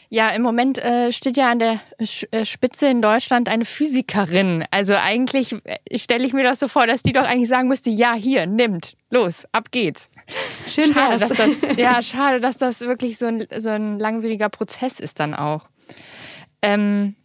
Ja, 0.08 0.28
im 0.30 0.42
Moment 0.42 0.78
äh, 0.78 1.10
steht 1.12 1.36
ja 1.36 1.50
an 1.50 1.58
der 1.58 1.80
äh, 1.98 2.44
Spitze 2.44 2.88
in 2.88 3.02
Deutschland 3.02 3.48
eine 3.48 3.64
Physikerin. 3.64 4.64
Also 4.70 4.94
eigentlich 4.94 5.52
äh, 5.64 5.98
stelle 5.98 6.24
ich 6.24 6.32
mir 6.32 6.44
das 6.44 6.60
so 6.60 6.68
vor, 6.68 6.86
dass 6.86 7.02
die 7.02 7.12
doch 7.12 7.24
eigentlich 7.24 7.48
sagen 7.48 7.68
müsste, 7.68 7.90
ja, 7.90 8.14
hier, 8.14 8.46
nimmt, 8.46 8.96
los, 9.10 9.46
ab 9.52 9.70
geht's. 9.72 10.10
Schön 10.68 10.94
schade, 10.94 11.18
dass 11.18 11.30
das, 11.30 11.50
ja, 11.76 12.00
schade, 12.02 12.40
dass 12.40 12.56
das 12.56 12.80
wirklich 12.80 13.18
so 13.18 13.26
ein, 13.26 13.46
so 13.58 13.70
ein 13.70 13.98
langwieriger 13.98 14.48
Prozess 14.48 15.00
ist 15.00 15.18
dann 15.18 15.34
auch. 15.34 15.68
Ähm, 16.62 17.16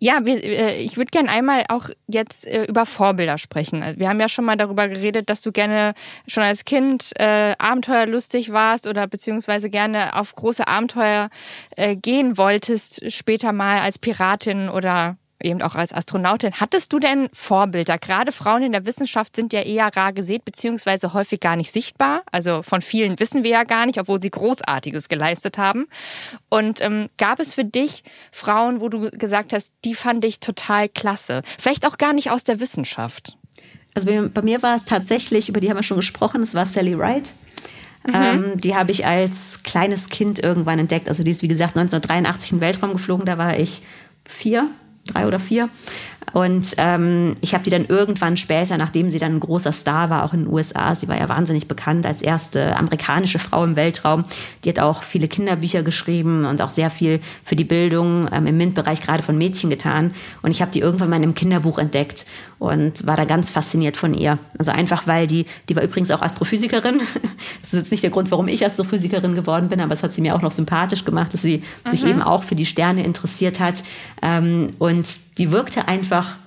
ja, 0.00 0.20
wir, 0.24 0.42
äh, 0.42 0.80
ich 0.80 0.96
würde 0.96 1.10
gerne 1.10 1.28
einmal 1.28 1.64
auch 1.68 1.88
jetzt 2.06 2.46
äh, 2.46 2.64
über 2.64 2.86
Vorbilder 2.86 3.38
sprechen. 3.38 3.82
Also 3.82 3.98
wir 3.98 4.08
haben 4.08 4.20
ja 4.20 4.28
schon 4.28 4.44
mal 4.44 4.56
darüber 4.56 4.88
geredet, 4.88 5.28
dass 5.30 5.40
du 5.40 5.52
gerne 5.52 5.94
schon 6.26 6.42
als 6.42 6.64
Kind 6.64 7.12
äh, 7.18 7.54
abenteuerlustig 7.58 8.52
warst 8.52 8.86
oder 8.86 9.06
beziehungsweise 9.06 9.70
gerne 9.70 10.16
auf 10.16 10.34
große 10.34 10.66
Abenteuer 10.66 11.30
äh, 11.76 11.96
gehen 11.96 12.38
wolltest, 12.38 13.10
später 13.12 13.52
mal 13.52 13.80
als 13.80 13.98
Piratin 13.98 14.68
oder 14.68 15.16
eben 15.42 15.62
auch 15.62 15.74
als 15.74 15.92
Astronautin. 15.92 16.52
Hattest 16.54 16.92
du 16.92 16.98
denn 16.98 17.28
Vorbilder? 17.32 17.98
Gerade 17.98 18.32
Frauen 18.32 18.62
in 18.62 18.72
der 18.72 18.86
Wissenschaft 18.86 19.36
sind 19.36 19.52
ja 19.52 19.62
eher 19.62 19.94
rar 19.96 20.12
gesät, 20.12 20.44
beziehungsweise 20.44 21.12
häufig 21.12 21.40
gar 21.40 21.56
nicht 21.56 21.72
sichtbar. 21.72 22.22
Also 22.32 22.62
von 22.62 22.82
vielen 22.82 23.18
wissen 23.20 23.44
wir 23.44 23.50
ja 23.50 23.64
gar 23.64 23.86
nicht, 23.86 23.98
obwohl 24.00 24.20
sie 24.20 24.30
Großartiges 24.30 25.08
geleistet 25.08 25.58
haben. 25.58 25.86
Und 26.48 26.80
ähm, 26.80 27.08
gab 27.18 27.40
es 27.40 27.54
für 27.54 27.64
dich 27.64 28.02
Frauen, 28.32 28.80
wo 28.80 28.88
du 28.88 29.10
gesagt 29.10 29.52
hast, 29.52 29.72
die 29.84 29.94
fand 29.94 30.24
ich 30.24 30.40
total 30.40 30.88
klasse? 30.88 31.42
Vielleicht 31.58 31.86
auch 31.86 31.98
gar 31.98 32.12
nicht 32.12 32.30
aus 32.30 32.44
der 32.44 32.60
Wissenschaft. 32.60 33.36
Also 33.94 34.28
bei 34.32 34.42
mir 34.42 34.62
war 34.62 34.76
es 34.76 34.84
tatsächlich, 34.84 35.48
über 35.48 35.60
die 35.60 35.70
haben 35.70 35.76
wir 35.76 35.82
schon 35.82 35.96
gesprochen, 35.96 36.42
es 36.42 36.54
war 36.54 36.66
Sally 36.66 36.96
Wright. 36.96 37.32
Mhm. 38.06 38.14
Ähm, 38.14 38.60
die 38.60 38.74
habe 38.74 38.90
ich 38.90 39.06
als 39.06 39.62
kleines 39.64 40.08
Kind 40.08 40.38
irgendwann 40.38 40.78
entdeckt. 40.78 41.08
Also 41.08 41.22
die 41.22 41.30
ist, 41.30 41.42
wie 41.42 41.48
gesagt, 41.48 41.76
1983 41.76 42.52
in 42.52 42.56
den 42.56 42.60
Weltraum 42.62 42.92
geflogen, 42.92 43.26
da 43.26 43.38
war 43.38 43.58
ich 43.58 43.82
vier, 44.24 44.68
drei 45.08 45.26
oder 45.26 45.40
vier. 45.40 45.68
Und 46.32 46.74
ähm, 46.76 47.36
ich 47.40 47.54
habe 47.54 47.64
die 47.64 47.70
dann 47.70 47.86
irgendwann 47.86 48.36
später, 48.36 48.76
nachdem 48.76 49.10
sie 49.10 49.18
dann 49.18 49.36
ein 49.36 49.40
großer 49.40 49.72
Star 49.72 50.10
war, 50.10 50.24
auch 50.24 50.34
in 50.34 50.44
den 50.44 50.52
USA, 50.52 50.94
sie 50.94 51.08
war 51.08 51.18
ja 51.18 51.28
wahnsinnig 51.28 51.68
bekannt 51.68 52.06
als 52.06 52.22
erste 52.22 52.76
amerikanische 52.76 53.38
Frau 53.38 53.64
im 53.64 53.76
Weltraum. 53.76 54.24
Die 54.64 54.68
hat 54.68 54.78
auch 54.78 55.02
viele 55.02 55.28
Kinderbücher 55.28 55.82
geschrieben 55.82 56.44
und 56.44 56.60
auch 56.60 56.70
sehr 56.70 56.90
viel 56.90 57.20
für 57.44 57.56
die 57.56 57.64
Bildung 57.64 58.28
ähm, 58.32 58.46
im 58.46 58.56
MINT-Bereich 58.56 59.00
gerade 59.00 59.22
von 59.22 59.38
Mädchen 59.38 59.70
getan. 59.70 60.14
Und 60.42 60.50
ich 60.50 60.60
habe 60.60 60.70
die 60.70 60.80
irgendwann 60.80 61.10
mal 61.10 61.16
in 61.16 61.22
einem 61.22 61.34
Kinderbuch 61.34 61.78
entdeckt 61.78 62.26
und 62.58 63.06
war 63.06 63.16
da 63.16 63.24
ganz 63.24 63.50
fasziniert 63.50 63.96
von 63.96 64.14
ihr. 64.14 64.38
Also 64.58 64.72
einfach, 64.72 65.06
weil 65.06 65.26
die, 65.26 65.46
die 65.68 65.76
war 65.76 65.82
übrigens 65.82 66.10
auch 66.10 66.22
Astrophysikerin. 66.22 67.00
Das 67.60 67.72
ist 67.74 67.80
jetzt 67.80 67.90
nicht 67.90 68.02
der 68.02 68.10
Grund, 68.10 68.30
warum 68.30 68.48
ich 68.48 68.64
Astrophysikerin 68.64 69.34
geworden 69.34 69.68
bin, 69.68 69.80
aber 69.80 69.92
es 69.92 70.02
hat 70.02 70.12
sie 70.12 70.22
mir 70.22 70.34
auch 70.34 70.40
noch 70.40 70.52
sympathisch 70.52 71.04
gemacht, 71.04 71.34
dass 71.34 71.42
sie 71.42 71.62
mhm. 71.84 71.90
sich 71.90 72.06
eben 72.06 72.22
auch 72.22 72.42
für 72.42 72.54
die 72.54 72.64
Sterne 72.64 73.04
interessiert 73.04 73.60
hat. 73.60 73.84
Ähm, 74.22 74.72
und 74.78 75.06
die 75.36 75.52
wirkte 75.52 75.86
einfach 75.86 76.38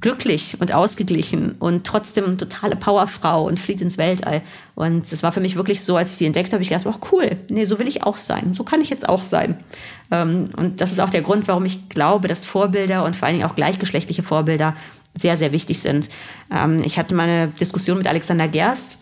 glücklich 0.00 0.56
und 0.60 0.72
ausgeglichen 0.72 1.52
und 1.58 1.86
trotzdem 1.86 2.24
eine 2.24 2.36
totale 2.36 2.76
Powerfrau 2.76 3.46
und 3.46 3.58
flieht 3.58 3.80
ins 3.80 3.98
Weltall. 3.98 4.42
Und 4.74 5.10
es 5.10 5.22
war 5.22 5.32
für 5.32 5.40
mich 5.40 5.56
wirklich 5.56 5.82
so, 5.82 5.96
als 5.96 6.12
ich 6.12 6.18
die 6.18 6.26
entdeckt 6.26 6.52
habe, 6.52 6.62
ich 6.62 6.68
gedacht, 6.68 6.86
oh 6.86 7.06
cool, 7.12 7.36
nee, 7.50 7.64
so 7.64 7.78
will 7.78 7.88
ich 7.88 8.02
auch 8.04 8.16
sein, 8.16 8.52
so 8.52 8.64
kann 8.64 8.80
ich 8.80 8.90
jetzt 8.90 9.08
auch 9.08 9.22
sein. 9.22 9.56
Ähm, 10.10 10.46
und 10.56 10.80
das 10.80 10.92
ist 10.92 11.00
auch 11.00 11.10
der 11.10 11.22
Grund, 11.22 11.48
warum 11.48 11.64
ich 11.64 11.88
glaube, 11.88 12.28
dass 12.28 12.44
Vorbilder 12.44 13.04
und 13.04 13.16
vor 13.16 13.26
allen 13.26 13.38
Dingen 13.38 13.48
auch 13.48 13.56
gleichgeschlechtliche 13.56 14.22
Vorbilder 14.22 14.76
sehr, 15.18 15.36
sehr 15.36 15.52
wichtig 15.52 15.80
sind. 15.80 16.08
Ähm, 16.54 16.80
ich 16.84 16.98
hatte 16.98 17.14
mal 17.14 17.28
eine 17.28 17.48
Diskussion 17.48 17.98
mit 17.98 18.06
Alexander 18.06 18.48
Gerst, 18.48 18.98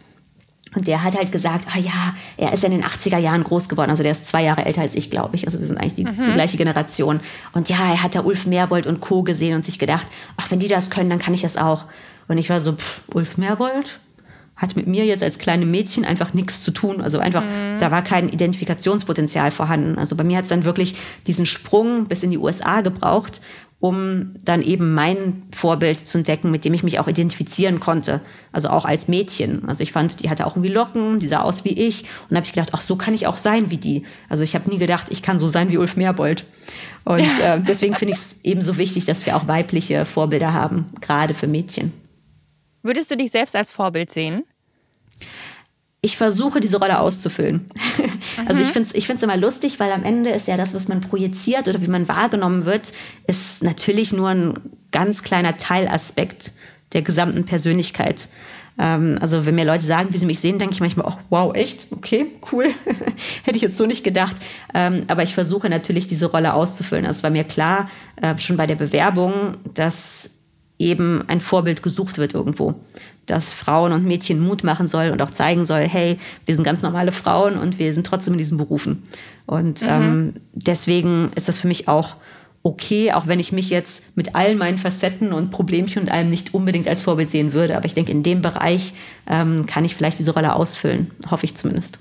und 0.74 0.88
der 0.88 1.04
hat 1.04 1.16
halt 1.16 1.30
gesagt, 1.30 1.66
ah 1.74 1.78
ja, 1.78 2.14
er 2.36 2.52
ist 2.52 2.64
in 2.64 2.72
den 2.72 2.82
80er 2.82 3.18
Jahren 3.18 3.44
groß 3.44 3.68
geworden. 3.68 3.90
Also 3.90 4.02
der 4.02 4.12
ist 4.12 4.28
zwei 4.28 4.42
Jahre 4.42 4.64
älter 4.64 4.80
als 4.80 4.94
ich, 4.94 5.10
glaube 5.10 5.36
ich. 5.36 5.46
Also 5.46 5.60
wir 5.60 5.66
sind 5.66 5.78
eigentlich 5.78 5.94
die, 5.94 6.04
mhm. 6.04 6.26
die, 6.26 6.32
gleiche 6.32 6.56
Generation. 6.56 7.20
Und 7.52 7.68
ja, 7.68 7.76
er 7.76 8.02
hat 8.02 8.14
da 8.14 8.22
Ulf 8.22 8.46
Merbold 8.46 8.86
und 8.86 9.00
Co. 9.00 9.22
gesehen 9.22 9.54
und 9.54 9.64
sich 9.64 9.78
gedacht, 9.78 10.06
ach, 10.36 10.50
wenn 10.50 10.58
die 10.58 10.68
das 10.68 10.90
können, 10.90 11.10
dann 11.10 11.18
kann 11.18 11.34
ich 11.34 11.42
das 11.42 11.56
auch. 11.56 11.84
Und 12.26 12.38
ich 12.38 12.50
war 12.50 12.60
so, 12.60 12.72
pff, 12.72 13.02
Ulf 13.14 13.36
Merbold? 13.36 14.00
Hat 14.56 14.76
mit 14.76 14.86
mir 14.86 15.04
jetzt 15.04 15.22
als 15.22 15.38
kleine 15.38 15.66
Mädchen 15.66 16.04
einfach 16.04 16.32
nichts 16.32 16.62
zu 16.62 16.70
tun. 16.70 17.00
Also 17.00 17.18
einfach, 17.18 17.42
mhm. 17.42 17.78
da 17.80 17.90
war 17.90 18.02
kein 18.02 18.28
Identifikationspotenzial 18.28 19.50
vorhanden. 19.50 19.98
Also 19.98 20.16
bei 20.16 20.24
mir 20.24 20.38
hat 20.38 20.44
es 20.44 20.50
dann 20.50 20.64
wirklich 20.64 20.96
diesen 21.26 21.44
Sprung 21.44 22.06
bis 22.06 22.22
in 22.22 22.30
die 22.30 22.38
USA 22.38 22.80
gebraucht, 22.80 23.40
um 23.80 24.36
dann 24.42 24.62
eben 24.62 24.94
mein 24.94 25.42
Vorbild 25.54 26.06
zu 26.06 26.18
entdecken, 26.18 26.50
mit 26.50 26.64
dem 26.64 26.72
ich 26.72 26.82
mich 26.82 26.98
auch 26.98 27.08
identifizieren 27.08 27.80
konnte. 27.80 28.20
Also 28.50 28.70
auch 28.70 28.86
als 28.86 29.08
Mädchen. 29.08 29.68
Also 29.68 29.82
ich 29.82 29.92
fand, 29.92 30.22
die 30.22 30.30
hatte 30.30 30.46
auch 30.46 30.56
irgendwie 30.56 30.72
Locken, 30.72 31.18
die 31.18 31.26
sah 31.26 31.42
aus 31.42 31.64
wie 31.64 31.72
ich. 31.72 32.02
Und 32.02 32.30
da 32.30 32.36
habe 32.36 32.46
ich 32.46 32.52
gedacht, 32.52 32.70
ach, 32.72 32.80
so 32.80 32.96
kann 32.96 33.12
ich 33.12 33.26
auch 33.26 33.36
sein 33.36 33.70
wie 33.70 33.76
die. 33.76 34.04
Also 34.28 34.42
ich 34.42 34.54
habe 34.54 34.70
nie 34.70 34.78
gedacht, 34.78 35.08
ich 35.10 35.22
kann 35.22 35.38
so 35.38 35.46
sein 35.46 35.70
wie 35.70 35.76
Ulf 35.76 35.96
Merbold. 35.96 36.44
Und 37.04 37.20
äh, 37.42 37.60
deswegen 37.60 37.94
finde 37.94 38.14
ich 38.14 38.20
es 38.20 38.36
eben 38.42 38.62
so 38.62 38.78
wichtig, 38.78 39.04
dass 39.04 39.26
wir 39.26 39.36
auch 39.36 39.46
weibliche 39.48 40.04
Vorbilder 40.06 40.54
haben, 40.54 40.86
gerade 41.00 41.34
für 41.34 41.46
Mädchen. 41.46 41.92
Würdest 42.82 43.10
du 43.10 43.16
dich 43.16 43.30
selbst 43.30 43.54
als 43.54 43.70
Vorbild 43.70 44.10
sehen? 44.10 44.44
Ich 46.05 46.18
versuche 46.18 46.61
diese 46.61 46.76
Rolle 46.78 46.98
auszufüllen. 46.98 47.64
also 48.46 48.61
ich 48.61 48.68
mhm. 48.68 48.72
finde 48.72 48.88
es 48.90 48.94
ich 48.94 49.07
find's 49.07 49.22
immer 49.22 49.38
lustig, 49.38 49.80
weil 49.80 49.90
am 49.90 50.05
Ende 50.05 50.30
ist 50.30 50.46
ja 50.46 50.59
das, 50.59 50.74
was 50.74 50.86
man 50.86 51.00
projiziert 51.00 51.66
oder 51.66 51.80
wie 51.80 51.88
man 51.88 52.07
wahrgenommen 52.09 52.66
wird, 52.66 52.92
ist 53.26 53.62
natürlich 53.62 54.12
nur 54.12 54.28
ein 54.28 54.55
ganz 54.92 55.22
kleiner 55.22 55.57
Teilaspekt 55.57 56.52
der 56.92 57.00
gesamten 57.00 57.46
Persönlichkeit. 57.46 58.28
Ähm, 58.78 59.16
also 59.22 59.46
wenn 59.46 59.55
mir 59.55 59.64
Leute 59.64 59.84
sagen, 59.84 60.11
wie 60.12 60.18
sie 60.18 60.26
mich 60.26 60.40
sehen, 60.40 60.59
denke 60.59 60.74
ich 60.74 60.80
manchmal, 60.80 61.07
oh, 61.09 61.18
wow, 61.30 61.55
echt? 61.55 61.86
Okay, 61.90 62.26
cool. 62.52 62.66
Hätte 63.44 63.57
ich 63.57 63.62
jetzt 63.62 63.78
so 63.78 63.86
nicht 63.86 64.05
gedacht. 64.05 64.36
Ähm, 64.74 65.05
aber 65.09 65.22
ich 65.22 65.32
versuche 65.32 65.70
natürlich, 65.70 66.07
diese 66.07 66.26
Rolle 66.26 66.52
auszufüllen. 66.52 67.07
Also 67.07 67.18
es 67.18 67.22
war 67.22 67.30
mir 67.30 67.44
klar, 67.44 67.88
äh, 68.20 68.36
schon 68.38 68.59
bei 68.59 68.66
der 68.66 68.76
Bewerbung, 68.76 69.57
dass 69.72 70.28
eben 70.78 71.22
ein 71.28 71.40
Vorbild 71.40 71.82
gesucht 71.82 72.18
wird 72.18 72.34
irgendwo. 72.34 72.74
Dass 73.26 73.52
Frauen 73.52 73.92
und 73.92 74.04
Mädchen 74.04 74.40
Mut 74.40 74.64
machen 74.64 74.88
soll 74.88 75.10
und 75.10 75.22
auch 75.22 75.30
zeigen 75.30 75.64
soll, 75.64 75.82
hey, 75.82 76.18
wir 76.46 76.54
sind 76.54 76.64
ganz 76.64 76.82
normale 76.82 77.12
Frauen 77.12 77.56
und 77.56 77.78
wir 77.78 77.92
sind 77.94 78.06
trotzdem 78.06 78.34
in 78.34 78.38
diesen 78.38 78.58
Berufen. 78.58 79.02
Und 79.46 79.82
mhm. 79.82 79.88
ähm, 79.88 80.34
deswegen 80.52 81.30
ist 81.34 81.48
das 81.48 81.58
für 81.58 81.68
mich 81.68 81.88
auch 81.88 82.16
okay, 82.64 83.12
auch 83.12 83.26
wenn 83.26 83.38
ich 83.38 83.52
mich 83.52 83.68
jetzt 83.68 84.02
mit 84.16 84.34
all 84.34 84.54
meinen 84.54 84.78
Facetten 84.78 85.34
und 85.34 85.50
Problemchen 85.50 86.02
und 86.02 86.10
allem 86.10 86.30
nicht 86.30 86.54
unbedingt 86.54 86.88
als 86.88 87.02
Vorbild 87.02 87.30
sehen 87.30 87.52
würde. 87.52 87.76
Aber 87.76 87.84
ich 87.84 87.94
denke, 87.94 88.10
in 88.10 88.22
dem 88.22 88.40
Bereich 88.40 88.94
ähm, 89.30 89.66
kann 89.66 89.84
ich 89.84 89.94
vielleicht 89.94 90.18
diese 90.18 90.32
Rolle 90.32 90.56
ausfüllen, 90.56 91.10
hoffe 91.30 91.44
ich 91.44 91.54
zumindest. 91.54 91.98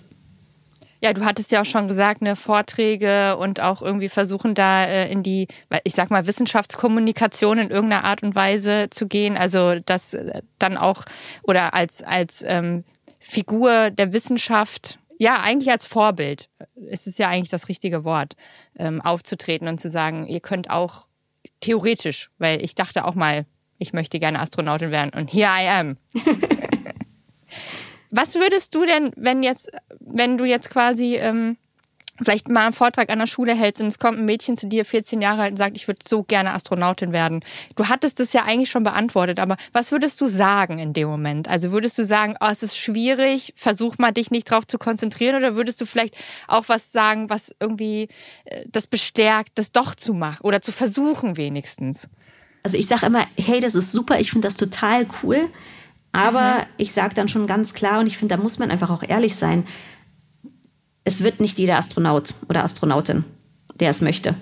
Ja, 1.03 1.11
du 1.11 1.25
hattest 1.25 1.51
ja 1.51 1.59
auch 1.59 1.65
schon 1.65 1.89
gesagt, 1.89 2.21
ne, 2.21 2.37
Vorträge 2.37 3.35
und 3.35 3.59
auch 3.59 3.81
irgendwie 3.81 4.07
versuchen 4.07 4.55
da 4.55 4.85
äh, 4.85 5.11
in 5.11 5.21
die, 5.21 5.49
ich 5.83 5.95
sag 5.95 6.09
mal, 6.09 6.27
Wissenschaftskommunikation 6.27 7.57
in 7.57 7.69
irgendeiner 7.71 8.05
Art 8.05 8.23
und 8.23 8.35
Weise 8.35 8.89
zu 8.89 9.09
gehen. 9.09 9.35
Also 9.35 9.81
das 9.81 10.13
äh, 10.13 10.41
dann 10.59 10.77
auch 10.77 11.03
oder 11.43 11.73
als, 11.73 12.03
als 12.03 12.41
ähm, 12.47 12.85
Figur 13.19 13.91
der 13.91 14.13
Wissenschaft, 14.13 14.97
ja, 15.17 15.41
eigentlich 15.41 15.69
als 15.69 15.87
Vorbild, 15.87 16.47
ist 16.75 17.05
es 17.05 17.17
ja 17.17 17.27
eigentlich 17.27 17.49
das 17.49 17.67
richtige 17.67 18.05
Wort, 18.05 18.37
ähm, 18.79 19.01
aufzutreten 19.01 19.67
und 19.67 19.81
zu 19.81 19.89
sagen, 19.89 20.25
ihr 20.27 20.39
könnt 20.39 20.69
auch 20.69 21.07
theoretisch, 21.59 22.29
weil 22.37 22.63
ich 22.63 22.75
dachte 22.75 23.03
auch 23.03 23.15
mal, 23.15 23.45
ich 23.77 23.91
möchte 23.91 24.19
gerne 24.19 24.39
Astronautin 24.39 24.91
werden 24.91 25.11
und 25.13 25.33
here 25.33 25.51
I 25.51 25.67
am. 25.67 25.97
Was 28.15 28.35
würdest 28.35 28.75
du 28.75 28.85
denn, 28.85 29.09
wenn 29.15 29.41
jetzt, 29.41 29.71
wenn 29.99 30.37
du 30.37 30.45
jetzt 30.45 30.69
quasi 30.69 31.15
ähm, 31.15 31.57
vielleicht 32.21 32.47
mal 32.47 32.65
einen 32.65 32.73
Vortrag 32.73 33.09
an 33.09 33.17
der 33.17 33.25
Schule 33.25 33.55
hältst 33.55 33.81
und 33.81 33.87
es 33.87 33.97
kommt 33.97 34.19
ein 34.19 34.25
Mädchen 34.25 34.55
zu 34.55 34.67
dir, 34.67 34.85
14 34.85 35.19
Jahre 35.19 35.41
alt, 35.41 35.51
und 35.53 35.57
sagt, 35.57 35.75
ich 35.75 35.87
würde 35.87 36.01
so 36.07 36.21
gerne 36.21 36.53
Astronautin 36.53 37.11
werden. 37.11 37.43
Du 37.75 37.89
hattest 37.89 38.19
das 38.19 38.31
ja 38.31 38.43
eigentlich 38.43 38.69
schon 38.69 38.83
beantwortet, 38.83 39.39
aber 39.39 39.57
was 39.71 39.91
würdest 39.91 40.21
du 40.21 40.27
sagen 40.27 40.77
in 40.77 40.93
dem 40.93 41.07
Moment? 41.07 41.47
Also 41.47 41.71
würdest 41.71 41.97
du 41.97 42.05
sagen, 42.05 42.35
oh, 42.39 42.49
es 42.51 42.61
ist 42.61 42.77
schwierig, 42.77 43.51
versuch 43.55 43.97
mal 43.97 44.11
dich 44.11 44.29
nicht 44.29 44.49
drauf 44.49 44.67
zu 44.67 44.77
konzentrieren 44.77 45.35
oder 45.35 45.55
würdest 45.55 45.81
du 45.81 45.87
vielleicht 45.87 46.15
auch 46.47 46.65
was 46.67 46.91
sagen, 46.91 47.31
was 47.31 47.55
irgendwie 47.59 48.09
äh, 48.45 48.63
das 48.67 48.85
bestärkt, 48.85 49.53
das 49.55 49.71
doch 49.71 49.95
zu 49.95 50.13
machen 50.13 50.41
oder 50.43 50.61
zu 50.61 50.71
versuchen 50.71 51.35
wenigstens? 51.35 52.07
Also 52.61 52.77
ich 52.77 52.85
sage 52.85 53.07
immer, 53.07 53.25
hey, 53.39 53.59
das 53.59 53.73
ist 53.73 53.91
super, 53.91 54.19
ich 54.19 54.29
finde 54.29 54.47
das 54.47 54.55
total 54.55 55.07
cool. 55.23 55.49
Aber 56.13 56.59
mhm. 56.59 56.65
ich 56.77 56.93
sage 56.93 57.13
dann 57.13 57.27
schon 57.27 57.47
ganz 57.47 57.73
klar, 57.73 57.99
und 57.99 58.07
ich 58.07 58.17
finde, 58.17 58.37
da 58.37 58.41
muss 58.41 58.59
man 58.59 58.71
einfach 58.71 58.89
auch 58.89 59.03
ehrlich 59.05 59.35
sein, 59.35 59.65
es 61.03 61.21
wird 61.21 61.41
nicht 61.41 61.59
jeder 61.59 61.77
Astronaut 61.77 62.33
oder 62.47 62.63
Astronautin, 62.63 63.25
der 63.79 63.89
es 63.89 63.99
möchte. 63.99 64.35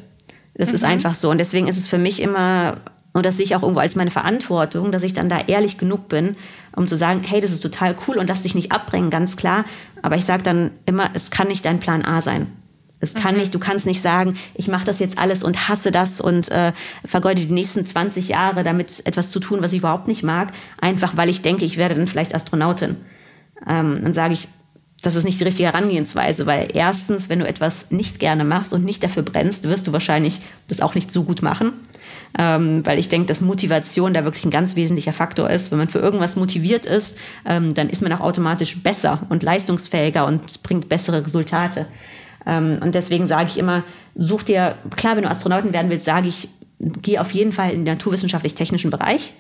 Das 0.54 0.70
mhm. 0.70 0.76
ist 0.76 0.84
einfach 0.84 1.16
so. 1.16 1.32
Und 1.32 1.40
deswegen 1.40 1.68
ist 1.68 1.78
es 1.78 1.88
für 1.88 1.98
mich 1.98 2.22
immer, 2.22 2.78
und 3.14 3.26
das 3.26 3.38
sehe 3.38 3.46
ich 3.46 3.56
auch 3.56 3.64
irgendwo 3.64 3.80
als 3.80 3.96
meine 3.96 4.12
Verantwortung, 4.12 4.92
dass 4.92 5.02
ich 5.02 5.14
dann 5.14 5.30
da 5.30 5.40
ehrlich 5.48 5.80
genug 5.80 6.08
bin, 6.08 6.36
um 6.76 6.88
zu 6.88 6.96
sagen, 6.96 7.22
hey, 7.26 7.42
das 7.42 7.52
ist 7.52 7.62
total 7.62 7.96
cool 8.08 8.18
und 8.18 8.28
lass 8.28 8.44
dich 8.44 8.54
nicht 8.54 8.72
abbringen, 8.72 9.10
ganz 9.10 9.38
klar. 9.38 9.66
Aber 10.02 10.18
ich 10.18 10.26
sage 10.26 10.44
dann 10.44 10.72
immer, 10.86 11.10
es 11.14 11.32
kann 11.32 11.48
nicht 11.48 11.66
dein 11.66 11.80
Plan 11.80 12.06
A 12.06 12.22
sein. 12.22 12.48
Es 13.02 13.14
kann 13.14 13.34
mhm. 13.34 13.42
nicht, 13.42 13.54
du 13.54 13.60
kannst 13.60 13.86
nicht 13.86 14.02
sagen, 14.02 14.36
ich 14.54 14.68
mache 14.68 14.86
das 14.86 15.00
jetzt 15.00 15.18
alles 15.18 15.44
und 15.44 15.68
hasse 15.68 15.92
das 15.92 16.22
und 16.22 16.50
äh, 16.50 16.72
vergeude 17.04 17.46
die 17.46 17.54
nächsten 17.54 17.86
20 17.86 18.30
Jahre 18.30 18.64
damit 18.64 19.06
etwas 19.06 19.32
zu 19.32 19.40
tun, 19.40 19.62
was 19.62 19.74
ich 19.74 19.80
überhaupt 19.80 20.08
nicht 20.08 20.24
mag, 20.24 20.54
einfach 20.80 21.18
weil 21.18 21.30
ich 21.30 21.42
denke, 21.42 21.66
ich 21.66 21.78
werde 21.78 21.96
dann 21.96 22.08
vielleicht 22.08 22.34
Astronautin. 22.34 22.96
Ähm, 23.68 24.00
dann 24.04 24.14
sage 24.14 24.34
ich, 24.34 24.48
das 25.02 25.16
ist 25.16 25.24
nicht 25.24 25.40
die 25.40 25.44
richtige 25.44 25.68
Herangehensweise, 25.68 26.46
weil 26.46 26.68
erstens, 26.74 27.28
wenn 27.28 27.40
du 27.40 27.48
etwas 27.48 27.90
nicht 27.90 28.20
gerne 28.20 28.44
machst 28.44 28.72
und 28.72 28.86
nicht 28.86 29.04
dafür 29.04 29.24
brennst, 29.24 29.64
wirst 29.64 29.88
du 29.88 29.94
wahrscheinlich 29.94 30.42
das 30.68 30.80
auch 30.80 30.94
nicht 30.94 31.12
so 31.12 31.24
gut 31.24 31.42
machen. 31.42 31.74
Ähm, 32.38 32.86
weil 32.86 32.98
ich 32.98 33.10
denke, 33.10 33.28
dass 33.28 33.42
Motivation 33.42 34.14
da 34.14 34.24
wirklich 34.24 34.46
ein 34.46 34.52
ganz 34.52 34.76
wesentlicher 34.78 35.12
Faktor 35.12 35.50
ist. 35.50 35.72
Wenn 35.72 35.80
man 35.80 35.90
für 35.90 36.00
irgendwas 36.00 36.38
motiviert 36.38 36.86
ist, 36.86 37.16
ähm, 37.46 37.74
dann 37.74 37.90
ist 37.90 38.02
man 38.02 38.14
auch 38.14 38.22
automatisch 38.22 38.78
besser 38.78 39.26
und 39.28 39.44
leistungsfähiger 39.44 40.26
und 40.26 40.64
bringt 40.64 40.88
bessere 40.88 41.26
Resultate. 41.26 41.88
Ähm, 42.46 42.78
und 42.82 42.96
deswegen 42.96 43.28
sage 43.28 43.48
ich 43.48 43.58
immer, 43.58 43.84
such 44.16 44.44
dir, 44.44 44.76
klar, 44.96 45.16
wenn 45.16 45.24
du 45.24 45.30
Astronauten 45.30 45.74
werden 45.74 45.90
willst, 45.90 46.06
sage 46.06 46.28
ich, 46.28 46.50
geh 46.80 47.20
auf 47.20 47.32
jeden 47.32 47.52
Fall 47.52 47.72
in 47.72 47.86
den 47.86 47.94
naturwissenschaftlich-technischen 47.94 48.90
Bereich, 48.90 49.34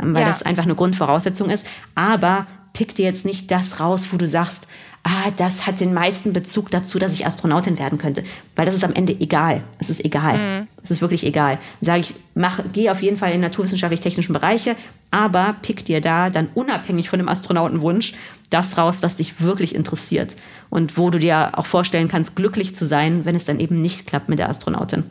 ähm, 0.00 0.14
weil 0.14 0.22
ja. 0.22 0.28
das 0.28 0.42
einfach 0.42 0.64
eine 0.64 0.74
Grundvoraussetzung 0.74 1.50
ist. 1.50 1.66
Aber 1.94 2.46
pick 2.72 2.94
dir 2.94 3.04
jetzt 3.04 3.24
nicht 3.24 3.50
das 3.50 3.80
raus, 3.80 4.08
wo 4.10 4.16
du 4.16 4.26
sagst, 4.26 4.68
ah, 5.04 5.30
das 5.36 5.66
hat 5.66 5.80
den 5.80 5.94
meisten 5.94 6.32
Bezug 6.32 6.70
dazu, 6.70 6.98
dass 6.98 7.12
ich 7.12 7.26
Astronautin 7.26 7.78
werden 7.78 7.98
könnte. 7.98 8.24
Weil 8.56 8.66
das 8.66 8.74
ist 8.74 8.84
am 8.84 8.92
Ende 8.92 9.12
egal. 9.18 9.62
Es 9.78 9.90
ist 9.90 10.04
egal. 10.04 10.38
Mhm. 10.38 10.68
Es 10.88 10.92
ist 10.92 11.00
wirklich 11.02 11.26
egal. 11.26 11.58
Sage 11.82 12.00
ich, 12.00 12.14
mach, 12.34 12.60
geh 12.72 12.88
auf 12.88 13.02
jeden 13.02 13.18
Fall 13.18 13.32
in 13.32 13.42
naturwissenschaftlich-technischen 13.42 14.32
Bereiche, 14.32 14.74
aber 15.10 15.56
pick 15.60 15.84
dir 15.84 16.00
da 16.00 16.30
dann 16.30 16.48
unabhängig 16.54 17.10
von 17.10 17.18
dem 17.18 17.28
Astronautenwunsch 17.28 18.14
das 18.48 18.78
raus, 18.78 19.02
was 19.02 19.16
dich 19.16 19.42
wirklich 19.42 19.74
interessiert 19.74 20.36
und 20.70 20.96
wo 20.96 21.10
du 21.10 21.18
dir 21.18 21.58
auch 21.58 21.66
vorstellen 21.66 22.08
kannst, 22.08 22.36
glücklich 22.36 22.74
zu 22.74 22.86
sein, 22.86 23.26
wenn 23.26 23.36
es 23.36 23.44
dann 23.44 23.60
eben 23.60 23.82
nicht 23.82 24.06
klappt 24.06 24.30
mit 24.30 24.38
der 24.38 24.48
Astronautin. 24.48 25.04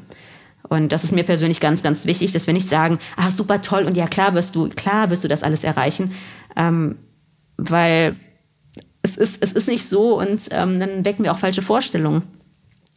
Und 0.68 0.92
das 0.92 1.04
ist 1.04 1.12
mir 1.12 1.24
persönlich 1.24 1.60
ganz, 1.60 1.84
ganz 1.84 2.06
wichtig, 2.06 2.32
dass 2.34 2.48
wir 2.48 2.54
nicht 2.56 2.68
sagen, 2.68 2.98
ah, 3.16 3.30
super 3.30 3.62
toll 3.62 3.84
und 3.84 3.96
ja, 3.96 4.08
klar 4.08 4.34
wirst 4.34 4.56
du, 4.56 4.70
klar 4.70 5.12
wirst 5.12 5.24
du 5.24 5.28
das 5.28 5.44
alles 5.44 5.64
erreichen, 5.64 6.12
ähm, 6.56 6.98
weil 7.58 8.16
es 9.04 9.16
ist, 9.16 9.38
es 9.42 9.52
ist 9.54 9.68
nicht 9.68 9.88
so 9.88 10.20
und 10.20 10.42
ähm, 10.50 10.80
dann 10.80 11.06
wecken 11.06 11.24
wir 11.24 11.32
auch 11.32 11.38
falsche 11.38 11.62
Vorstellungen. 11.62 12.24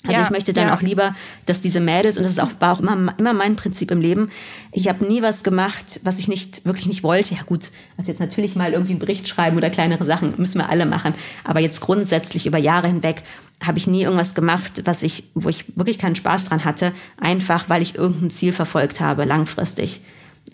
Also 0.02 0.18
ja, 0.18 0.24
ich 0.24 0.30
möchte 0.30 0.54
dann 0.54 0.68
ja. 0.68 0.74
auch 0.74 0.80
lieber, 0.80 1.14
dass 1.44 1.60
diese 1.60 1.78
Mädels, 1.78 2.16
und 2.16 2.22
das 2.22 2.32
ist 2.32 2.40
auch, 2.40 2.48
war 2.58 2.72
auch 2.72 2.80
immer, 2.80 3.14
immer 3.18 3.34
mein 3.34 3.56
Prinzip 3.56 3.90
im 3.90 4.00
Leben, 4.00 4.30
ich 4.72 4.88
habe 4.88 5.04
nie 5.04 5.20
was 5.20 5.42
gemacht, 5.42 6.00
was 6.04 6.18
ich 6.18 6.26
nicht 6.26 6.64
wirklich 6.64 6.86
nicht 6.86 7.02
wollte. 7.02 7.34
Ja 7.34 7.42
gut, 7.42 7.70
also 7.98 8.10
jetzt 8.10 8.20
natürlich 8.20 8.56
mal 8.56 8.72
irgendwie 8.72 8.92
einen 8.92 8.98
Bericht 8.98 9.28
schreiben 9.28 9.58
oder 9.58 9.68
kleinere 9.68 10.04
Sachen, 10.04 10.34
müssen 10.38 10.58
wir 10.58 10.70
alle 10.70 10.86
machen. 10.86 11.12
Aber 11.44 11.60
jetzt 11.60 11.82
grundsätzlich 11.82 12.46
über 12.46 12.56
Jahre 12.56 12.86
hinweg 12.88 13.22
habe 13.62 13.76
ich 13.76 13.86
nie 13.86 14.02
irgendwas 14.02 14.34
gemacht, 14.34 14.82
was 14.86 15.02
ich, 15.02 15.24
wo 15.34 15.50
ich 15.50 15.76
wirklich 15.76 15.98
keinen 15.98 16.16
Spaß 16.16 16.44
dran 16.44 16.64
hatte, 16.64 16.92
einfach 17.20 17.68
weil 17.68 17.82
ich 17.82 17.94
irgendein 17.94 18.30
Ziel 18.30 18.52
verfolgt 18.52 19.02
habe, 19.02 19.26
langfristig. 19.26 20.00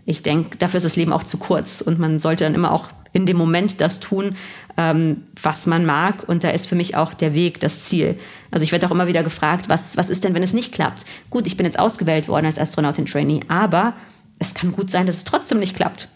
Ich 0.07 0.24
denke, 0.24 0.59
dafür 0.59 0.78
ist 0.78 0.86
das 0.86 0.97
Leben 0.97 1.12
auch 1.12 1.22
zu 1.22 1.38
kurz 1.38 1.82
und 1.82 2.01
man 2.01 2.18
sollte 2.18 2.42
dann 2.42 2.55
immer 2.57 2.72
auch 2.72 2.88
in 3.12 3.26
dem 3.26 3.36
Moment 3.36 3.80
das 3.80 4.01
tun, 4.01 4.36
ähm, 4.76 5.22
was 5.40 5.66
man 5.66 5.86
mag. 5.86 6.28
Und 6.28 6.44
da 6.44 6.51
ist 6.51 6.66
für 6.66 6.74
mich 6.74 6.97
auch 6.97 7.14
der 7.14 7.32
Weg 7.32 7.61
das 7.61 7.84
Ziel. 7.84 8.18
Also 8.51 8.62
ich 8.62 8.72
werde 8.72 8.86
auch 8.86 8.90
immer 8.90 9.07
wieder 9.07 9.22
gefragt, 9.22 9.68
was, 9.68 9.97
was 9.97 10.11
ist 10.11 10.24
denn, 10.24 10.34
wenn 10.34 10.42
es 10.42 10.53
nicht 10.53 10.72
klappt? 10.72 11.05
Gut, 11.30 11.47
ich 11.47 11.57
bin 11.57 11.66
jetzt 11.66 11.78
ausgewählt 11.78 12.28
worden 12.28 12.47
als 12.47 12.59
Astronautin-Trainee, 12.59 13.40
aber 13.49 13.94
es 14.38 14.55
kann 14.55 14.72
gut 14.72 14.90
sein, 14.90 15.07
dass 15.07 15.16
es 15.16 15.24
trotzdem 15.24 15.59
nicht 15.59 15.76
klappt. 15.76 16.09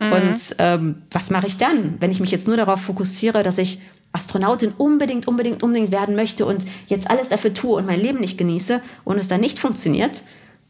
Mhm. 0.00 0.12
Und 0.12 0.38
ähm, 0.58 1.02
was 1.10 1.30
mache 1.30 1.46
ich 1.46 1.56
dann, 1.56 1.96
wenn 2.00 2.10
ich 2.10 2.20
mich 2.20 2.30
jetzt 2.30 2.46
nur 2.46 2.56
darauf 2.56 2.80
fokussiere, 2.82 3.42
dass 3.42 3.58
ich 3.58 3.80
Astronautin 4.12 4.72
unbedingt, 4.78 5.26
unbedingt, 5.26 5.62
unbedingt 5.62 5.90
werden 5.90 6.14
möchte 6.14 6.46
und 6.46 6.64
jetzt 6.86 7.10
alles 7.10 7.28
dafür 7.28 7.52
tue 7.52 7.76
und 7.76 7.86
mein 7.86 8.00
Leben 8.00 8.20
nicht 8.20 8.38
genieße 8.38 8.80
und 9.02 9.18
es 9.18 9.28
dann 9.28 9.40
nicht 9.40 9.58
funktioniert, 9.58 10.22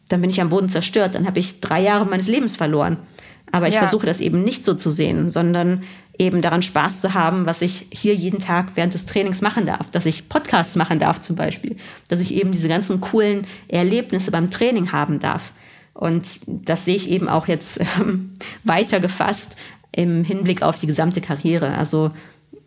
dann 0.08 0.20
bin 0.20 0.30
ich 0.30 0.40
am 0.40 0.48
Boden 0.48 0.68
zerstört, 0.68 1.14
dann 1.14 1.26
habe 1.26 1.38
ich 1.38 1.60
drei 1.60 1.82
Jahre 1.82 2.06
meines 2.06 2.26
Lebens 2.26 2.56
verloren. 2.56 2.98
Aber 3.52 3.68
ich 3.68 3.74
ja. 3.74 3.80
versuche 3.80 4.06
das 4.06 4.20
eben 4.20 4.42
nicht 4.42 4.64
so 4.64 4.74
zu 4.74 4.90
sehen, 4.90 5.28
sondern 5.28 5.84
eben 6.18 6.40
daran 6.40 6.62
Spaß 6.62 7.00
zu 7.00 7.14
haben, 7.14 7.46
was 7.46 7.60
ich 7.62 7.86
hier 7.90 8.14
jeden 8.14 8.38
Tag 8.38 8.72
während 8.74 8.94
des 8.94 9.04
Trainings 9.04 9.40
machen 9.40 9.66
darf, 9.66 9.90
dass 9.90 10.06
ich 10.06 10.28
Podcasts 10.28 10.76
machen 10.76 10.98
darf 10.98 11.20
zum 11.20 11.36
Beispiel, 11.36 11.76
dass 12.08 12.20
ich 12.20 12.34
eben 12.34 12.52
diese 12.52 12.68
ganzen 12.68 13.00
coolen 13.00 13.46
Erlebnisse 13.68 14.30
beim 14.30 14.50
Training 14.50 14.92
haben 14.92 15.18
darf. 15.18 15.52
Und 15.92 16.26
das 16.46 16.84
sehe 16.84 16.96
ich 16.96 17.08
eben 17.08 17.28
auch 17.28 17.48
jetzt 17.48 17.80
ähm, 18.00 18.34
weiter 18.64 19.00
gefasst 19.00 19.56
im 19.92 20.24
Hinblick 20.24 20.62
auf 20.62 20.78
die 20.78 20.86
gesamte 20.86 21.20
Karriere. 21.20 21.76
Also 21.76 22.10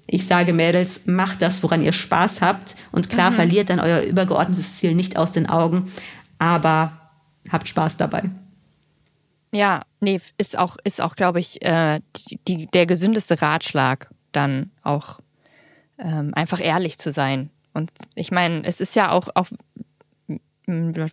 ich 0.07 0.25
sage 0.25 0.53
Mädels, 0.53 1.01
macht 1.05 1.41
das, 1.41 1.61
woran 1.63 1.81
ihr 1.81 1.91
Spaß 1.91 2.41
habt. 2.41 2.75
Und 2.91 3.09
klar, 3.09 3.31
mhm. 3.31 3.35
verliert 3.35 3.69
dann 3.69 3.79
euer 3.79 4.01
übergeordnetes 4.01 4.77
Ziel 4.77 4.95
nicht 4.95 5.17
aus 5.17 5.33
den 5.33 5.47
Augen, 5.47 5.91
aber 6.39 6.93
habt 7.51 7.67
Spaß 7.67 7.97
dabei. 7.97 8.23
Ja, 9.53 9.81
nee, 9.99 10.19
ist 10.37 10.57
auch, 10.57 10.77
ist 10.83 11.01
auch, 11.01 11.15
glaube 11.15 11.39
ich, 11.39 11.61
äh, 11.63 12.01
die, 12.47 12.67
der 12.67 12.85
gesündeste 12.85 13.41
Ratschlag, 13.41 14.09
dann 14.31 14.71
auch 14.83 15.19
ähm, 15.97 16.33
einfach 16.33 16.59
ehrlich 16.59 16.97
zu 16.97 17.11
sein. 17.11 17.49
Und 17.73 17.91
ich 18.15 18.31
meine, 18.31 18.63
es 18.63 18.81
ist 18.81 18.95
ja 18.95 19.11
auch, 19.11 19.29
auch 19.35 19.47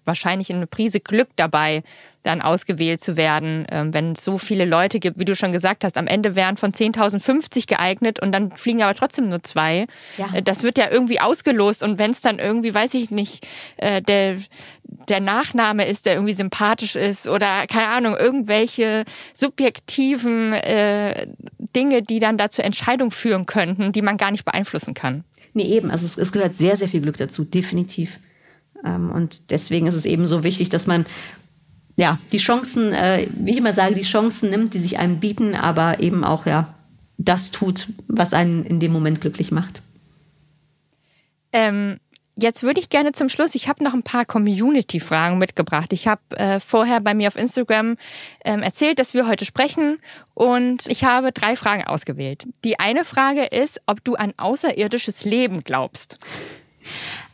wahrscheinlich 0.05 0.53
eine 0.53 0.67
Prise 0.67 1.01
Glück 1.01 1.29
dabei, 1.37 1.83
dann 2.25 2.41
ausgewählt 2.41 3.03
zu 3.03 3.17
werden, 3.17 3.67
ähm, 3.71 3.93
wenn 3.95 4.13
es 4.13 4.25
so 4.25 4.39
viele 4.39 4.65
Leute 4.65 4.99
gibt, 4.99 5.19
wie 5.19 5.25
du 5.25 5.37
schon 5.37 5.53
gesagt 5.53 5.85
hast. 5.85 5.97
Am 5.97 6.07
Ende 6.07 6.35
wären 6.35 6.57
von 6.57 6.73
10.050 6.73 7.67
geeignet 7.69 8.19
und 8.19 8.33
dann 8.33 8.57
fliegen 8.57 8.83
aber 8.83 8.95
trotzdem 8.95 9.27
nur 9.27 9.43
zwei. 9.43 9.87
Ja. 10.17 10.29
Äh, 10.35 10.43
das 10.43 10.63
wird 10.63 10.79
ja 10.79 10.91
irgendwie 10.91 11.21
ausgelost 11.21 11.83
und 11.83 11.99
wenn 11.99 12.11
es 12.11 12.21
dann 12.21 12.39
irgendwie, 12.39 12.75
weiß 12.75 12.95
ich 12.95 13.11
nicht, 13.11 13.47
äh, 13.77 14.01
der, 14.03 14.39
der 15.09 15.21
Nachname 15.21 15.87
ist, 15.87 16.07
der 16.07 16.15
irgendwie 16.15 16.35
sympathisch 16.35 16.97
ist 16.97 17.29
oder 17.29 17.67
keine 17.69 17.89
Ahnung, 17.89 18.17
irgendwelche 18.17 19.05
subjektiven 19.35 20.55
äh, 20.55 21.27
Dinge, 21.77 22.03
die 22.03 22.21
dann 22.21 22.39
da 22.39 22.51
zur 22.51 22.65
Entscheidung 22.65 23.11
führen 23.11 23.47
könnten, 23.47 23.93
die 23.93 24.03
man 24.03 24.17
gar 24.17 24.31
nicht 24.31 24.45
beeinflussen 24.45 24.95
kann. 24.95 25.25
Nee, 25.53 25.65
eben. 25.65 25.91
Also 25.91 26.07
es, 26.07 26.17
es 26.19 26.33
gehört 26.33 26.55
sehr, 26.55 26.77
sehr 26.77 26.89
viel 26.89 27.01
Glück 27.03 27.19
dazu, 27.19 27.45
definitiv. 27.45 28.19
Ähm, 28.85 29.11
und 29.11 29.51
deswegen 29.51 29.87
ist 29.87 29.95
es 29.95 30.05
eben 30.05 30.27
so 30.27 30.45
wichtig, 30.45 30.69
dass 30.69 30.87
man 30.87 31.07
ja, 31.97 32.19
die 32.33 32.39
Chancen, 32.39 32.93
äh, 32.93 33.29
wie 33.35 33.53
ich 33.53 33.59
immer 33.59 33.73
sage, 33.73 33.95
die 33.95 34.03
Chancen 34.03 34.51
nimmt, 34.51 34.75
die 34.75 34.81
sich 34.81 34.99
einem 34.99 35.21
bieten, 35.21 35.55
aber 35.55 36.01
eben 36.01 36.25
auch 36.25 36.47
ja 36.47 36.75
das 37.19 37.53
tut, 37.53 37.89
was 38.09 38.33
einen 38.33 38.65
in 38.65 38.81
dem 38.81 38.93
Moment 38.93 39.21
glücklich 39.21 39.53
macht. 39.53 39.81
Ähm, 41.53 41.99
jetzt 42.37 42.65
würde 42.65 42.81
ich 42.81 42.89
gerne 42.89 43.13
zum 43.13 43.29
Schluss, 43.29 43.55
ich 43.55 43.69
habe 43.69 43.85
noch 43.85 43.95
ein 43.95 44.03
paar 44.03 44.25
Community-Fragen 44.25 45.39
mitgebracht. 45.39 45.93
Ich 45.93 46.09
habe 46.09 46.21
äh, 46.31 46.59
vorher 46.59 46.99
bei 47.01 47.15
mir 47.15 47.29
auf 47.29 47.37
Instagram 47.37 47.97
ähm, 48.45 48.63
erzählt, 48.63 48.99
dass 48.99 49.15
wir 49.15 49.29
heute 49.29 49.45
sprechen 49.45 49.99
und 50.35 50.89
ich 50.89 51.05
habe 51.05 51.31
drei 51.31 51.55
Fragen 51.55 51.85
ausgewählt. 51.85 52.45
Die 52.65 52.81
eine 52.81 53.05
Frage 53.05 53.45
ist, 53.45 53.81
ob 53.87 54.03
du 54.03 54.17
an 54.17 54.33
außerirdisches 54.37 55.25
Leben 55.25 55.63
glaubst. 55.63 56.19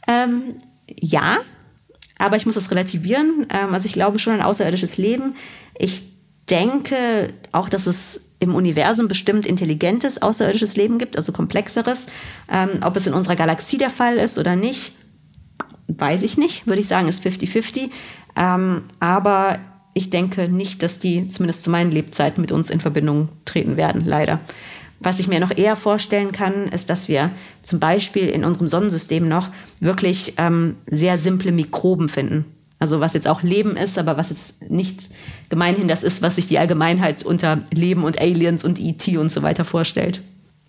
Ähm, 0.07 0.57
ja, 0.99 1.39
aber 2.19 2.37
ich 2.37 2.47
muss 2.47 2.55
das 2.55 2.71
relativieren. 2.71 3.47
Ähm, 3.51 3.75
also 3.75 3.87
ich 3.87 3.93
glaube 3.93 4.19
schon 4.19 4.35
an 4.35 4.43
außerirdisches 4.43 4.99
Leben. 4.99 5.35
Ich 5.79 6.03
denke 6.49 7.33
auch, 7.53 7.69
dass 7.69 7.87
es 7.87 8.21
im 8.41 8.55
Universum 8.55 9.07
bestimmt 9.07 9.47
intelligentes 9.47 10.21
außerirdisches 10.21 10.77
Leben 10.77 10.99
gibt, 10.99 11.17
also 11.17 11.33
komplexeres. 11.33 12.07
Ähm, 12.51 12.71
ob 12.83 12.97
es 12.97 13.07
in 13.07 13.15
unserer 13.15 13.37
Galaxie 13.37 13.79
der 13.79 13.91
Fall 13.91 14.17
ist 14.17 14.39
oder 14.39 14.57
nicht, 14.57 14.93
weiß 15.89 16.23
ich 16.23 16.39
nicht. 16.39 16.67
Würde 16.67 16.81
ich 16.81 16.89
sagen, 16.89 17.09
ist 17.09 17.25
50-50. 17.25 17.91
Ähm, 18.37 18.83
aber 18.99 19.59
ich 19.93 20.11
denke 20.11 20.49
nicht, 20.49 20.83
dass 20.83 20.99
die 20.99 21.29
zumindest 21.29 21.65
zu 21.65 21.71
meinen 21.71 21.91
Lebzeiten 21.91 22.41
mit 22.41 22.53
uns 22.53 22.71
in 22.71 22.81
Verbindung 22.81 23.29
treten 23.45 23.77
werden, 23.77 24.07
leider. 24.07 24.41
Was 25.01 25.19
ich 25.19 25.29
mir 25.29 25.41
noch 25.41 25.57
eher 25.57 25.77
vorstellen 25.77 26.31
kann, 26.31 26.69
ist, 26.69 26.91
dass 26.91 27.09
wir 27.09 27.31
zum 27.63 27.81
Beispiel 27.81 28.29
in 28.29 28.45
unserem 28.45 28.69
Sonnensystem 28.69 29.27
noch 29.27 29.49
wirklich 29.81 30.35
ähm, 30.37 30.77
sehr 30.87 31.17
simple 31.17 31.53
Mikroben 31.53 32.11
finden. 32.11 32.45
Also 32.79 33.01
was 33.01 33.15
jetzt 33.15 33.29
auch 33.29 33.43
Leben 33.43 33.77
ist, 33.77 33.99
aber 33.99 34.17
was 34.17 34.31
jetzt 34.31 34.71
nicht 34.71 35.09
gemeinhin 35.49 35.89
das 35.89 36.03
ist, 36.03 36.23
was 36.23 36.37
sich 36.37 36.49
die 36.49 36.59
Allgemeinheit 36.59 37.23
unter 37.23 37.59
Leben 37.73 38.05
und 38.05 38.21
Aliens 38.21 38.63
und 38.63 38.79
ET 38.79 39.07
und 39.17 39.33
so 39.33 39.43
weiter 39.43 39.65
vorstellt. 39.65 40.21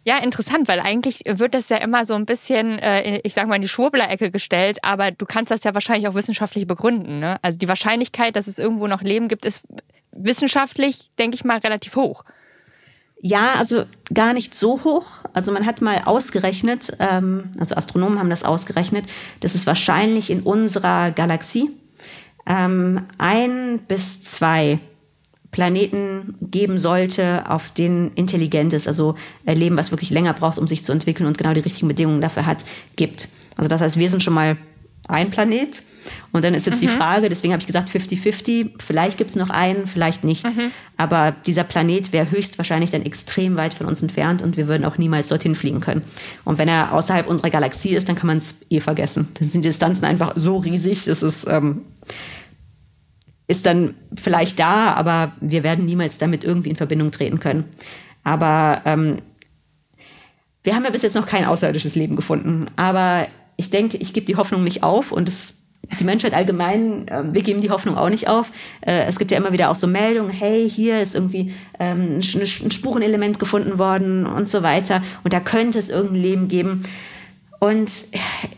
Ja, 0.04 0.18
interessant, 0.18 0.68
weil 0.68 0.80
eigentlich 0.80 1.22
wird 1.26 1.54
das 1.54 1.70
ja 1.70 1.78
immer 1.78 2.06
so 2.06 2.16
ein 2.16 2.26
bisschen, 2.26 2.80
äh, 2.80 3.20
ich 3.24 3.34
sag 3.34 3.48
mal, 3.48 3.56
in 3.56 3.62
die 3.62 3.68
Schwurbler-Ecke 3.68 4.32
gestellt, 4.32 4.80
aber 4.82 5.12
du 5.12 5.26
kannst 5.26 5.52
das 5.52 5.64
ja 5.64 5.74
wahrscheinlich 5.74 6.08
auch 6.08 6.16
wissenschaftlich 6.16 6.66
begründen. 6.66 7.20
Ne? 7.20 7.38
Also 7.44 7.58
die 7.60 7.68
Wahrscheinlichkeit, 7.68 8.36
dass 8.36 8.48
es 8.48 8.58
irgendwo 8.58 8.88
noch 8.88 9.04
Leben 9.04 9.28
gibt, 9.28 9.46
ist 9.46 9.62
wissenschaftlich, 10.12 11.12
denke 11.20 11.36
ich 11.36 11.46
mal, 11.46 11.60
relativ 11.60 11.96
hoch. 11.96 12.24
Ja, 13.24 13.54
also 13.60 13.84
gar 14.12 14.34
nicht 14.34 14.56
so 14.56 14.84
hoch. 14.84 15.06
Also 15.34 15.52
man 15.52 15.68
hat 15.68 15.82
mal 15.82 16.02
ausgerechnet, 16.06 16.98
ähm, 17.00 17.52
also 17.60 17.76
Astronomen 17.76 18.18
haben 18.18 18.32
das 18.32 18.44
ausgerechnet, 18.44 19.06
dass 19.42 19.54
es 19.54 19.68
wahrscheinlich 19.68 20.32
in 20.32 20.42
unserer 20.42 21.12
Galaxie 21.12 21.70
ähm, 22.48 23.06
ein 23.20 23.80
bis 23.88 24.24
zwei 24.24 24.80
Planeten 25.52 26.36
geben 26.42 26.80
sollte, 26.80 27.44
auf 27.48 27.70
denen 27.70 28.12
intelligentes, 28.16 28.88
also 28.88 29.16
Leben, 29.46 29.78
was 29.78 29.92
wirklich 29.92 30.10
länger 30.10 30.34
braucht, 30.34 30.58
um 30.58 30.68
sich 30.68 30.84
zu 30.84 30.92
entwickeln 30.92 31.28
und 31.28 31.38
genau 31.38 31.54
die 31.54 31.60
richtigen 31.60 31.90
Bedingungen 31.90 32.22
dafür 32.22 32.48
hat, 32.48 32.66
gibt. 32.96 33.28
Also 33.56 33.68
das 33.68 33.82
heißt, 33.82 33.98
wir 33.98 34.10
sind 34.10 34.24
schon 34.24 34.34
mal 34.34 34.58
ein 35.08 35.30
Planet. 35.30 35.84
Und 36.32 36.44
dann 36.44 36.54
ist 36.54 36.66
jetzt 36.66 36.78
mhm. 36.78 36.82
die 36.82 36.88
Frage, 36.88 37.30
deswegen 37.30 37.54
habe 37.54 37.62
ich 37.62 37.68
gesagt 37.68 37.90
50-50, 37.90 38.72
vielleicht 38.80 39.18
gibt 39.18 39.30
es 39.32 39.36
noch 39.36 39.50
einen, 39.50 39.86
vielleicht 39.86 40.24
nicht. 40.24 40.44
Mhm. 40.46 40.72
Aber 40.98 41.34
dieser 41.46 41.64
Planet 41.64 42.12
wäre 42.12 42.32
höchstwahrscheinlich 42.32 42.90
dann 42.90 43.04
extrem 43.04 43.58
weit 43.58 43.74
von 43.74 43.86
uns 43.86 44.02
entfernt 44.02 44.42
und 44.42 44.58
wir 44.58 44.68
würden 44.68 44.86
auch 44.86 44.98
niemals 44.98 45.28
dorthin 45.28 45.56
fliegen 45.56 45.80
können. 45.80 46.02
Und 46.44 46.58
wenn 46.58 46.68
er 46.68 46.94
außerhalb 46.94 47.28
unserer 47.28 47.50
Galaxie 47.50 47.90
ist, 47.90 48.10
dann 48.10 48.16
kann 48.16 48.28
man 48.28 48.40
es 48.40 48.56
eh 48.70 48.80
vergessen. 48.80 49.28
Dann 49.40 49.50
sind 49.50 49.64
die 49.64 49.70
Distanzen 49.70 50.06
einfach 50.06 50.34
so 50.36 50.58
riesig, 50.58 51.06
das 51.06 51.22
ist, 51.22 51.46
ähm, 51.48 51.82
ist 53.48 53.66
dann 53.66 53.94
vielleicht 54.16 54.58
da, 54.60 54.94
aber 54.94 55.34
wir 55.42 55.64
werden 55.64 55.86
niemals 55.86 56.18
damit 56.18 56.44
irgendwie 56.44 56.70
in 56.70 56.76
Verbindung 56.78 57.12
treten 57.12 57.40
können. 57.40 57.66
Aber 58.24 58.82
ähm, 58.86 59.20
wir 60.64 60.76
haben 60.76 60.84
ja 60.84 60.92
bis 60.92 61.02
jetzt 61.02 61.16
noch 61.16 61.26
kein 61.26 61.46
außerirdisches 61.46 61.96
Leben 61.96 62.16
gefunden. 62.16 62.66
Aber 62.76 63.28
ich 63.62 63.70
denke, 63.70 63.98
ich 63.98 64.14
gebe 64.14 64.26
die 64.26 64.38
Hoffnung 64.38 64.64
nicht 64.64 64.82
auf 64.82 65.12
und 65.12 65.30
es, 65.30 65.54
die 66.00 66.04
Menschheit 66.04 66.34
allgemein, 66.34 67.08
äh, 67.08 67.24
wir 67.32 67.44
geben 67.44 67.62
die 67.62 67.70
Hoffnung 67.70 67.96
auch 67.96 68.10
nicht 68.10 68.28
auf. 68.28 68.52
Äh, 68.82 69.04
es 69.08 69.20
gibt 69.20 69.30
ja 69.30 69.38
immer 69.38 69.52
wieder 69.54 69.70
auch 69.70 69.76
so 69.76 69.86
Meldungen, 69.86 70.32
hey, 70.32 70.68
hier 70.68 71.00
ist 71.00 71.14
irgendwie 71.14 71.54
ähm, 71.80 72.18
ein, 72.18 72.72
Spurenelement 72.72 73.38
gefunden 73.38 73.78
worden 73.78 74.26
und 74.26 74.50
so 74.50 74.64
weiter 74.64 75.04
und 75.24 75.32
da 75.32 75.40
könnte 75.40 75.78
es 75.78 75.90
irgendein 75.90 76.22
Leben 76.22 76.48
geben. 76.48 76.84
Und 77.60 77.92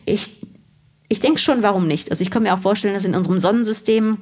ich, 0.05 0.29
ich 1.09 1.19
denke 1.19 1.39
schon, 1.39 1.63
warum 1.63 1.85
nicht? 1.85 2.09
Also 2.09 2.21
ich 2.21 2.31
kann 2.31 2.43
mir 2.43 2.53
auch 2.53 2.61
vorstellen, 2.61 2.93
dass 2.93 3.03
in 3.03 3.13
unserem 3.13 3.39
Sonnensystem 3.39 4.19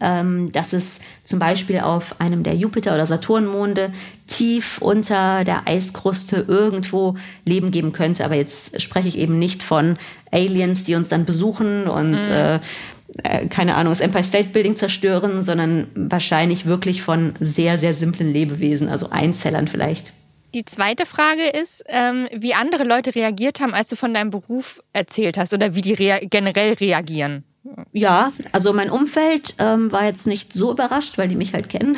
ähm, 0.00 0.52
dass 0.52 0.72
es 0.72 1.00
zum 1.24 1.38
Beispiel 1.38 1.80
auf 1.80 2.20
einem 2.20 2.42
der 2.42 2.54
Jupiter- 2.54 2.94
oder 2.94 3.06
Saturnmonde 3.06 3.92
tief 4.26 4.78
unter 4.80 5.44
der 5.44 5.66
Eiskruste 5.66 6.44
irgendwo 6.46 7.16
Leben 7.44 7.70
geben 7.70 7.92
könnte. 7.92 8.24
Aber 8.24 8.34
jetzt 8.34 8.80
spreche 8.80 9.08
ich 9.08 9.18
eben 9.18 9.38
nicht 9.38 9.62
von 9.62 9.98
Aliens, 10.30 10.84
die 10.84 10.94
uns 10.94 11.08
dann 11.08 11.24
besuchen 11.24 11.86
und 11.86 12.12
mhm. 12.12 12.30
äh, 12.30 12.54
äh 12.56 13.46
keine 13.48 13.74
Ahnung, 13.74 13.92
das 13.92 14.00
Empire 14.00 14.24
State 14.24 14.50
Building 14.50 14.76
zerstören, 14.76 15.42
sondern 15.42 15.88
wahrscheinlich 15.94 16.66
wirklich 16.66 17.02
von 17.02 17.34
sehr, 17.40 17.78
sehr 17.78 17.94
simplen 17.94 18.32
Lebewesen, 18.32 18.88
also 18.88 19.10
Einzellern 19.10 19.68
vielleicht. 19.68 20.12
Die 20.54 20.64
zweite 20.64 21.04
Frage 21.04 21.46
ist, 21.62 21.84
ähm, 21.88 22.26
wie 22.34 22.54
andere 22.54 22.84
Leute 22.84 23.14
reagiert 23.14 23.60
haben, 23.60 23.74
als 23.74 23.88
du 23.88 23.96
von 23.96 24.14
deinem 24.14 24.30
Beruf 24.30 24.82
erzählt 24.94 25.36
hast 25.36 25.52
oder 25.52 25.74
wie 25.74 25.82
die 25.82 25.92
rea 25.92 26.18
generell 26.22 26.72
reagieren. 26.72 27.44
Ja, 27.92 28.32
also 28.52 28.72
mein 28.72 28.90
Umfeld 28.90 29.54
ähm, 29.58 29.90
war 29.92 30.04
jetzt 30.04 30.26
nicht 30.26 30.52
so 30.52 30.70
überrascht, 30.70 31.18
weil 31.18 31.28
die 31.28 31.36
mich 31.36 31.54
halt 31.54 31.68
kennen. 31.68 31.96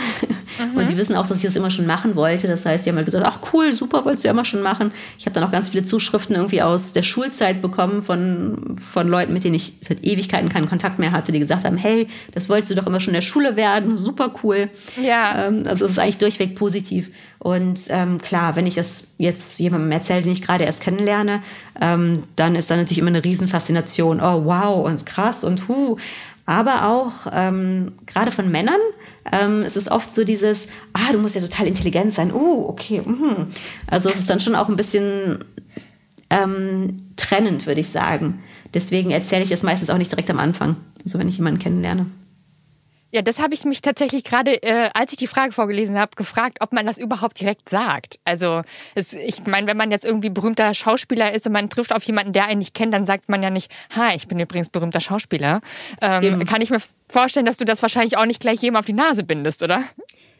Mhm. 0.59 0.77
Und 0.79 0.91
die 0.91 0.97
wissen 0.97 1.15
auch, 1.15 1.27
dass 1.27 1.39
ich 1.39 1.45
das 1.45 1.57
immer 1.57 1.71
schon 1.71 1.87
machen 1.87 2.17
wollte. 2.17 2.49
Das 2.49 2.65
heißt, 2.67 2.85
die 2.85 2.91
haben 2.91 2.97
halt 2.97 3.07
gesagt, 3.07 3.25
ach 3.27 3.41
cool, 3.53 3.73
super, 3.73 4.05
wolltest 4.05 4.25
du 4.25 4.29
ja 4.29 4.33
immer 4.33 4.45
schon 4.45 4.63
machen. 4.63 4.91
Ich 5.19 5.27
habe 5.27 5.35
dann 5.35 5.45
auch 5.45 5.53
ganz 5.53 5.69
viele 5.69 5.85
Zuschriften 5.85 6.35
irgendwie 6.35 6.63
aus 6.63 6.93
der 6.93 7.03
Schulzeit 7.03 7.61
bekommen 7.63 8.03
von, 8.03 8.77
von 8.91 9.09
Leuten, 9.09 9.33
mit 9.33 9.45
denen 9.45 9.55
ich 9.55 9.75
seit 9.81 10.05
Ewigkeiten 10.05 10.49
keinen 10.49 10.69
Kontakt 10.69 10.99
mehr 10.99 11.13
hatte, 11.13 11.33
die 11.33 11.39
gesagt 11.39 11.65
haben, 11.65 11.77
hey, 11.77 12.09
das 12.33 12.49
wolltest 12.49 12.71
du 12.71 12.75
doch 12.75 12.87
immer 12.87 13.01
schon 13.01 13.13
in 13.13 13.21
der 13.21 13.23
Schule 13.23 13.57
werden, 13.57 13.97
super 13.97 14.35
cool. 14.43 14.71
Ja. 15.01 15.47
Ähm, 15.47 15.65
also 15.67 15.85
es 15.85 15.93
ist 15.93 15.99
eigentlich 15.99 16.19
durchweg 16.19 16.57
positiv. 16.57 17.11
Und 17.41 17.81
ähm, 17.89 18.19
klar, 18.19 18.55
wenn 18.55 18.67
ich 18.67 18.75
das 18.75 19.09
jetzt 19.19 19.59
jemandem 19.59 19.91
erzähle, 19.91 20.23
den 20.23 20.33
ich 20.33 20.43
gerade 20.43 20.65
erst 20.65 20.81
kennenlerne, 20.81 21.43
ähm, 21.81 22.23
dann 22.37 22.55
ist 22.55 22.71
da 22.71 22.77
natürlich 22.77 22.99
immer 22.99 23.09
eine 23.09 23.25
Riesenfaszination. 23.25 24.21
Oh, 24.21 24.45
wow, 24.45 24.87
und 24.87 25.05
krass 25.07 25.43
und 25.43 25.67
hu. 25.67 25.97
Aber 26.47 26.87
auch 26.89 27.33
ähm, 27.33 27.93
gerade 28.07 28.31
von 28.31 28.51
Männern 28.51 28.81
ähm, 29.33 29.63
es 29.63 29.77
ist 29.77 29.91
oft 29.91 30.13
so 30.13 30.25
dieses, 30.25 30.67
ah, 30.93 31.13
du 31.13 31.19
musst 31.19 31.35
ja 31.35 31.41
total 31.41 31.67
intelligent 31.67 32.15
sein. 32.15 32.33
Uh, 32.33 32.69
okay. 32.69 33.03
Mh. 33.05 33.47
Also 33.87 34.09
es 34.09 34.19
ist 34.19 34.31
dann 34.31 34.41
schon 34.41 34.55
auch 34.55 34.69
ein 34.69 34.77
bisschen 34.77 35.45
ähm, 36.31 36.97
trennend, 37.17 37.67
würde 37.67 37.81
ich 37.81 37.89
sagen. 37.89 38.43
Deswegen 38.73 39.11
erzähle 39.11 39.43
ich 39.43 39.53
es 39.53 39.63
meistens 39.63 39.91
auch 39.91 39.99
nicht 39.99 40.13
direkt 40.13 40.31
am 40.31 40.39
Anfang, 40.39 40.77
also 41.05 41.19
wenn 41.19 41.29
ich 41.29 41.37
jemanden 41.37 41.59
kennenlerne. 41.59 42.07
Ja, 43.13 43.23
das 43.23 43.41
habe 43.41 43.55
ich 43.55 43.65
mich 43.65 43.81
tatsächlich 43.81 44.23
gerade, 44.23 44.63
äh, 44.63 44.89
als 44.95 45.13
ich 45.13 45.19
die 45.19 45.27
Frage 45.27 45.53
vorgelesen 45.53 45.99
habe, 45.99 46.13
gefragt, 46.17 46.59
ob 46.61 46.73
man 46.73 46.87
das 46.87 46.99
überhaupt 46.99 47.41
direkt 47.41 47.69
sagt. 47.69 48.21
Also 48.25 48.63
es, 48.95 49.13
ich 49.13 49.47
meine, 49.47 49.67
wenn 49.67 49.77
man 49.77 49.91
jetzt 49.91 50.05
irgendwie 50.05 50.31
berühmter 50.31 50.73
Schauspieler 50.75 51.33
ist 51.33 51.47
und 51.47 51.53
man 51.53 51.69
trifft 51.71 51.95
auf 51.95 52.05
jemanden, 52.05 52.33
der 52.33 52.47
einen 52.47 52.59
nicht 52.59 52.75
kennt, 52.75 52.95
dann 52.95 53.07
sagt 53.07 53.29
man 53.29 53.43
ja 53.43 53.51
nicht, 53.51 53.71
hi, 53.97 54.15
ich 54.15 54.29
bin 54.29 54.39
übrigens 54.39 54.69
berühmter 54.69 55.01
Schauspieler. 55.01 55.61
Ähm, 56.01 56.45
kann 56.45 56.61
ich 56.61 56.71
mir 56.71 56.81
vorstellen, 57.09 57.47
dass 57.47 57.57
du 57.57 57.65
das 57.65 57.83
wahrscheinlich 57.83 58.17
auch 58.17 58.27
nicht 58.27 58.41
gleich 58.41 58.63
jedem 58.63 58.77
auf 58.77 58.85
die 58.85 58.93
Nase 58.93 59.25
bindest, 59.25 59.63
oder? 59.63 59.83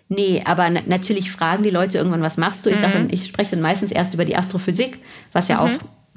Nee, 0.09 0.43
aber 0.45 0.71
natürlich 0.71 1.31
fragen 1.31 1.63
die 1.63 1.71
Leute 1.71 1.99
irgendwann, 1.99 2.23
was 2.23 2.37
machst 2.37 2.67
du? 2.67 2.71
Ich, 2.71 2.79
sag, 2.79 2.95
mhm. 2.95 3.09
ich 3.11 3.27
spreche 3.27 3.53
dann 3.53 3.61
meistens 3.61 3.93
erst 3.93 4.15
über 4.15 4.25
die 4.25 4.37
Astrophysik, 4.37 4.99
was 5.33 5.49
ja 5.49 5.57
mhm. 5.57 5.63
auch 5.63 5.71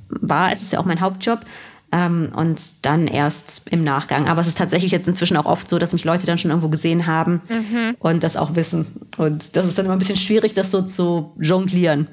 war, 0.10 0.52
es 0.52 0.62
ist 0.62 0.74
ja 0.74 0.80
auch 0.80 0.86
mein 0.86 1.00
Hauptjob 1.00 1.40
ähm, 1.94 2.30
und 2.36 2.60
dann 2.82 3.08
erst 3.08 3.62
im 3.70 3.84
Nachgang. 3.84 4.28
Aber 4.28 4.42
es 4.42 4.48
ist 4.48 4.58
tatsächlich 4.58 4.92
jetzt 4.92 5.08
inzwischen 5.08 5.38
auch 5.38 5.46
oft 5.46 5.70
so, 5.70 5.78
dass 5.78 5.94
mich 5.94 6.04
Leute 6.04 6.26
dann 6.26 6.40
schon 6.40 6.50
irgendwo 6.50 6.70
gesehen 6.70 7.06
haben 7.06 7.42
mhm. 7.48 7.96
und 8.00 8.24
das 8.24 8.36
auch 8.36 8.56
wissen. 8.56 8.88
Und 9.18 9.56
das 9.56 9.68
ist 9.68 9.78
dann 9.78 9.86
immer 9.86 9.94
ein 9.94 10.00
bisschen 10.00 10.18
schwierig, 10.18 10.56
das 10.56 10.72
so 10.72 10.82
zu 10.82 11.34
jonglieren. 11.40 12.08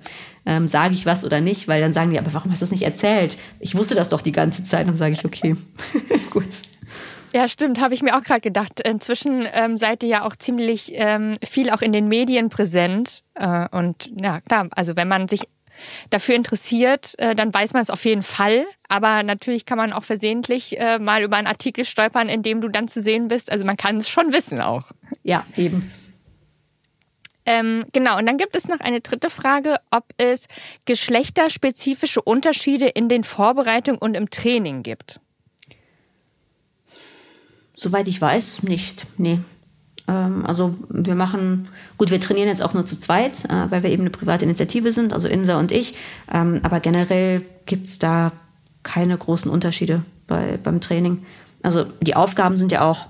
Ähm, 0.45 0.69
sage 0.69 0.93
ich 0.93 1.07
was 1.07 1.25
oder 1.25 1.41
nicht, 1.41 1.67
weil 1.67 1.81
dann 1.81 1.95
sagen 1.95 2.11
die, 2.11 2.19
aber 2.19 2.33
warum 2.35 2.51
hast 2.51 2.61
du 2.61 2.65
das 2.65 2.73
nicht 2.73 2.83
erzählt? 2.83 3.39
Ich 3.59 3.75
wusste 3.75 3.95
das 3.95 4.11
doch 4.11 4.21
die 4.21 4.33
ganze 4.33 4.65
Zeit. 4.65 4.87
Dann 4.87 4.97
sage 4.97 5.13
ich, 5.13 5.25
okay, 5.25 5.57
gut. 6.31 6.49
Ja, 7.33 7.49
stimmt, 7.49 7.81
habe 7.81 7.95
ich 7.95 8.03
mir 8.03 8.17
auch 8.17 8.23
gerade 8.23 8.41
gedacht. 8.41 8.81
Inzwischen 8.81 9.47
ähm, 9.55 9.79
seid 9.79 10.03
ihr 10.03 10.09
ja 10.09 10.27
auch 10.27 10.37
ziemlich 10.37 10.93
ähm, 10.95 11.37
viel 11.45 11.71
auch 11.71 11.81
in 11.81 11.93
den 11.93 12.09
Medien 12.09 12.49
präsent. 12.49 13.23
Äh, 13.35 13.69
und 13.71 14.11
ja, 14.21 14.41
klar, 14.41 14.69
also 14.73 14.97
wenn 14.97 15.09
man 15.09 15.29
sich 15.29 15.43
dafür 16.11 16.35
interessiert, 16.35 17.19
äh, 17.19 17.35
dann 17.35 17.53
weiß 17.53 17.73
man 17.73 17.83
es 17.83 17.91
auf 17.91 18.05
jeden 18.05 18.23
Fall. 18.23 18.67
Aber 18.89 19.23
natürlich 19.23 19.67
kann 19.67 19.79
man 19.79 19.93
auch 19.93 20.05
versehentlich 20.05 20.79
äh, 20.81 20.99
mal 20.99 21.23
über 21.23 21.37
einen 21.37 21.47
Artikel 21.47 21.85
stolpern, 21.85 22.29
in 22.29 22.43
dem 22.43 22.61
du 22.61 22.69
dann 22.69 22.89
zu 22.89 23.03
sehen 23.03 23.29
bist. 23.29 23.53
Also 23.53 23.65
man 23.65 23.77
kann 23.77 23.99
es 23.99 24.09
schon 24.09 24.33
wissen 24.33 24.61
auch. 24.61 24.91
Ja, 25.23 25.47
eben. 25.57 25.91
Ähm, 27.47 27.87
genau, 27.93 28.19
und 28.19 28.27
dann 28.27 28.37
gibt 28.37 28.55
es 28.55 28.69
noch 28.69 28.81
eine 28.81 29.01
dritte 29.01 29.31
Frage, 29.31 29.77
ob 29.91 30.05
es 30.19 30.47
geschlechterspezifische 30.85 32.23
Unterschiede 32.23 32.87
in 32.87 33.09
den 33.09 33.25
Vorbereitungen 33.25 33.99
und 33.99 34.15
im 34.15 34.31
Training 34.31 34.83
gibt. 34.83 35.21
Soweit 37.75 38.09
ich 38.09 38.21
weiß, 38.21 38.63
nicht. 38.63 39.07
Nee. 39.17 39.41
Ähm, 40.09 40.45
also 40.47 40.75
wir 40.89 41.15
machen, 41.15 41.69
gut, 41.99 42.11
wir 42.11 42.21
trainieren 42.21 42.49
jetzt 42.49 42.63
auch 42.63 42.75
nur 42.75 42.87
zu 42.87 42.99
zweit, 42.99 43.45
äh, 43.47 43.71
weil 43.71 43.83
wir 43.83 43.91
eben 43.91 44.03
eine 44.03 44.11
private 44.11 44.45
Initiative 44.45 44.93
sind, 44.93 45.13
also 45.13 45.29
Insa 45.29 45.59
und 45.59 45.73
ich. 45.73 45.95
Ähm, 46.33 46.61
aber 46.63 46.81
generell 46.81 47.43
gibt 47.67 47.87
es 47.87 47.99
da 47.99 48.33
keine 48.83 49.17
großen 49.17 49.51
Unterschiede 49.51 50.03
bei, 50.27 50.59
beim 50.63 50.81
Training. 50.81 51.25
Also 51.63 51.85
die 52.01 52.17
Aufgaben 52.17 52.57
sind 52.57 52.73
ja 52.73 52.83
auch 52.83 53.09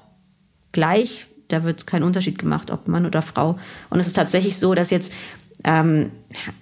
gleich. 0.72 1.26
Da 1.48 1.64
wird 1.64 1.86
kein 1.86 2.02
Unterschied 2.02 2.38
gemacht, 2.38 2.70
ob 2.70 2.88
Mann 2.88 3.06
oder 3.06 3.22
Frau. 3.22 3.58
Und 3.90 4.00
es 4.00 4.06
ist 4.06 4.16
tatsächlich 4.16 4.58
so, 4.58 4.74
dass 4.74 4.90
jetzt 4.90 5.12
ähm, 5.64 6.10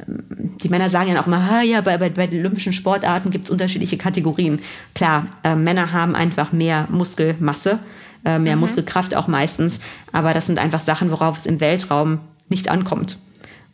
die 0.07 0.69
Männer 0.69 0.91
sagen 0.91 1.11
ja 1.11 1.21
auch 1.21 1.27
immer, 1.27 1.63
ja, 1.63 1.81
bei, 1.81 1.99
bei, 1.99 2.11
bei 2.11 2.27
den 2.27 2.41
olympischen 2.41 2.73
Sportarten 2.73 3.31
gibt 3.31 3.45
es 3.45 3.51
unterschiedliche 3.51 3.97
Kategorien. 3.97 4.61
Klar, 4.95 5.27
äh, 5.45 5.55
Männer 5.55 5.93
haben 5.93 6.15
einfach 6.15 6.53
mehr 6.53 6.89
Muskelmasse 6.91 7.79
äh, 8.25 8.39
mehr 8.39 8.57
mhm. 8.57 8.61
Muskelkraft 8.61 9.15
auch 9.15 9.29
meistens. 9.29 9.81
Aber 10.13 10.35
das 10.35 10.47
sind 10.47 10.59
einfach 10.59 10.81
Sachen, 10.81 11.11
worauf 11.11 11.39
es 11.39 11.47
im 11.47 11.61
Weltraum 11.61 12.21
nicht 12.49 12.69
ankommt. 12.69 13.19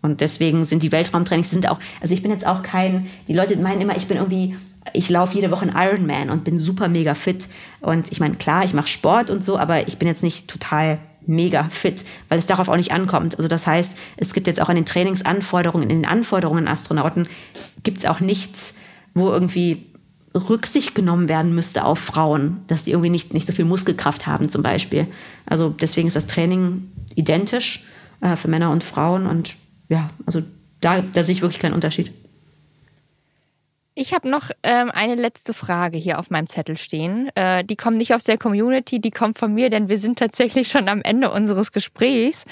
Und 0.02 0.20
deswegen 0.20 0.66
sind 0.66 0.82
die 0.82 0.92
Weltraumtrainings 0.92 1.50
sind 1.50 1.68
auch, 1.68 1.78
also 2.02 2.12
ich 2.12 2.20
bin 2.20 2.30
jetzt 2.30 2.46
auch 2.46 2.62
kein, 2.62 3.06
die 3.26 3.32
Leute 3.32 3.56
meinen 3.56 3.80
immer, 3.80 3.96
ich 3.96 4.06
bin 4.06 4.18
irgendwie, 4.18 4.54
ich 4.92 5.08
laufe 5.08 5.34
jede 5.34 5.50
Woche 5.50 5.62
einen 5.62 5.74
Ironman 5.74 6.28
und 6.28 6.44
bin 6.44 6.58
super 6.58 6.88
mega 6.88 7.14
fit. 7.14 7.48
Und 7.80 8.12
ich 8.12 8.20
meine, 8.20 8.34
klar, 8.34 8.64
ich 8.64 8.74
mache 8.74 8.88
Sport 8.88 9.30
und 9.30 9.42
so, 9.42 9.58
aber 9.58 9.88
ich 9.88 9.96
bin 9.96 10.06
jetzt 10.06 10.22
nicht 10.22 10.46
total 10.46 10.98
mega 11.26 11.64
fit, 11.70 12.04
weil 12.28 12.38
es 12.38 12.44
darauf 12.44 12.68
auch 12.68 12.76
nicht 12.76 12.92
ankommt. 12.92 13.36
Also 13.36 13.48
das 13.48 13.66
heißt, 13.66 13.90
es 14.18 14.34
gibt 14.34 14.46
jetzt 14.46 14.60
auch 14.60 14.68
an 14.68 14.76
den 14.76 14.84
Trainingsanforderungen, 14.84 15.88
in 15.88 16.02
den 16.02 16.06
Anforderungen 16.06 16.66
an 16.66 16.72
Astronauten, 16.72 17.26
gibt 17.82 17.96
es 17.96 18.04
auch 18.04 18.20
nichts, 18.20 18.74
wo 19.14 19.30
irgendwie 19.30 19.86
Rücksicht 20.34 20.94
genommen 20.94 21.28
werden 21.28 21.54
müsste 21.54 21.84
auf 21.84 21.98
Frauen, 21.98 22.62
dass 22.66 22.82
die 22.82 22.90
irgendwie 22.90 23.10
nicht, 23.10 23.32
nicht 23.32 23.46
so 23.46 23.52
viel 23.52 23.64
Muskelkraft 23.64 24.26
haben 24.26 24.48
zum 24.48 24.62
Beispiel. 24.62 25.06
Also 25.46 25.68
deswegen 25.68 26.08
ist 26.08 26.16
das 26.16 26.26
Training 26.26 26.90
identisch 27.14 27.84
äh, 28.20 28.36
für 28.36 28.48
Männer 28.48 28.70
und 28.70 28.82
Frauen 28.82 29.26
und 29.26 29.54
ja, 29.88 30.10
also 30.26 30.42
da, 30.80 31.00
da 31.00 31.22
sehe 31.22 31.34
ich 31.34 31.42
wirklich 31.42 31.60
keinen 31.60 31.74
Unterschied. 31.74 32.12
Ich 33.96 34.12
habe 34.12 34.28
noch 34.28 34.50
ähm, 34.64 34.90
eine 34.90 35.14
letzte 35.14 35.54
Frage 35.54 35.98
hier 35.98 36.18
auf 36.18 36.28
meinem 36.28 36.48
Zettel 36.48 36.76
stehen. 36.76 37.30
Äh, 37.36 37.62
die 37.62 37.76
kommt 37.76 37.96
nicht 37.96 38.12
aus 38.12 38.24
der 38.24 38.38
Community, 38.38 39.00
die 39.00 39.12
kommt 39.12 39.38
von 39.38 39.54
mir, 39.54 39.70
denn 39.70 39.88
wir 39.88 39.98
sind 39.98 40.18
tatsächlich 40.18 40.66
schon 40.66 40.88
am 40.88 41.00
Ende 41.02 41.30
unseres 41.30 41.70
Gesprächs. 41.70 42.44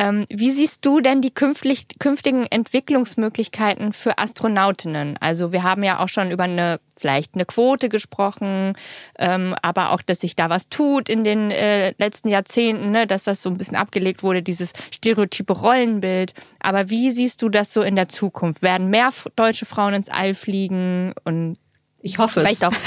Ähm, 0.00 0.24
wie 0.30 0.50
siehst 0.50 0.86
du 0.86 1.00
denn 1.00 1.20
die 1.20 1.30
künftig, 1.30 1.86
künftigen 1.98 2.46
Entwicklungsmöglichkeiten 2.46 3.92
für 3.92 4.16
Astronautinnen? 4.16 5.18
Also 5.20 5.52
wir 5.52 5.62
haben 5.62 5.82
ja 5.82 5.98
auch 5.98 6.08
schon 6.08 6.30
über 6.30 6.44
eine 6.44 6.80
vielleicht 6.96 7.34
eine 7.34 7.44
Quote 7.44 7.90
gesprochen, 7.90 8.74
ähm, 9.18 9.54
aber 9.60 9.92
auch, 9.92 10.00
dass 10.00 10.20
sich 10.20 10.36
da 10.36 10.48
was 10.48 10.70
tut 10.70 11.10
in 11.10 11.22
den 11.22 11.50
äh, 11.50 11.92
letzten 11.98 12.28
Jahrzehnten, 12.28 12.92
ne, 12.92 13.06
dass 13.06 13.24
das 13.24 13.42
so 13.42 13.50
ein 13.50 13.58
bisschen 13.58 13.76
abgelegt 13.76 14.22
wurde, 14.22 14.42
dieses 14.42 14.72
stereotype 14.90 15.52
Rollenbild. 15.52 16.32
Aber 16.60 16.88
wie 16.88 17.10
siehst 17.10 17.42
du 17.42 17.50
das 17.50 17.74
so 17.74 17.82
in 17.82 17.94
der 17.94 18.08
Zukunft? 18.08 18.62
Werden 18.62 18.88
mehr 18.88 19.10
deutsche 19.36 19.66
Frauen 19.66 19.92
ins 19.92 20.08
All 20.08 20.34
fliegen 20.34 21.12
und 21.24 21.58
ich 22.00 22.16
hoffe 22.16 22.40
vielleicht 22.40 22.62
es. 22.62 22.68
auch. 22.68 22.72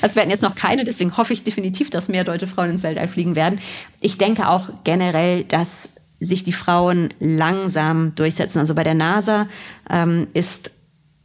Es 0.00 0.16
werden 0.16 0.30
jetzt 0.30 0.42
noch 0.42 0.56
keine, 0.56 0.82
deswegen 0.82 1.16
hoffe 1.16 1.32
ich 1.32 1.44
definitiv, 1.44 1.90
dass 1.90 2.08
mehr 2.08 2.24
deutsche 2.24 2.48
Frauen 2.48 2.70
ins 2.70 2.82
Weltall 2.82 3.06
fliegen 3.06 3.36
werden. 3.36 3.60
Ich 4.00 4.18
denke 4.18 4.48
auch 4.48 4.68
generell, 4.84 5.44
dass 5.44 5.88
sich 6.22 6.44
die 6.44 6.52
Frauen 6.52 7.12
langsam 7.18 8.14
durchsetzen. 8.14 8.58
Also 8.58 8.74
bei 8.74 8.84
der 8.84 8.94
NASA 8.94 9.46
ähm, 9.90 10.28
ist 10.34 10.70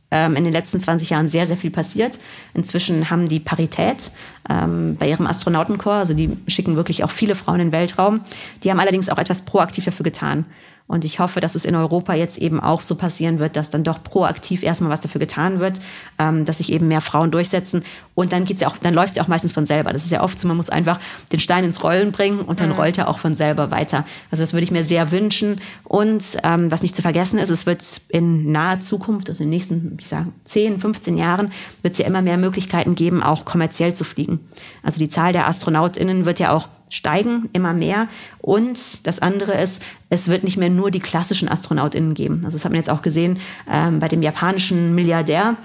ähm, 0.10 0.36
in 0.36 0.44
den 0.44 0.54
letzten 0.54 0.80
20 0.80 1.10
Jahren 1.10 1.28
sehr, 1.28 1.46
sehr 1.48 1.58
viel 1.58 1.72
passiert. 1.72 2.20
Inzwischen 2.54 3.10
haben 3.10 3.28
die 3.28 3.40
Parität 3.40 4.12
ähm, 4.50 4.96
bei 4.98 5.10
ihrem 5.10 5.28
Astronautenkorps, 5.28 6.00
also 6.00 6.14
die 6.14 6.38
schicken 6.48 6.76
wirklich 6.76 7.04
auch 7.04 7.12
viele 7.12 7.36
Frauen 7.36 7.60
in 7.60 7.68
den 7.68 7.72
Weltraum. 7.74 8.22
Die 8.64 8.72
haben 8.72 8.80
allerdings 8.80 9.10
auch 9.10 9.18
etwas 9.18 9.42
proaktiv 9.42 9.86
dafür 9.86 10.04
getan. 10.04 10.46
Und 10.88 11.04
ich 11.04 11.20
hoffe, 11.20 11.42
dass 11.42 11.56
es 11.56 11.66
in 11.66 11.76
Europa 11.76 12.14
jetzt 12.14 12.38
eben 12.38 12.60
auch 12.62 12.82
so 12.82 12.96
passieren 12.96 13.40
wird, 13.40 13.58
dass 13.58 13.70
dann 13.70 13.84
doch 13.84 14.02
proaktiv 14.02 14.64
erstmal 14.64 14.90
was 14.90 15.02
dafür 15.02 15.20
getan 15.20 15.60
wird, 15.60 15.82
ähm, 16.18 16.46
dass 16.46 16.60
sich 16.60 16.72
eben 16.72 16.88
mehr 16.88 17.02
Frauen 17.02 17.30
durchsetzen. 17.30 17.84
Und 18.16 18.32
dann 18.32 18.46
geht's 18.46 18.62
ja 18.62 18.70
auch, 18.70 18.78
dann 18.78 18.94
läuft 18.94 19.12
es 19.12 19.18
ja 19.18 19.24
auch 19.24 19.28
meistens 19.28 19.52
von 19.52 19.66
selber. 19.66 19.92
Das 19.92 20.06
ist 20.06 20.12
ja 20.12 20.24
oft 20.24 20.40
so, 20.40 20.48
man 20.48 20.56
muss 20.56 20.70
einfach 20.70 21.00
den 21.32 21.42
Stein 21.42 21.66
ins 21.66 21.84
Rollen 21.84 22.12
bringen 22.12 22.40
und 22.40 22.62
dann 22.62 22.70
mhm. 22.70 22.76
rollt 22.76 22.98
er 22.98 23.10
auch 23.10 23.20
von 23.20 23.34
selber 23.34 23.70
weiter. 23.70 24.06
Also 24.32 24.44
das 24.44 24.54
würde 24.54 24.64
ich 24.64 24.72
mir 24.72 24.84
sehr 24.84 25.12
wünschen. 25.12 25.60
Und 25.84 26.24
ähm, 26.44 26.72
was 26.72 26.82
nicht 26.82 26.96
zu 26.96 27.02
vergessen 27.02 27.38
ist, 27.38 27.50
es 27.50 27.66
wird 27.66 27.84
in 28.08 28.52
naher 28.52 28.80
Zukunft, 28.80 29.30
also 29.30 29.44
in 29.44 29.50
den 29.50 29.58
nächsten, 29.58 29.98
ich 30.00 30.08
sage, 30.08 30.28
10, 30.46 30.80
15 30.80 31.18
Jahren, 31.18 31.52
wird 31.82 31.94
es 31.94 31.98
ja 31.98 32.06
immer 32.06 32.22
mehr 32.22 32.38
Möglichkeiten 32.38 32.96
geben, 32.96 33.22
auch 33.22 33.44
kommerziell 33.44 33.94
zu 33.94 34.06
fliegen. 34.06 34.40
Also 34.84 35.00
die 35.00 35.10
Zahl 35.10 35.34
der 35.34 35.48
AstronautInnen 35.48 36.26
wird 36.26 36.40
ja 36.40 36.54
auch 36.54 36.70
steigen 36.90 37.50
immer 37.54 37.74
mehr. 37.74 38.08
Und 38.40 39.06
das 39.06 39.20
andere 39.20 39.54
ist, 39.54 39.82
es 40.10 40.28
wird 40.28 40.44
nicht 40.44 40.58
mehr 40.58 40.70
nur 40.70 40.92
die 40.92 41.00
klassischen 41.00 41.50
AstronautInnen 41.50 42.14
geben. 42.14 42.42
Also 42.46 42.58
das 42.58 42.66
hat 42.66 42.72
man 42.72 42.80
jetzt 42.80 42.90
auch 42.90 43.02
gesehen 43.02 43.40
ähm, 43.72 44.00
bei 44.00 44.08
dem 44.08 44.22
japanischen 44.22 44.96
Milliardär, 44.96 45.56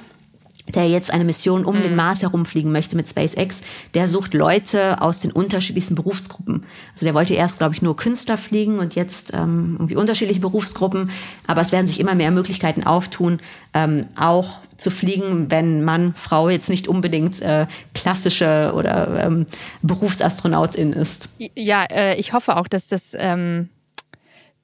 der 0.68 0.88
jetzt 0.88 1.10
eine 1.10 1.24
Mission 1.24 1.64
um 1.64 1.78
mhm. 1.78 1.82
den 1.82 1.96
Mars 1.96 2.22
herumfliegen 2.22 2.72
möchte 2.72 2.96
mit 2.96 3.08
SpaceX, 3.08 3.56
der 3.94 4.08
sucht 4.08 4.34
Leute 4.34 5.00
aus 5.00 5.20
den 5.20 5.32
unterschiedlichsten 5.32 5.94
Berufsgruppen. 5.94 6.64
Also 6.92 7.04
der 7.04 7.14
wollte 7.14 7.34
erst, 7.34 7.58
glaube 7.58 7.74
ich, 7.74 7.82
nur 7.82 7.96
Künstler 7.96 8.36
fliegen 8.36 8.78
und 8.78 8.94
jetzt 8.94 9.32
ähm, 9.34 9.74
irgendwie 9.74 9.96
unterschiedliche 9.96 10.40
Berufsgruppen. 10.40 11.10
Aber 11.46 11.60
es 11.60 11.72
werden 11.72 11.88
sich 11.88 12.00
immer 12.00 12.14
mehr 12.14 12.30
Möglichkeiten 12.30 12.84
auftun, 12.84 13.40
ähm, 13.74 14.06
auch 14.16 14.60
zu 14.76 14.90
fliegen, 14.90 15.50
wenn 15.50 15.84
Mann, 15.84 16.14
Frau 16.14 16.48
jetzt 16.48 16.68
nicht 16.68 16.88
unbedingt 16.88 17.40
äh, 17.40 17.66
klassische 17.94 18.72
oder 18.74 19.24
ähm, 19.24 19.46
Berufsastronautin 19.82 20.92
ist. 20.92 21.28
Ja, 21.56 21.84
äh, 21.84 22.16
ich 22.18 22.32
hoffe 22.32 22.56
auch, 22.56 22.68
dass 22.68 22.86
das, 22.86 23.16
ähm, 23.18 23.68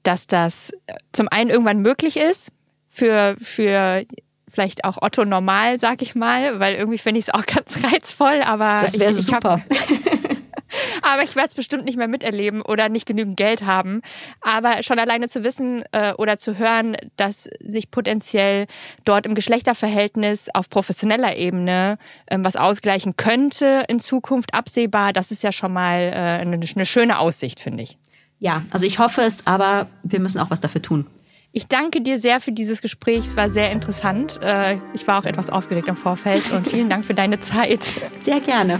dass 0.03 0.27
das 0.27 0.71
zum 1.11 1.27
einen 1.29 1.49
irgendwann 1.49 1.81
möglich 1.81 2.17
ist 2.17 2.51
für, 2.89 3.35
für 3.41 4.03
vielleicht 4.49 4.83
auch 4.85 5.01
Otto 5.01 5.25
normal, 5.25 5.79
sag 5.79 6.01
ich 6.01 6.15
mal, 6.15 6.59
weil 6.59 6.75
irgendwie 6.75 6.97
finde 6.97 7.19
ich 7.19 7.27
es 7.27 7.33
auch 7.33 7.45
ganz 7.45 7.83
reizvoll, 7.83 8.41
aber 8.45 8.81
das 8.83 8.99
wäre 8.99 9.13
super. 9.13 9.61
aber 11.01 11.23
ich 11.23 11.35
werde 11.35 11.49
es 11.49 11.55
bestimmt 11.55 11.85
nicht 11.85 11.97
mehr 11.97 12.07
miterleben 12.07 12.61
oder 12.61 12.89
nicht 12.89 13.05
genügend 13.05 13.37
Geld 13.37 13.65
haben. 13.65 14.01
Aber 14.41 14.83
schon 14.83 14.99
alleine 14.99 15.27
zu 15.27 15.43
wissen 15.43 15.83
äh, 15.91 16.13
oder 16.17 16.37
zu 16.37 16.57
hören, 16.57 16.97
dass 17.17 17.49
sich 17.61 17.91
potenziell 17.91 18.67
dort 19.05 19.25
im 19.25 19.35
Geschlechterverhältnis 19.35 20.47
auf 20.53 20.69
professioneller 20.69 21.37
Ebene 21.37 21.97
ähm, 22.29 22.45
was 22.45 22.55
ausgleichen 22.55 23.15
könnte 23.17 23.83
in 23.87 23.99
Zukunft 23.99 24.53
absehbar, 24.53 25.13
das 25.13 25.31
ist 25.31 25.43
ja 25.43 25.51
schon 25.51 25.73
mal 25.73 26.01
äh, 26.01 26.41
eine, 26.41 26.59
eine 26.75 26.85
schöne 26.85 27.19
Aussicht, 27.19 27.59
finde 27.59 27.83
ich. 27.83 27.97
Ja, 28.39 28.63
also 28.69 28.85
ich 28.85 28.99
hoffe 28.99 29.21
es, 29.21 29.45
aber 29.45 29.87
wir 30.03 30.19
müssen 30.19 30.39
auch 30.39 30.49
was 30.49 30.61
dafür 30.61 30.81
tun. 30.81 31.07
Ich 31.51 31.67
danke 31.67 32.01
dir 32.01 32.19
sehr 32.19 32.39
für 32.39 32.51
dieses 32.51 32.81
Gespräch. 32.81 33.19
Es 33.19 33.35
war 33.35 33.49
sehr 33.49 33.71
interessant. 33.71 34.39
Äh, 34.43 34.77
ich 34.93 35.07
war 35.07 35.19
auch 35.19 35.25
etwas 35.25 35.49
aufgeregt 35.49 35.87
im 35.87 35.97
Vorfeld 35.97 36.51
und 36.51 36.67
vielen 36.67 36.89
Dank 36.89 37.05
für 37.05 37.15
deine 37.15 37.39
Zeit. 37.39 37.83
Sehr 38.23 38.39
gerne. 38.39 38.79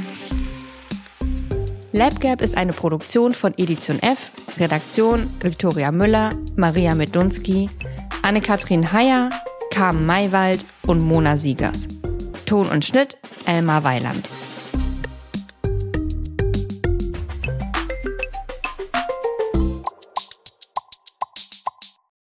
LabGap 1.91 2.41
ist 2.41 2.55
eine 2.55 2.73
Produktion 2.73 3.33
von 3.33 3.53
Edition 3.57 3.99
F, 4.01 4.31
Redaktion 4.59 5.29
Viktoria 5.41 5.91
Müller, 5.91 6.33
Maria 6.55 6.93
Medunski, 6.93 7.69
Anne-Kathrin 8.21 8.93
Heyer, 8.93 9.31
Carmen 9.71 10.05
Maywald 10.05 10.63
und 10.85 10.99
Mona 10.99 11.37
Siegers. 11.37 11.87
Ton 12.45 12.69
und 12.69 12.85
Schnitt 12.85 13.17
Elmar 13.45 13.83
Weiland. 13.83 14.29